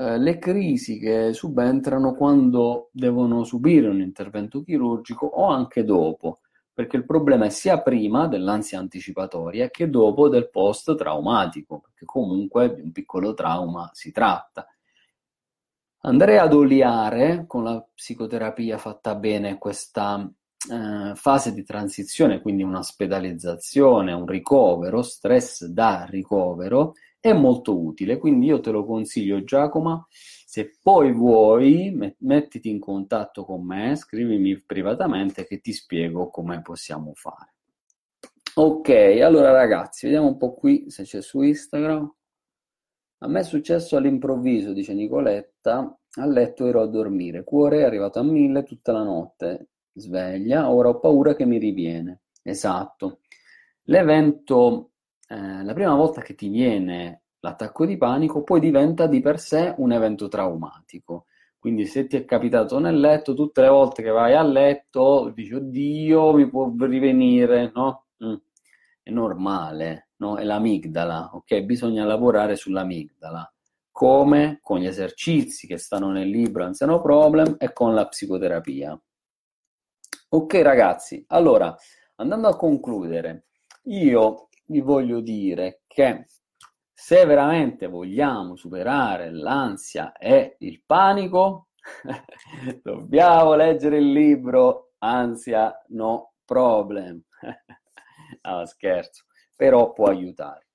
eh, 0.00 0.16
le 0.16 0.38
crisi 0.38 0.98
che 0.98 1.34
subentrano 1.34 2.14
quando 2.14 2.88
devono 2.90 3.44
subire 3.44 3.86
un 3.86 4.00
intervento 4.00 4.62
chirurgico 4.62 5.26
o 5.26 5.48
anche 5.48 5.84
dopo, 5.84 6.40
perché 6.72 6.96
il 6.96 7.04
problema 7.04 7.44
è 7.44 7.50
sia 7.50 7.82
prima 7.82 8.26
dell'ansia 8.26 8.78
anticipatoria 8.78 9.68
che 9.68 9.90
dopo 9.90 10.30
del 10.30 10.48
post 10.48 10.94
traumatico, 10.94 11.80
perché 11.80 12.06
comunque 12.06 12.74
di 12.74 12.80
un 12.80 12.92
piccolo 12.92 13.34
trauma 13.34 13.90
si 13.92 14.10
tratta. 14.10 14.66
Andrei 16.02 16.38
ad 16.38 16.54
oliare 16.54 17.44
con 17.46 17.62
la 17.64 17.86
psicoterapia 17.94 18.78
fatta 18.78 19.14
bene 19.16 19.58
questa 19.58 20.26
eh, 20.70 21.14
fase 21.14 21.52
di 21.52 21.62
transizione, 21.62 22.40
quindi 22.40 22.62
un'ospedalizzazione, 22.62 24.14
un 24.14 24.26
ricovero, 24.26 25.02
stress 25.02 25.66
da 25.66 26.06
ricovero, 26.08 26.94
è 27.20 27.32
molto 27.32 27.78
utile. 27.78 28.18
Quindi 28.18 28.46
io 28.46 28.60
te 28.60 28.70
lo 28.70 28.84
consiglio, 28.84 29.44
Giacomo. 29.44 30.06
Se 30.10 30.78
poi 30.82 31.12
vuoi, 31.12 32.14
mettiti 32.18 32.70
in 32.70 32.80
contatto 32.80 33.44
con 33.44 33.64
me, 33.64 33.94
scrivimi 33.94 34.60
privatamente 34.60 35.46
che 35.46 35.60
ti 35.60 35.72
spiego 35.72 36.30
come 36.30 36.60
possiamo 36.62 37.12
fare. 37.14 37.54
Ok, 38.54 38.88
allora 39.22 39.52
ragazzi, 39.52 40.06
vediamo 40.06 40.26
un 40.26 40.36
po' 40.36 40.54
qui 40.54 40.90
se 40.90 41.04
c'è 41.04 41.22
su 41.22 41.40
Instagram. 41.40 42.14
A 43.18 43.28
me 43.28 43.40
è 43.40 43.44
successo 43.44 43.96
all'improvviso, 43.96 44.72
dice 44.72 44.92
Nicoletta, 44.92 45.96
a 46.12 46.26
letto 46.26 46.66
ero 46.66 46.80
a 46.80 46.86
dormire, 46.86 47.44
cuore 47.44 47.80
è 47.80 47.82
arrivato 47.84 48.18
a 48.18 48.24
mille 48.24 48.64
tutta 48.64 48.92
la 48.92 49.04
notte, 49.04 49.68
sveglia, 49.92 50.70
ora 50.70 50.88
ho 50.88 50.98
paura 50.98 51.36
che 51.36 51.44
mi 51.44 51.58
riviene. 51.58 52.22
Esatto. 52.42 53.20
L'evento, 53.84 54.89
eh, 55.30 55.64
la 55.64 55.72
prima 55.72 55.94
volta 55.94 56.20
che 56.20 56.34
ti 56.34 56.48
viene 56.48 57.22
l'attacco 57.40 57.86
di 57.86 57.96
panico, 57.96 58.42
poi 58.42 58.60
diventa 58.60 59.06
di 59.06 59.20
per 59.20 59.38
sé 59.38 59.74
un 59.78 59.92
evento 59.92 60.28
traumatico. 60.28 61.26
Quindi 61.58 61.86
se 61.86 62.06
ti 62.06 62.16
è 62.16 62.24
capitato 62.24 62.78
nel 62.78 62.98
letto, 62.98 63.34
tutte 63.34 63.60
le 63.62 63.68
volte 63.68 64.02
che 64.02 64.10
vai 64.10 64.34
a 64.34 64.42
letto 64.42 65.30
dici, 65.34 65.54
oddio, 65.54 66.32
mi 66.32 66.48
può 66.48 66.72
rivenire, 66.78 67.70
no? 67.74 68.06
Mm. 68.24 68.34
È 69.02 69.10
normale 69.10 70.10
no? 70.20 70.36
È 70.36 70.44
l'amigdala, 70.44 71.30
ok? 71.32 71.60
Bisogna 71.62 72.04
lavorare 72.04 72.56
sull'amigdala. 72.56 73.52
Come? 73.90 74.60
Con 74.62 74.78
gli 74.78 74.86
esercizi 74.86 75.66
che 75.66 75.76
stanno 75.76 76.10
nel 76.10 76.28
libro 76.28 76.64
Anziano 76.64 77.00
Problem 77.00 77.56
e 77.58 77.72
con 77.72 77.94
la 77.94 78.06
psicoterapia. 78.06 78.98
Ok 80.32 80.54
ragazzi, 80.62 81.24
allora, 81.28 81.74
andando 82.16 82.48
a 82.48 82.56
concludere, 82.56 83.46
io 83.84 84.48
vi 84.70 84.80
voglio 84.80 85.20
dire 85.20 85.82
che 85.86 86.26
se 86.92 87.24
veramente 87.24 87.86
vogliamo 87.86 88.56
superare 88.56 89.30
l'ansia 89.32 90.12
e 90.12 90.56
il 90.60 90.82
panico, 90.84 91.68
dobbiamo 92.82 93.54
leggere 93.54 93.98
il 93.98 94.12
libro 94.12 94.92
Ansia 94.98 95.72
No 95.88 96.34
Problem. 96.44 97.22
ah, 98.42 98.66
scherzo 98.66 99.24
però 99.60 99.92
può 99.92 100.06
aiutare. 100.06 100.68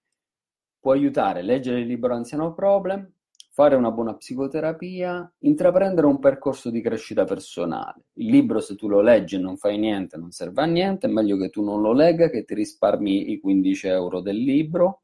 Può 0.80 0.92
aiutare 0.92 1.42
leggere 1.42 1.80
il 1.80 1.88
libro 1.88 2.14
Anziano 2.14 2.54
Problem, 2.54 3.12
fare 3.56 3.78
una 3.78 3.90
buona 3.90 4.14
psicoterapia, 4.16 5.34
intraprendere 5.40 6.08
un 6.08 6.20
percorso 6.20 6.70
di 6.70 6.82
crescita 6.82 7.24
personale. 7.24 8.08
Il 8.16 8.28
libro 8.30 8.60
se 8.60 8.76
tu 8.76 8.90
lo 8.90 9.00
leggi 9.00 9.36
e 9.36 9.38
non 9.38 9.56
fai 9.56 9.78
niente, 9.78 10.18
non 10.18 10.32
serve 10.32 10.62
a 10.62 10.66
niente, 10.66 11.08
è 11.08 11.10
meglio 11.10 11.38
che 11.38 11.50
tu 11.50 11.64
non 11.64 11.80
lo 11.80 11.94
legga, 11.94 12.30
che 12.30 12.44
ti 12.44 12.54
risparmi 12.54 13.32
i 13.32 13.40
15 13.40 13.88
euro 13.88 14.20
del 14.20 14.36
libro 14.36 15.04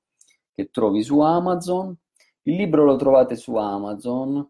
che 0.52 0.70
trovi 0.70 1.02
su 1.02 1.22
Amazon. 1.22 1.95
Il 2.41 2.58
libro 2.58 2.84
lo 2.84 2.97
trovate 2.97 3.38
su 3.38 3.56
Amazon, 3.56 4.45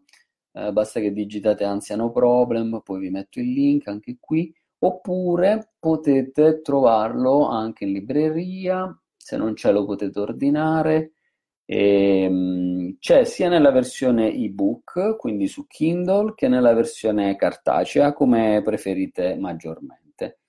eh, 0.50 0.72
basta 0.72 0.98
che 0.98 1.12
digitate 1.12 1.62
Anziano 1.62 2.10
Problem, 2.10 2.80
poi 2.84 2.98
vi 2.98 3.10
metto 3.10 3.38
il 3.38 3.52
link 3.52 3.86
anche 3.86 4.16
qui, 4.18 4.52
oppure 4.80 5.74
potete 5.78 6.60
trovarlo 6.60 7.46
anche 7.46 7.84
in 7.84 7.92
libreria 7.92 9.00
se 9.16 9.36
non 9.36 9.54
c'è 9.54 9.70
lo 9.70 9.84
potete 9.84 10.18
ordinare. 10.18 11.12
E, 11.72 12.24
ehm, 12.24 12.96
c'è 12.98 13.24
sia 13.24 13.48
nella 13.48 13.70
versione 13.70 14.30
ebook, 14.32 15.16
quindi 15.16 15.46
su 15.46 15.66
Kindle, 15.66 16.34
che 16.34 16.46
nella 16.48 16.74
versione 16.74 17.34
cartacea, 17.36 18.12
come 18.12 18.60
preferite 18.62 19.36
maggiormente. 19.36 20.40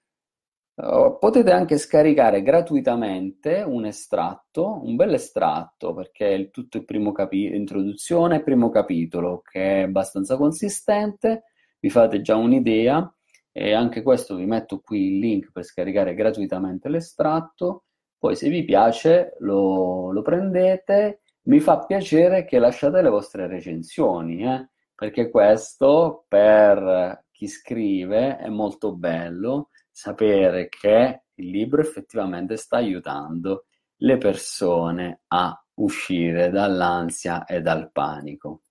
Uh, 0.75 1.17
potete 1.19 1.51
anche 1.51 1.77
scaricare 1.77 2.41
gratuitamente 2.41 3.61
un 3.61 3.85
estratto, 3.85 4.81
un 4.83 4.95
bel 4.95 5.13
estratto, 5.13 5.93
perché 5.93 6.35
è 6.35 6.49
tutto 6.49 6.77
il 6.77 6.85
primo 6.85 7.11
capitolo, 7.11 7.55
introduzione 7.57 8.37
e 8.37 8.43
primo 8.43 8.69
capitolo, 8.69 9.41
che 9.49 9.81
è 9.81 9.83
abbastanza 9.83 10.35
consistente, 10.35 11.43
vi 11.79 11.89
fate 11.89 12.21
già 12.21 12.35
un'idea, 12.35 13.13
e 13.51 13.73
anche 13.73 14.01
questo 14.01 14.35
vi 14.35 14.45
metto 14.45 14.81
qui 14.81 15.13
il 15.13 15.19
link 15.19 15.51
per 15.51 15.63
scaricare 15.63 16.15
gratuitamente 16.15 16.89
l'estratto 16.89 17.83
poi 18.23 18.37
se 18.37 18.47
vi 18.47 18.63
piace 18.63 19.35
lo, 19.39 20.09
lo 20.13 20.21
prendete, 20.21 21.23
mi 21.47 21.59
fa 21.59 21.79
piacere 21.79 22.45
che 22.45 22.57
lasciate 22.57 23.01
le 23.01 23.09
vostre 23.09 23.47
recensioni, 23.47 24.45
eh? 24.45 24.69
perché 24.95 25.29
questo 25.29 26.23
per 26.29 27.25
chi 27.31 27.47
scrive 27.47 28.37
è 28.37 28.47
molto 28.47 28.95
bello 28.95 29.71
sapere 29.91 30.69
che 30.69 31.23
il 31.33 31.49
libro 31.49 31.81
effettivamente 31.81 32.55
sta 32.55 32.77
aiutando 32.77 33.65
le 33.97 34.17
persone 34.17 35.23
a 35.27 35.61
uscire 35.73 36.49
dall'ansia 36.49 37.43
e 37.43 37.59
dal 37.59 37.91
panico. 37.91 38.61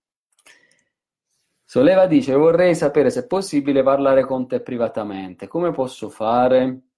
Soleva 1.62 2.06
dice 2.06 2.32
vorrei 2.32 2.74
sapere 2.74 3.10
se 3.10 3.20
è 3.20 3.26
possibile 3.26 3.82
parlare 3.82 4.24
con 4.24 4.48
te 4.48 4.62
privatamente, 4.62 5.46
come 5.46 5.72
posso 5.72 6.08
fare? 6.08 6.91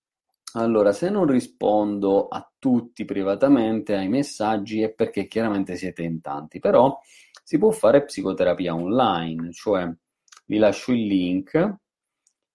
Allora, 0.56 0.92
se 0.92 1.10
non 1.10 1.26
rispondo 1.26 2.28
a 2.28 2.48
tutti 2.58 3.04
privatamente 3.04 3.96
ai 3.96 4.08
messaggi 4.08 4.82
è 4.82 4.92
perché 4.92 5.26
chiaramente 5.26 5.74
siete 5.76 6.02
in 6.02 6.20
tanti, 6.20 6.60
però 6.60 6.96
si 7.42 7.58
può 7.58 7.70
fare 7.72 8.04
psicoterapia 8.04 8.72
online, 8.74 9.50
cioè 9.52 9.92
vi 10.46 10.58
lascio 10.58 10.92
il 10.92 11.06
link 11.06 11.76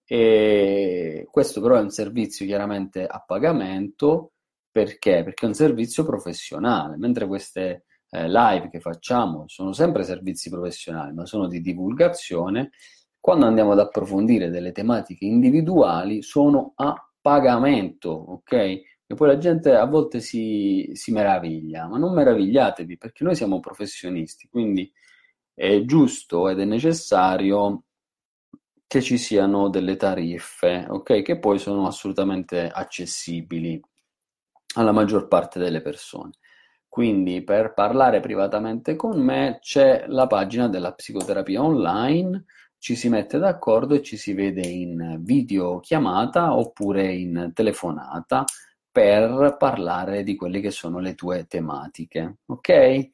e 0.06 1.28
questo 1.30 1.62
però 1.62 1.76
è 1.76 1.82
un 1.82 1.90
servizio 1.90 2.46
chiaramente 2.46 3.06
a 3.06 3.22
pagamento 3.26 4.32
perché? 4.72 5.24
Perché 5.24 5.46
è 5.46 5.50
un 5.50 5.54
servizio 5.54 6.06
professionale, 6.06 6.96
mentre 6.96 7.28
queste 7.28 7.86
eh, 8.12 8.30
live 8.30 8.70
che 8.70 8.80
facciamo 8.80 9.44
sono 9.48 9.74
sempre 9.74 10.04
servizi 10.04 10.50
professionali, 10.50 11.14
ma 11.14 11.26
sono 11.26 11.48
di 11.48 11.60
divulgazione, 11.60 12.72
quando 13.20 13.46
andiamo 13.46 13.74
ad 13.74 13.80
approfondire 13.80 14.50
delle 14.50 14.72
tematiche 14.72 15.26
individuali 15.26 16.22
sono 16.22 16.72
a 16.76 16.96
pagamento, 17.22 18.10
ok? 18.10 18.54
E 18.54 19.16
poi 19.16 19.28
la 19.28 19.38
gente 19.38 19.74
a 19.74 19.86
volte 19.86 20.20
si, 20.20 20.92
si 20.94 21.12
meraviglia, 21.12 21.88
ma 21.88 21.98
non 21.98 22.14
meravigliatevi 22.14 22.98
perché 22.98 23.24
noi 23.24 23.36
siamo 23.36 23.60
professionisti, 23.60 24.48
quindi 24.50 24.92
è 25.54 25.82
giusto 25.84 26.48
ed 26.50 26.60
è 26.60 26.66
necessario 26.66 27.84
che 28.88 29.02
ci 29.02 29.18
siano 29.18 29.70
delle 29.70 29.96
tariffe, 29.98 30.86
ok? 30.90 31.22
Che 31.22 31.40
poi 31.40 31.60
sono 31.60 31.86
assolutamente 31.86 32.68
accessibili 32.68 33.80
alla 34.76 34.92
maggior 34.92 35.28
parte 35.28 35.60
delle 35.60 35.82
persone. 35.82 36.32
Quindi 36.88 37.44
per 37.44 37.74
parlare 37.74 38.20
privatamente 38.20 38.96
con 38.96 39.20
me 39.20 39.60
c'è 39.62 40.06
la 40.08 40.26
pagina 40.28 40.68
della 40.68 40.94
psicoterapia 40.94 41.64
online 41.64 42.46
ci 42.80 42.96
si 42.96 43.10
mette 43.10 43.38
d'accordo 43.38 43.94
e 43.94 44.02
ci 44.02 44.18
si 44.18 44.34
vede 44.34 44.66
in 44.66 45.20
videochiamata 45.20 46.56
oppure 46.56 47.14
in 47.14 47.52
telefonata 47.54 48.46
per 48.92 49.56
parlare 49.58 50.24
di 50.24 50.36
quelle 50.36 50.62
che 50.62 50.72
sono 50.72 51.00
le 51.00 51.14
tue 51.14 51.46
tematiche. 51.46 52.38
Ok? 52.48 53.10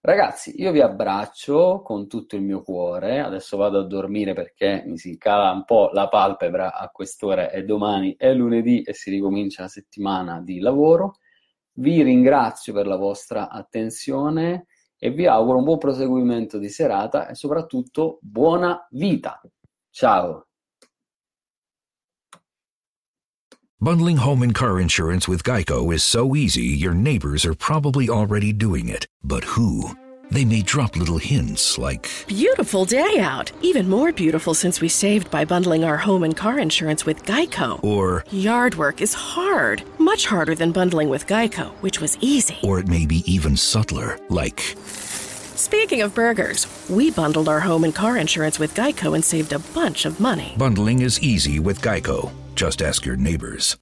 Ragazzi, 0.00 0.60
io 0.60 0.72
vi 0.72 0.80
abbraccio 0.80 1.82
con 1.82 2.08
tutto 2.08 2.34
il 2.34 2.42
mio 2.42 2.62
cuore. 2.62 3.20
Adesso 3.20 3.56
vado 3.56 3.78
a 3.78 3.86
dormire 3.86 4.32
perché 4.32 4.82
mi 4.86 4.98
si 4.98 5.16
cala 5.16 5.52
un 5.52 5.64
po' 5.64 5.90
la 5.92 6.08
palpebra 6.08 6.74
a 6.74 6.88
quest'ora 6.88 7.50
e 7.50 7.62
domani 7.62 8.16
è 8.18 8.32
lunedì 8.32 8.82
e 8.82 8.94
si 8.94 9.10
ricomincia 9.10 9.62
la 9.62 9.68
settimana 9.68 10.40
di 10.40 10.58
lavoro. 10.58 11.18
Vi 11.74 12.02
ringrazio 12.02 12.72
per 12.72 12.86
la 12.88 12.96
vostra 12.96 13.48
attenzione 13.48 14.66
e 15.04 15.10
vi 15.10 15.26
auguro 15.26 15.58
un 15.58 15.64
buon 15.64 15.78
proseguimento 15.78 16.58
di 16.58 16.68
serata 16.68 17.26
e 17.26 17.34
soprattutto 17.34 18.18
buona 18.22 18.86
vita. 18.92 19.40
Ciao. 19.90 20.46
Bundling 23.80 24.18
home 24.18 24.44
and 24.44 24.54
car 24.54 24.78
insurance 24.78 25.26
with 25.26 25.42
Geico 25.42 25.92
is 25.92 26.04
so 26.04 26.36
easy, 26.36 26.66
your 26.66 26.94
neighbors 26.94 27.44
are 27.44 27.54
probably 27.54 28.08
already 28.08 28.52
doing 28.52 28.88
it. 28.88 29.08
But 29.24 29.42
who? 29.42 29.96
They 30.32 30.46
may 30.46 30.62
drop 30.62 30.96
little 30.96 31.18
hints 31.18 31.76
like 31.76 32.08
Beautiful 32.26 32.86
day 32.86 33.18
out. 33.20 33.52
Even 33.60 33.86
more 33.86 34.12
beautiful 34.12 34.54
since 34.54 34.80
we 34.80 34.88
saved 34.88 35.30
by 35.30 35.44
bundling 35.44 35.84
our 35.84 35.98
home 35.98 36.22
and 36.22 36.34
car 36.34 36.58
insurance 36.58 37.04
with 37.04 37.26
Geico. 37.26 37.84
or 37.84 38.24
Yard 38.30 38.76
work 38.76 39.02
is 39.02 39.12
hard, 39.12 39.82
much 39.98 40.24
harder 40.24 40.54
than 40.54 40.72
bundling 40.72 41.10
with 41.10 41.26
Geico, 41.26 41.66
which 41.82 42.00
was 42.00 42.16
easy. 42.22 42.56
or 42.62 42.78
it 42.78 42.88
may 42.88 43.04
be 43.04 43.22
even 43.30 43.58
subtler, 43.58 44.18
like 44.30 44.60
Speaking 45.54 46.00
of 46.00 46.14
burgers, 46.14 46.66
we 46.88 47.10
bundled 47.10 47.48
our 47.48 47.60
home 47.60 47.84
and 47.84 47.94
car 47.94 48.16
insurance 48.16 48.58
with 48.58 48.74
Geico 48.74 49.14
and 49.14 49.22
saved 49.22 49.52
a 49.52 49.58
bunch 49.74 50.06
of 50.06 50.18
money. 50.18 50.54
bundling 50.56 51.02
is 51.02 51.20
easy 51.20 51.58
with 51.60 51.82
Geico. 51.82 52.32
Just 52.54 52.80
ask 52.80 53.04
your 53.04 53.16
neighbors. 53.16 53.76